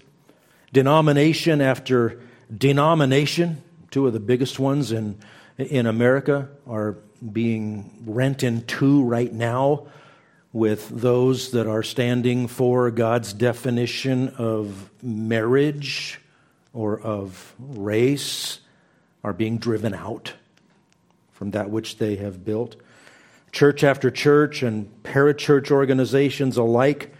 Denomination 0.73 1.61
after 1.61 2.19
denomination, 2.55 3.63
two 3.91 4.05
of 4.07 4.13
the 4.13 4.19
biggest 4.19 4.59
ones 4.59 4.91
in, 4.91 5.17
in 5.57 5.85
America, 5.85 6.49
are 6.67 6.97
being 7.19 8.03
rent 8.05 8.43
in 8.43 8.65
two 8.65 9.03
right 9.03 9.31
now 9.31 9.87
with 10.51 10.89
those 10.89 11.51
that 11.51 11.67
are 11.67 11.83
standing 11.83 12.47
for 12.47 12.89
God's 12.91 13.33
definition 13.33 14.29
of 14.37 14.89
marriage 15.03 16.19
or 16.73 16.99
of 16.99 17.53
race 17.59 18.59
are 19.23 19.33
being 19.33 19.57
driven 19.57 19.93
out 19.93 20.33
from 21.31 21.51
that 21.51 21.69
which 21.69 21.97
they 21.97 22.15
have 22.15 22.43
built. 22.43 22.75
Church 23.51 23.83
after 23.83 24.11
church 24.11 24.63
and 24.63 24.89
parachurch 25.03 25.71
organizations 25.71 26.57
alike 26.57 27.13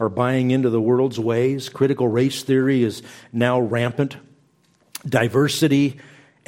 are 0.00 0.08
buying 0.08 0.50
into 0.50 0.70
the 0.70 0.80
world's 0.80 1.18
ways. 1.18 1.68
Critical 1.68 2.08
race 2.08 2.42
theory 2.42 2.82
is 2.82 3.02
now 3.32 3.60
rampant. 3.60 4.16
Diversity, 5.06 5.98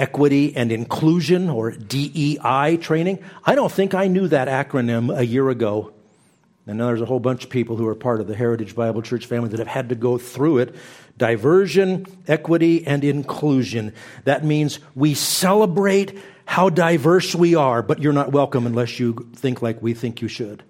equity, 0.01 0.57
and 0.57 0.73
inclusion, 0.73 1.51
or 1.51 1.71
DEI 1.71 2.79
training. 2.81 3.23
I 3.45 3.55
don't 3.55 3.71
think 3.71 3.95
I 3.95 4.09
knew 4.09 4.27
that 4.29 4.49
acronym 4.49 5.17
a 5.17 5.25
year 5.25 5.49
ago. 5.51 5.93
And 6.67 6.79
now 6.79 6.87
there's 6.87 7.01
a 7.01 7.07
whole 7.07 7.21
bunch 7.21 7.45
of 7.45 7.51
people 7.51 7.77
who 7.77 7.87
are 7.87 7.95
part 7.95 8.21
of 8.21 8.27
the 8.27 8.35
Heritage 8.35 8.75
Bible 8.75 9.03
Church 9.03 9.27
family 9.27 9.49
that 9.51 9.59
have 9.59 9.69
had 9.69 9.89
to 9.91 9.95
go 9.95 10.19
through 10.19 10.59
it 10.59 10.75
diversion, 11.17 12.07
equity, 12.27 12.87
and 12.87 13.05
inclusion. 13.05 13.93
That 14.25 14.45
means 14.45 14.81
we 14.95 15.15
celebrate 15.15 16.19
how 16.47 16.71
diverse 16.71 17.35
we 17.35 17.55
are, 17.55 17.83
but 17.83 18.01
you're 18.01 18.13
not 18.13 18.33
welcome 18.33 18.67
unless 18.67 18.99
you 18.99 19.29
think 19.35 19.61
like 19.63 19.83
we 19.83 19.95
think 19.95 20.23
you 20.23 20.29
should. 20.29 20.63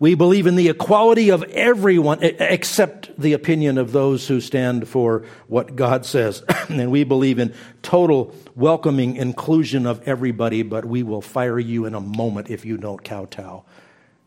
We 0.00 0.14
believe 0.14 0.46
in 0.46 0.56
the 0.56 0.68
equality 0.68 1.30
of 1.30 1.42
everyone 1.44 2.22
except 2.22 3.18
the 3.18 3.32
opinion 3.32 3.78
of 3.78 3.92
those 3.92 4.26
who 4.26 4.40
stand 4.40 4.88
for 4.88 5.24
what 5.46 5.76
God 5.76 6.04
says. 6.04 6.42
and 6.68 6.90
we 6.90 7.04
believe 7.04 7.38
in 7.38 7.54
total 7.82 8.34
welcoming 8.56 9.16
inclusion 9.16 9.86
of 9.86 10.06
everybody, 10.06 10.62
but 10.62 10.84
we 10.84 11.02
will 11.02 11.20
fire 11.20 11.58
you 11.58 11.84
in 11.84 11.94
a 11.94 12.00
moment 12.00 12.50
if 12.50 12.64
you 12.64 12.76
don't 12.76 13.04
kowtow 13.04 13.64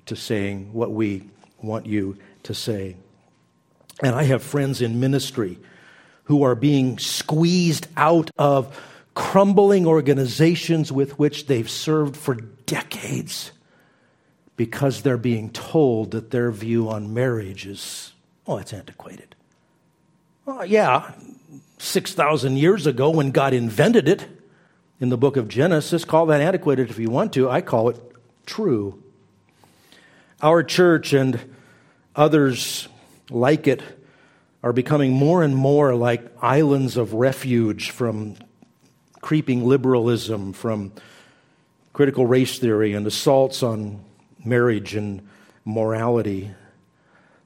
to 0.06 0.16
saying 0.16 0.72
what 0.74 0.92
we 0.92 1.30
want 1.62 1.86
you 1.86 2.18
to 2.44 2.54
say. 2.54 2.96
And 4.02 4.16
I 4.16 4.24
have 4.24 4.44
friends 4.44 4.82
in 4.82 5.00
ministry 5.00 5.60
who 6.26 6.44
are 6.44 6.56
being 6.56 6.98
squeezed 6.98 7.88
out 7.98 8.32
of 8.38 8.80
crumbling 9.16 9.86
organizations 9.86 10.92
with 10.92 11.18
which 11.18 11.48
they've 11.48 11.70
served 11.70 12.16
for 12.16 12.36
decades 12.36 13.52
because 14.58 15.04
they're 15.04 15.18
being 15.18 15.52
told 15.52 16.12
that 16.12 16.32
their 16.32 16.52
view 16.52 16.90
on 16.90 17.14
marriage 17.14 17.66
is, 17.66 18.14
oh, 18.46 18.58
it's 18.58 18.74
antiquated. 18.74 19.36
Well, 20.46 20.66
yeah, 20.66 21.12
6,000 21.78 22.58
years 22.58 22.88
ago 22.88 23.12
when 23.12 23.32
God 23.32 23.54
invented 23.54 24.10
it 24.10 24.28
in 25.00 25.10
the 25.10 25.18
book 25.18 25.38
of 25.38 25.48
Genesis, 25.48 26.04
call 26.04 26.26
that 26.26 26.42
antiquated 26.42 26.90
if 26.90 26.98
you 26.98 27.10
want 27.10 27.34
to. 27.34 27.50
I 27.50 27.62
call 27.62 27.90
it 27.90 28.02
true. 28.48 29.02
Our 30.42 30.64
church 30.64 31.14
and 31.14 31.40
others 32.16 32.88
like 33.30 33.68
it 33.68 33.84
are 34.64 34.74
becoming 34.74 35.14
more 35.14 35.44
and 35.44 35.56
more 35.56 35.94
like 35.94 36.26
islands 36.42 36.98
of 36.98 37.14
refuge 37.14 37.92
from 37.92 38.36
creeping 39.22 39.66
liberalism, 39.66 40.54
from 40.54 40.94
critical 41.94 42.26
race 42.26 42.58
theory, 42.58 42.94
and 42.94 43.06
assaults 43.06 43.62
on 43.62 44.04
marriage 44.48 44.96
and 44.96 45.28
morality. 45.66 46.52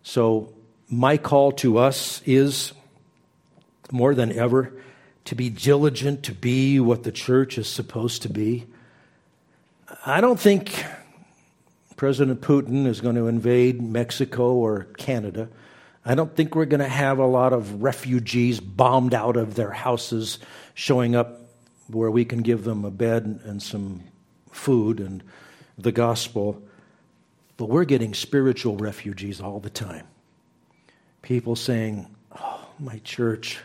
So, 0.03 0.53
my 0.89 1.17
call 1.17 1.53
to 1.53 1.77
us 1.77 2.21
is 2.25 2.73
more 3.91 4.13
than 4.13 4.31
ever 4.31 4.73
to 5.25 5.35
be 5.35 5.49
diligent 5.49 6.23
to 6.23 6.33
be 6.33 6.79
what 6.79 7.03
the 7.03 7.11
church 7.11 7.57
is 7.57 7.67
supposed 7.67 8.23
to 8.23 8.29
be. 8.29 8.65
I 10.05 10.21
don't 10.21 10.39
think 10.39 10.83
President 11.95 12.41
Putin 12.41 12.87
is 12.87 13.01
going 13.01 13.15
to 13.15 13.27
invade 13.27 13.81
Mexico 13.81 14.53
or 14.53 14.85
Canada. 14.97 15.49
I 16.03 16.15
don't 16.15 16.35
think 16.35 16.55
we're 16.55 16.65
going 16.65 16.79
to 16.81 16.87
have 16.87 17.19
a 17.19 17.27
lot 17.27 17.53
of 17.53 17.83
refugees 17.83 18.59
bombed 18.59 19.13
out 19.13 19.37
of 19.37 19.53
their 19.53 19.71
houses 19.71 20.39
showing 20.73 21.15
up 21.15 21.41
where 21.87 22.09
we 22.09 22.25
can 22.25 22.41
give 22.41 22.63
them 22.63 22.85
a 22.85 22.91
bed 22.91 23.41
and 23.43 23.61
some 23.61 24.03
food 24.51 24.99
and 24.99 25.23
the 25.77 25.91
gospel. 25.91 26.61
But 27.61 27.69
we're 27.69 27.85
getting 27.85 28.15
spiritual 28.15 28.75
refugees 28.75 29.39
all 29.39 29.59
the 29.59 29.69
time. 29.69 30.07
People 31.21 31.55
saying, 31.55 32.07
Oh, 32.35 32.67
my 32.79 32.97
church, 33.03 33.59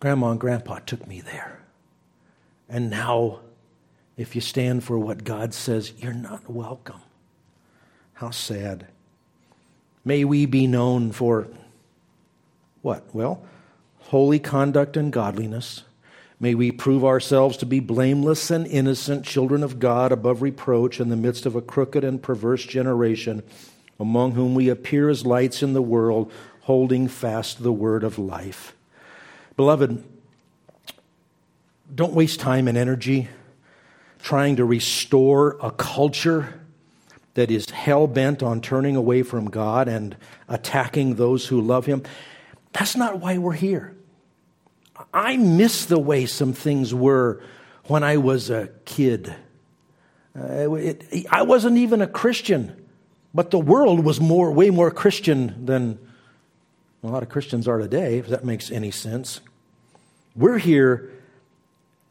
grandma 0.00 0.32
and 0.32 0.40
grandpa 0.40 0.80
took 0.80 1.06
me 1.06 1.20
there. 1.20 1.60
And 2.68 2.90
now, 2.90 3.38
if 4.16 4.34
you 4.34 4.40
stand 4.40 4.82
for 4.82 4.98
what 4.98 5.22
God 5.22 5.54
says, 5.54 5.92
you're 5.98 6.12
not 6.12 6.50
welcome. 6.50 7.02
How 8.14 8.30
sad. 8.30 8.88
May 10.04 10.24
we 10.24 10.44
be 10.44 10.66
known 10.66 11.12
for 11.12 11.46
what? 12.82 13.04
Well, 13.12 13.44
holy 14.00 14.40
conduct 14.40 14.96
and 14.96 15.12
godliness. 15.12 15.84
May 16.40 16.54
we 16.54 16.70
prove 16.70 17.04
ourselves 17.04 17.56
to 17.58 17.66
be 17.66 17.80
blameless 17.80 18.50
and 18.50 18.66
innocent 18.66 19.24
children 19.24 19.64
of 19.64 19.80
God 19.80 20.12
above 20.12 20.40
reproach 20.40 21.00
in 21.00 21.08
the 21.08 21.16
midst 21.16 21.46
of 21.46 21.56
a 21.56 21.60
crooked 21.60 22.04
and 22.04 22.22
perverse 22.22 22.64
generation, 22.64 23.42
among 23.98 24.32
whom 24.32 24.54
we 24.54 24.68
appear 24.68 25.08
as 25.08 25.26
lights 25.26 25.62
in 25.62 25.72
the 25.72 25.82
world, 25.82 26.30
holding 26.62 27.08
fast 27.08 27.62
the 27.62 27.72
word 27.72 28.04
of 28.04 28.18
life. 28.18 28.76
Beloved, 29.56 30.04
don't 31.92 32.12
waste 32.12 32.38
time 32.38 32.68
and 32.68 32.78
energy 32.78 33.28
trying 34.20 34.56
to 34.56 34.64
restore 34.64 35.56
a 35.60 35.70
culture 35.72 36.60
that 37.34 37.50
is 37.50 37.70
hell 37.70 38.06
bent 38.06 38.42
on 38.42 38.60
turning 38.60 38.94
away 38.94 39.22
from 39.22 39.50
God 39.50 39.88
and 39.88 40.16
attacking 40.48 41.14
those 41.14 41.46
who 41.46 41.60
love 41.60 41.86
Him. 41.86 42.04
That's 42.72 42.96
not 42.96 43.18
why 43.18 43.38
we're 43.38 43.52
here. 43.52 43.97
I 45.12 45.36
miss 45.36 45.86
the 45.86 45.98
way 45.98 46.26
some 46.26 46.52
things 46.52 46.94
were 46.94 47.42
when 47.84 48.02
I 48.02 48.16
was 48.16 48.50
a 48.50 48.68
kid. 48.84 49.34
Uh, 50.38 50.68
I 51.30 51.42
wasn't 51.42 51.78
even 51.78 52.02
a 52.02 52.06
Christian, 52.06 52.86
but 53.34 53.50
the 53.50 53.58
world 53.58 54.04
was 54.04 54.20
more, 54.20 54.50
way 54.52 54.70
more 54.70 54.90
Christian 54.90 55.66
than 55.66 55.98
a 57.02 57.08
lot 57.08 57.22
of 57.22 57.28
Christians 57.28 57.68
are 57.68 57.78
today, 57.78 58.18
if 58.18 58.28
that 58.28 58.44
makes 58.44 58.70
any 58.70 58.90
sense. 58.90 59.40
We're 60.34 60.58
here 60.58 61.10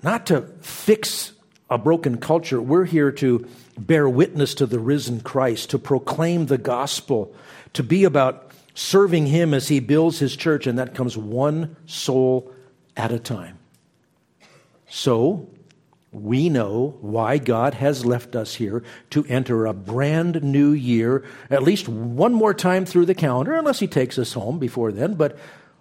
not 0.01 0.25
to 0.27 0.41
fix 0.61 1.33
a 1.69 1.77
broken 1.77 2.17
culture. 2.17 2.61
We're 2.61 2.85
here 2.85 3.11
to 3.13 3.47
bear 3.77 4.07
witness 4.07 4.53
to 4.55 4.65
the 4.65 4.79
risen 4.79 5.19
Christ, 5.21 5.71
to 5.71 5.79
proclaim 5.79 6.45
the 6.45 6.57
gospel, 6.57 7.33
to 7.73 7.83
be 7.83 8.05
about 8.05 8.51
serving 8.73 9.27
Him 9.27 9.53
as 9.53 9.67
He 9.67 9.79
builds 9.79 10.19
His 10.19 10.35
church, 10.35 10.67
and 10.67 10.79
that 10.79 10.95
comes 10.95 11.17
one 11.17 11.75
soul 11.85 12.53
at 12.97 13.11
a 13.11 13.19
time. 13.19 13.57
So, 14.89 15.47
we 16.11 16.49
know 16.49 16.97
why 17.01 17.37
God 17.37 17.75
has 17.75 18.05
left 18.05 18.35
us 18.35 18.55
here 18.55 18.83
to 19.11 19.25
enter 19.25 19.65
a 19.65 19.73
brand 19.73 20.41
new 20.43 20.71
year, 20.71 21.23
at 21.49 21.63
least 21.63 21.87
one 21.87 22.33
more 22.33 22.53
time 22.53 22.85
through 22.85 23.05
the 23.05 23.13
calendar, 23.13 23.53
unless 23.53 23.79
He 23.79 23.87
takes 23.87 24.17
us 24.17 24.33
home 24.33 24.57
before 24.59 24.91
then. 24.91 25.13
But 25.13 25.37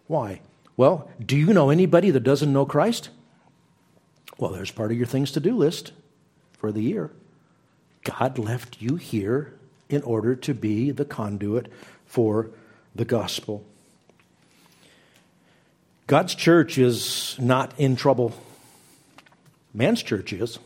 why? 0.07 0.41
Well, 0.77 1.11
do 1.25 1.37
you 1.37 1.53
know 1.53 1.71
anybody 1.71 2.11
that 2.11 2.21
doesn't 2.21 2.53
know 2.53 2.67
Christ? 2.67 3.09
Well, 4.39 4.51
there's 4.51 4.71
part 4.71 4.91
of 4.91 4.99
your 4.99 5.07
things 5.07 5.31
to 5.33 5.41
do 5.41 5.57
list 5.57 5.93
for 6.53 6.71
the 6.71 6.83
year. 6.83 7.11
God 8.05 8.39
left 8.39 8.83
you 8.83 8.97
here 8.97 9.55
in 9.89 10.03
order 10.03 10.37
to 10.37 10.55
be 10.55 10.91
the 10.91 11.05
conduit 11.05 11.73
for 12.05 12.51
the 12.95 13.05
gospel. 13.05 13.65
God's 16.07 16.37
church 16.37 16.79
is 16.79 17.37
not 17.41 17.75
in 17.79 17.97
trouble. 17.97 18.33
man's 19.75 20.03
church 20.03 20.33
is. 20.33 20.61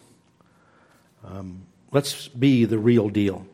Um, 1.24 1.62
let's 1.92 2.28
be 2.28 2.66
the 2.66 2.78
real 2.78 3.08
deal. 3.08 3.46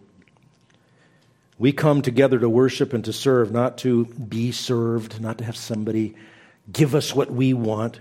We 1.59 1.73
come 1.73 2.03
together 2.03 2.41
to 2.41 2.49
worship 2.49 2.93
and 2.93 3.05
to 3.05 3.13
serve, 3.13 3.53
not 3.53 3.79
to 3.79 4.07
be 4.07 4.51
served, 4.51 5.21
not 5.21 5.39
to 5.39 5.45
have 5.45 5.57
somebody 5.57 6.17
give 6.71 6.95
us 6.97 7.15
what 7.15 7.31
we 7.31 7.55
want. 7.55 8.01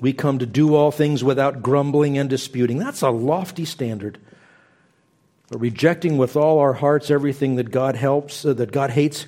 We 0.00 0.12
come 0.12 0.38
to 0.38 0.46
do 0.46 0.76
all 0.76 0.92
things 0.92 1.24
without 1.24 1.62
grumbling 1.62 2.16
and 2.16 2.30
disputing. 2.30 2.78
That's 2.78 3.02
a 3.02 3.10
lofty 3.10 3.64
standard. 3.64 4.18
But 5.48 5.58
rejecting 5.58 6.16
with 6.16 6.36
all 6.36 6.60
our 6.60 6.74
hearts 6.74 7.10
everything 7.10 7.56
that 7.56 7.72
God 7.72 7.96
helps, 7.96 8.44
uh, 8.44 8.54
that 8.54 8.70
God 8.70 8.90
hates, 8.90 9.26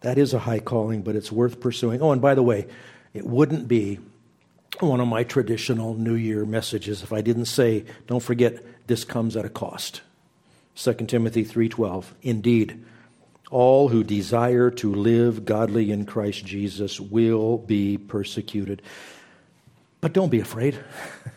that 0.00 0.18
is 0.18 0.34
a 0.34 0.40
high 0.40 0.58
calling, 0.58 1.02
but 1.02 1.14
it's 1.14 1.30
worth 1.30 1.60
pursuing. 1.60 2.02
Oh, 2.02 2.10
and 2.10 2.20
by 2.20 2.34
the 2.34 2.42
way, 2.42 2.66
it 3.14 3.26
wouldn't 3.26 3.68
be 3.68 3.98
one 4.80 5.00
of 5.00 5.08
my 5.08 5.22
traditional 5.24 5.94
New 5.94 6.14
Year 6.14 6.44
messages 6.44 7.02
if 7.02 7.12
I 7.12 7.20
didn't 7.20 7.44
say, 7.46 7.84
don't 8.06 8.22
forget, 8.22 8.62
this 8.86 9.04
comes 9.04 9.36
at 9.36 9.44
a 9.44 9.50
cost. 9.50 10.00
2 10.74 10.94
Timothy 11.06 11.44
3:12 11.44 12.06
Indeed 12.22 12.82
all 13.50 13.88
who 13.88 14.02
desire 14.02 14.70
to 14.70 14.94
live 14.94 15.44
godly 15.44 15.90
in 15.90 16.06
Christ 16.06 16.44
Jesus 16.46 16.98
will 16.98 17.58
be 17.58 17.98
persecuted. 17.98 18.80
But 20.00 20.14
don't 20.14 20.30
be 20.30 20.40
afraid. 20.40 20.78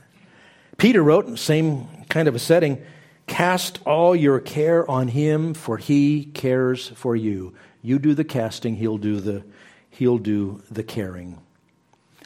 Peter 0.77 1.03
wrote 1.03 1.25
in 1.25 1.31
the 1.31 1.37
same 1.37 1.87
kind 2.07 2.29
of 2.29 2.35
a 2.35 2.39
setting, 2.39 2.81
cast 3.27 3.79
all 3.85 4.15
your 4.15 4.39
care 4.39 4.89
on 4.89 5.09
him 5.09 5.53
for 5.53 5.77
he 5.77 6.25
cares 6.25 6.87
for 6.89 7.17
you. 7.17 7.53
You 7.81 7.99
do 7.99 8.13
the 8.13 8.23
casting, 8.23 8.77
he'll 8.77 8.97
do 8.97 9.19
the 9.19 9.43
he'll 9.89 10.17
do 10.17 10.63
the 10.71 10.83
caring. 10.83 11.41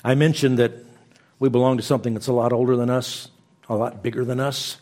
I 0.03 0.15
mentioned 0.15 0.59
that 0.59 0.71
we 1.39 1.49
belong 1.49 1.77
to 1.77 1.83
something 1.83 2.13
that's 2.13 2.27
a 2.27 2.33
lot 2.33 2.53
older 2.53 2.75
than 2.75 2.89
us, 2.89 3.27
a 3.67 3.75
lot 3.75 4.01
bigger 4.01 4.23
than 4.23 4.39
us. 4.39 4.77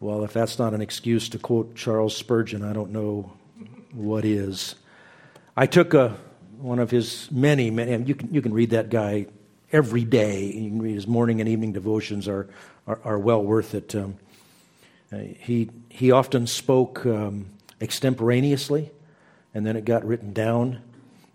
Well, 0.00 0.24
if 0.24 0.32
that's 0.32 0.58
not 0.58 0.74
an 0.74 0.80
excuse 0.80 1.28
to 1.30 1.38
quote 1.38 1.74
Charles 1.74 2.16
Spurgeon, 2.16 2.62
I 2.62 2.72
don't 2.72 2.90
know 2.90 3.32
what 3.92 4.24
is. 4.24 4.76
I 5.56 5.66
took 5.66 5.94
a, 5.94 6.16
one 6.58 6.78
of 6.78 6.90
his 6.90 7.30
many, 7.30 7.70
many, 7.70 8.04
you 8.04 8.14
can, 8.14 8.32
you 8.32 8.42
can 8.42 8.52
read 8.52 8.70
that 8.70 8.90
guy 8.90 9.26
every 9.72 10.04
day. 10.04 10.44
You 10.52 10.70
can 10.70 10.82
read 10.82 10.94
his 10.94 11.06
morning 11.06 11.40
and 11.40 11.48
evening 11.48 11.72
devotions 11.72 12.28
are, 12.28 12.48
are, 12.86 13.00
are 13.04 13.18
well 13.18 13.42
worth 13.42 13.74
it. 13.74 13.94
Um, 13.94 14.16
uh, 15.12 15.18
he, 15.18 15.70
he 15.88 16.10
often 16.10 16.46
spoke 16.46 17.04
um, 17.06 17.46
extemporaneously, 17.80 18.90
and 19.52 19.66
then 19.66 19.76
it 19.76 19.84
got 19.84 20.04
written 20.04 20.32
down. 20.32 20.80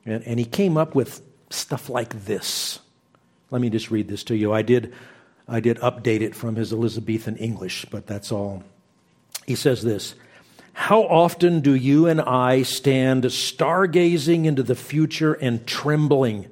And, 0.05 0.23
and 0.23 0.39
he 0.39 0.45
came 0.45 0.77
up 0.77 0.95
with 0.95 1.21
stuff 1.49 1.89
like 1.89 2.25
this. 2.25 2.79
Let 3.51 3.61
me 3.61 3.69
just 3.69 3.91
read 3.91 4.07
this 4.07 4.23
to 4.25 4.35
you. 4.35 4.53
I 4.53 4.61
did 4.61 4.93
I 5.51 5.59
did 5.59 5.77
update 5.77 6.21
it 6.21 6.35
from 6.35 6.55
his 6.55 6.71
Elizabethan 6.71 7.37
English, 7.37 7.85
but 7.89 8.05
that's 8.05 8.31
all. 8.31 8.63
He 9.47 9.55
says 9.55 9.81
this 9.81 10.13
How 10.73 11.01
often 11.03 11.61
do 11.61 11.73
you 11.73 12.07
and 12.07 12.21
I 12.21 12.61
stand 12.61 13.23
stargazing 13.25 14.45
into 14.45 14.61
the 14.61 14.75
future 14.75 15.33
and 15.33 15.65
trembling 15.65 16.47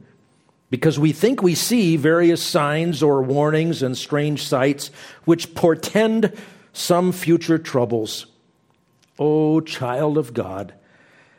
because 0.71 0.97
we 0.97 1.11
think 1.11 1.43
we 1.43 1.53
see 1.53 1.95
various 1.95 2.41
signs 2.41 3.03
or 3.03 3.21
warnings 3.21 3.83
and 3.83 3.95
strange 3.95 4.45
sights 4.45 4.89
which 5.25 5.53
portend 5.53 6.33
some 6.73 7.11
future 7.11 7.59
troubles? 7.59 8.25
O 9.19 9.57
oh, 9.57 9.61
child 9.61 10.17
of 10.17 10.33
God, 10.33 10.73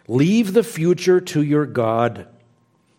leave 0.07 0.53
the 0.53 0.65
future 0.65 1.21
to 1.21 1.43
your 1.43 1.67
God. 1.67 2.27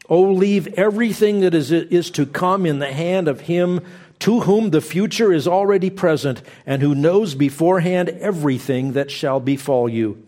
Oh, 0.09 0.31
leave 0.31 0.67
everything 0.73 1.41
that 1.41 1.53
is, 1.53 1.71
is 1.71 2.09
to 2.11 2.25
come 2.25 2.65
in 2.65 2.79
the 2.79 2.91
hand 2.91 3.27
of 3.27 3.41
Him 3.41 3.81
to 4.19 4.41
whom 4.41 4.71
the 4.71 4.81
future 4.81 5.31
is 5.31 5.47
already 5.47 5.89
present 5.89 6.41
and 6.65 6.81
who 6.81 6.93
knows 6.93 7.35
beforehand 7.35 8.09
everything 8.09 8.93
that 8.93 9.09
shall 9.11 9.39
befall 9.39 9.87
you. 9.87 10.21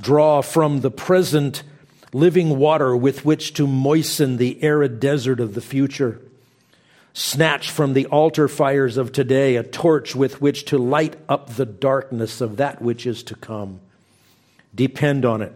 Draw 0.00 0.42
from 0.42 0.80
the 0.80 0.90
present 0.90 1.62
living 2.12 2.58
water 2.58 2.96
with 2.96 3.24
which 3.24 3.54
to 3.54 3.66
moisten 3.66 4.36
the 4.36 4.62
arid 4.62 4.98
desert 5.00 5.40
of 5.40 5.54
the 5.54 5.60
future. 5.60 6.20
Snatch 7.12 7.70
from 7.70 7.94
the 7.94 8.06
altar 8.06 8.48
fires 8.48 8.96
of 8.96 9.12
today 9.12 9.56
a 9.56 9.62
torch 9.62 10.14
with 10.14 10.40
which 10.40 10.64
to 10.66 10.78
light 10.78 11.16
up 11.28 11.50
the 11.50 11.66
darkness 11.66 12.40
of 12.40 12.56
that 12.56 12.80
which 12.80 13.06
is 13.06 13.22
to 13.24 13.34
come. 13.34 13.80
Depend 14.74 15.24
on 15.24 15.42
it 15.42 15.52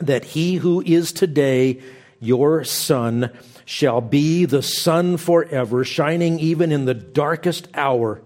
that 0.00 0.24
he 0.24 0.56
who 0.56 0.82
is 0.82 1.12
today 1.12 1.80
your 2.22 2.62
sun 2.62 3.30
shall 3.64 4.00
be 4.00 4.44
the 4.44 4.62
sun 4.62 5.16
forever, 5.16 5.84
shining 5.84 6.38
even 6.38 6.70
in 6.70 6.84
the 6.84 6.94
darkest 6.94 7.68
hour. 7.74 8.22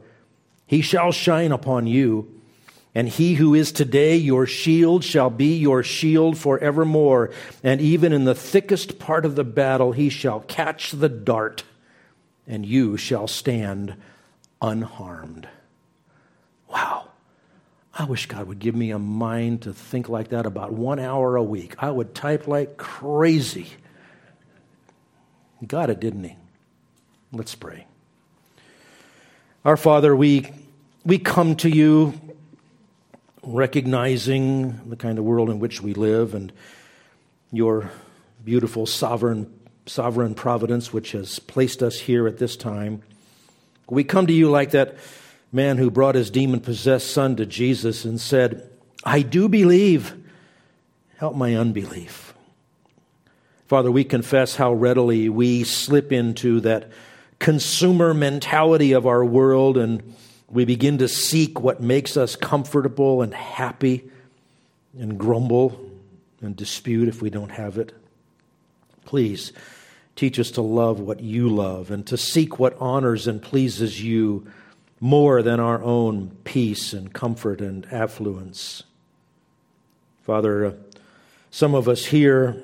He 0.66 0.82
shall 0.82 1.12
shine 1.12 1.50
upon 1.50 1.86
you. 1.86 2.32
And 2.94 3.08
he 3.08 3.34
who 3.34 3.54
is 3.54 3.72
today 3.72 4.16
your 4.16 4.46
shield 4.46 5.04
shall 5.04 5.30
be 5.30 5.56
your 5.56 5.82
shield 5.82 6.38
forevermore. 6.38 7.30
And 7.62 7.80
even 7.80 8.12
in 8.12 8.24
the 8.24 8.34
thickest 8.34 8.98
part 8.98 9.24
of 9.24 9.34
the 9.34 9.44
battle, 9.44 9.92
he 9.92 10.08
shall 10.08 10.40
catch 10.40 10.92
the 10.92 11.08
dart, 11.08 11.64
and 12.46 12.64
you 12.64 12.96
shall 12.96 13.28
stand 13.28 13.96
unharmed. 14.62 15.48
Wow. 16.68 17.08
I 17.98 18.04
wish 18.04 18.26
God 18.26 18.46
would 18.48 18.58
give 18.58 18.74
me 18.74 18.90
a 18.90 18.98
mind 18.98 19.62
to 19.62 19.72
think 19.72 20.08
like 20.10 20.28
that 20.28 20.44
about 20.44 20.72
one 20.72 20.98
hour 20.98 21.36
a 21.36 21.42
week. 21.42 21.74
I 21.78 21.90
would 21.90 22.14
type 22.14 22.46
like 22.46 22.76
crazy. 22.76 23.68
He 25.60 25.66
got 25.66 25.90
it, 25.90 26.00
didn't 26.00 26.24
he? 26.24 26.36
Let's 27.32 27.54
pray. 27.54 27.86
Our 29.64 29.76
Father, 29.76 30.14
we, 30.14 30.50
we 31.04 31.18
come 31.18 31.56
to 31.56 31.68
you 31.68 32.14
recognizing 33.42 34.88
the 34.88 34.96
kind 34.96 35.18
of 35.18 35.24
world 35.24 35.50
in 35.50 35.58
which 35.58 35.80
we 35.80 35.94
live 35.94 36.34
and 36.34 36.52
your 37.52 37.90
beautiful 38.44 38.86
sovereign, 38.86 39.52
sovereign 39.86 40.34
providence 40.34 40.92
which 40.92 41.12
has 41.12 41.38
placed 41.38 41.82
us 41.82 41.98
here 41.98 42.26
at 42.26 42.38
this 42.38 42.56
time. 42.56 43.02
We 43.88 44.04
come 44.04 44.26
to 44.26 44.32
you 44.32 44.50
like 44.50 44.72
that 44.72 44.96
man 45.52 45.78
who 45.78 45.90
brought 45.90 46.16
his 46.16 46.30
demon 46.30 46.60
possessed 46.60 47.10
son 47.10 47.36
to 47.36 47.46
Jesus 47.46 48.04
and 48.04 48.20
said, 48.20 48.68
I 49.04 49.22
do 49.22 49.48
believe. 49.48 50.14
Help 51.16 51.34
my 51.34 51.54
unbelief. 51.54 52.34
Father, 53.66 53.90
we 53.90 54.04
confess 54.04 54.54
how 54.54 54.72
readily 54.72 55.28
we 55.28 55.64
slip 55.64 56.12
into 56.12 56.60
that 56.60 56.88
consumer 57.40 58.14
mentality 58.14 58.92
of 58.92 59.06
our 59.06 59.24
world 59.24 59.76
and 59.76 60.14
we 60.48 60.64
begin 60.64 60.98
to 60.98 61.08
seek 61.08 61.60
what 61.60 61.80
makes 61.80 62.16
us 62.16 62.36
comfortable 62.36 63.22
and 63.22 63.34
happy 63.34 64.08
and 64.96 65.18
grumble 65.18 65.90
and 66.40 66.54
dispute 66.54 67.08
if 67.08 67.20
we 67.20 67.28
don't 67.28 67.50
have 67.50 67.76
it. 67.76 67.92
Please 69.04 69.52
teach 70.14 70.38
us 70.38 70.52
to 70.52 70.62
love 70.62 71.00
what 71.00 71.18
you 71.18 71.48
love 71.48 71.90
and 71.90 72.06
to 72.06 72.16
seek 72.16 72.60
what 72.60 72.76
honors 72.80 73.26
and 73.26 73.42
pleases 73.42 74.00
you 74.00 74.46
more 75.00 75.42
than 75.42 75.58
our 75.58 75.82
own 75.82 76.30
peace 76.44 76.92
and 76.92 77.12
comfort 77.12 77.60
and 77.60 77.84
affluence. 77.92 78.84
Father, 80.22 80.66
uh, 80.66 80.72
some 81.50 81.74
of 81.74 81.88
us 81.88 82.06
here 82.06 82.62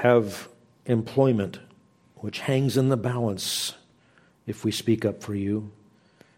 have 0.00 0.48
employment 0.86 1.58
which 2.16 2.40
hangs 2.40 2.78
in 2.78 2.88
the 2.88 2.96
balance 2.96 3.74
if 4.46 4.64
we 4.64 4.72
speak 4.72 5.04
up 5.04 5.22
for 5.22 5.34
you. 5.34 5.70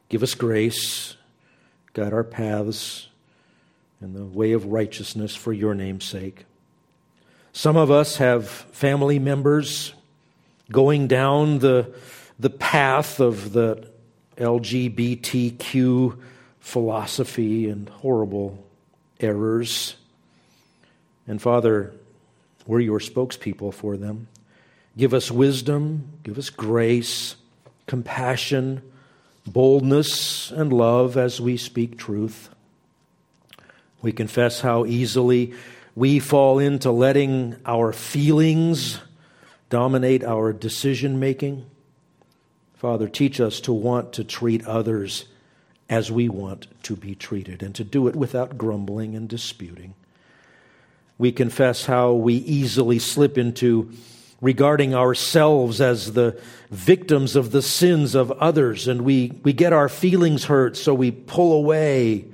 Give 0.09 0.25
us 0.25 0.35
grace, 0.35 1.17
guide 1.93 2.13
our 2.13 2.25
paths 2.25 3.07
in 4.01 4.15
the 4.15 4.25
way 4.25 4.51
of 4.51 4.67
righteousness 4.67 5.37
for 5.37 5.53
your 5.53 5.75
name's 5.75 6.05
sake. 6.05 6.45
Some 7.53 7.77
of 7.77 7.89
us 7.89 8.17
have 8.17 8.49
family 8.49 9.21
members 9.21 9.95
going 10.73 11.07
down 11.07 11.61
the, 11.61 11.95
the 12.41 12.51
path 12.51 13.21
of 13.21 13.53
the 13.53 13.89
LGBTQ 14.39 16.19
philosophy 16.59 17.69
and 17.69 17.89
horrible 17.89 18.67
errors. 19.21 19.95
And 21.29 21.41
Father, 21.41 21.95
we're 22.67 22.81
your 22.81 23.01
spokespeople 23.01 23.75
for 23.75 23.97
them. 23.97 24.29
Give 24.97 25.15
us 25.15 25.31
wisdom, 25.31 26.09
give 26.23 26.39
us 26.39 26.51
grace, 26.51 27.37
compassion, 27.87 28.83
boldness, 29.47 30.51
and 30.51 30.73
love 30.73 31.17
as 31.17 31.41
we 31.41 31.57
speak 31.57 31.99
truth. 31.99 32.51
We 34.03 34.13
confess 34.13 34.61
how 34.61 34.85
easily 34.85 35.55
we 35.95 36.19
fall 36.19 36.59
into 36.59 36.91
letting 36.91 37.57
our 37.65 37.93
feelings 37.93 38.99
dominate 39.71 40.25
our 40.25 40.53
decision 40.53 41.19
making. 41.19 41.67
Father, 42.75 43.09
teach 43.09 43.41
us 43.41 43.61
to 43.61 43.73
want 43.73 44.13
to 44.15 44.25
treat 44.25 44.67
others 44.67 45.27
as 45.89 46.11
we 46.11 46.29
want 46.29 46.67
to 46.83 46.97
be 46.97 47.15
treated 47.15 47.63
and 47.63 47.75
to 47.75 47.85
do 47.85 48.09
it 48.09 48.17
without 48.17 48.59
grumbling 48.59 49.15
and 49.15 49.29
disputing 49.29 49.95
we 51.23 51.31
confess 51.31 51.87
how 51.87 52.14
we 52.14 52.35
easily 52.35 52.99
slip 52.99 53.39
into 53.39 53.93
regarding 54.41 54.93
ourselves 54.93 55.81
as 55.81 56.14
the 56.14 56.37
victims 56.68 57.37
of 57.37 57.53
the 57.53 57.62
sins 57.62 58.16
of 58.16 58.33
others, 58.33 58.89
and 58.89 59.03
we, 59.03 59.31
we 59.45 59.53
get 59.53 59.73
our 59.73 59.89
feelings 59.89 60.47
hurt, 60.47 60.77
so 60.77 60.93
we 60.93 61.12
pull 61.12 61.53
away. 61.53 62.25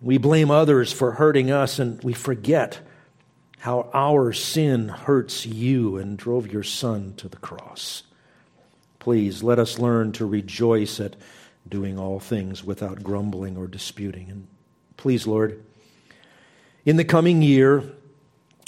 We 0.00 0.16
blame 0.16 0.50
others 0.50 0.94
for 0.94 1.12
hurting 1.12 1.50
us, 1.50 1.78
and 1.78 2.02
we 2.02 2.14
forget 2.14 2.80
how 3.58 3.90
our 3.92 4.32
sin 4.32 4.88
hurts 4.88 5.44
you 5.44 5.98
and 5.98 6.16
drove 6.16 6.50
your 6.50 6.62
son 6.62 7.12
to 7.18 7.28
the 7.28 7.36
cross. 7.36 8.02
Please 8.98 9.42
let 9.42 9.58
us 9.58 9.78
learn 9.78 10.12
to 10.12 10.24
rejoice 10.24 11.00
at 11.00 11.16
doing 11.68 11.98
all 11.98 12.18
things 12.18 12.64
without 12.64 13.02
grumbling 13.02 13.58
or 13.58 13.66
disputing. 13.66 14.30
And 14.30 14.48
please, 14.96 15.26
Lord, 15.26 15.62
in 16.84 16.96
the 16.96 17.04
coming 17.04 17.42
year, 17.42 17.84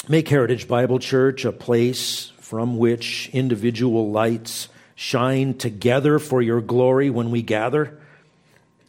make 0.08 0.28
Heritage 0.28 0.68
Bible 0.68 0.98
Church 0.98 1.44
a 1.44 1.52
place 1.52 2.32
from 2.40 2.76
which 2.76 3.30
individual 3.32 4.10
lights 4.10 4.68
shine 4.94 5.54
together 5.54 6.18
for 6.18 6.42
your 6.42 6.60
glory 6.60 7.08
when 7.08 7.30
we 7.30 7.42
gather 7.42 7.98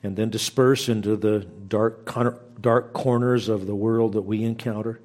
and 0.04 0.18
then 0.18 0.30
disperse 0.30 0.90
into 0.90 1.16
the 1.16 1.40
dark, 1.40 2.12
dark 2.60 2.94
corners 2.94 3.48
of 3.48 3.66
the 3.66 3.76
world 3.76 4.14
that 4.14 4.24
we 4.24 4.44
encounter 4.44 5.00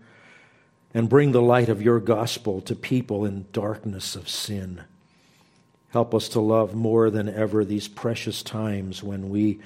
and 0.93 1.09
bring 1.09 1.33
the 1.33 1.43
light 1.43 1.69
of 1.69 1.81
your 1.81 2.01
gospel 2.01 2.61
to 2.63 2.75
people 2.75 3.25
in 3.25 3.47
darkness 3.53 4.17
of 4.17 4.29
sin. 4.29 4.83
Help 5.91 6.15
us 6.15 6.29
to 6.31 6.41
love 6.41 6.75
more 6.75 7.11
than 7.11 7.29
ever 7.29 7.65
these 7.65 7.87
precious 7.87 8.43
times 8.43 9.03
when 9.03 9.31
we 9.31 9.61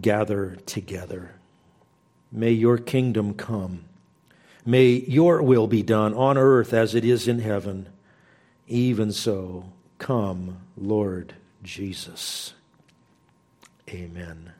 gather 0.00 0.56
together. 0.66 1.34
May 2.32 2.52
your 2.52 2.78
kingdom 2.78 3.34
come. 3.34 3.84
May 4.64 5.04
your 5.08 5.42
will 5.42 5.66
be 5.66 5.82
done 5.82 6.14
on 6.14 6.38
earth 6.38 6.72
as 6.72 6.94
it 6.94 7.04
is 7.04 7.26
in 7.26 7.40
heaven. 7.40 7.88
Even 8.68 9.10
so, 9.12 9.72
come, 9.98 10.58
Lord 10.76 11.34
Jesus. 11.62 12.54
Amen. 13.88 14.52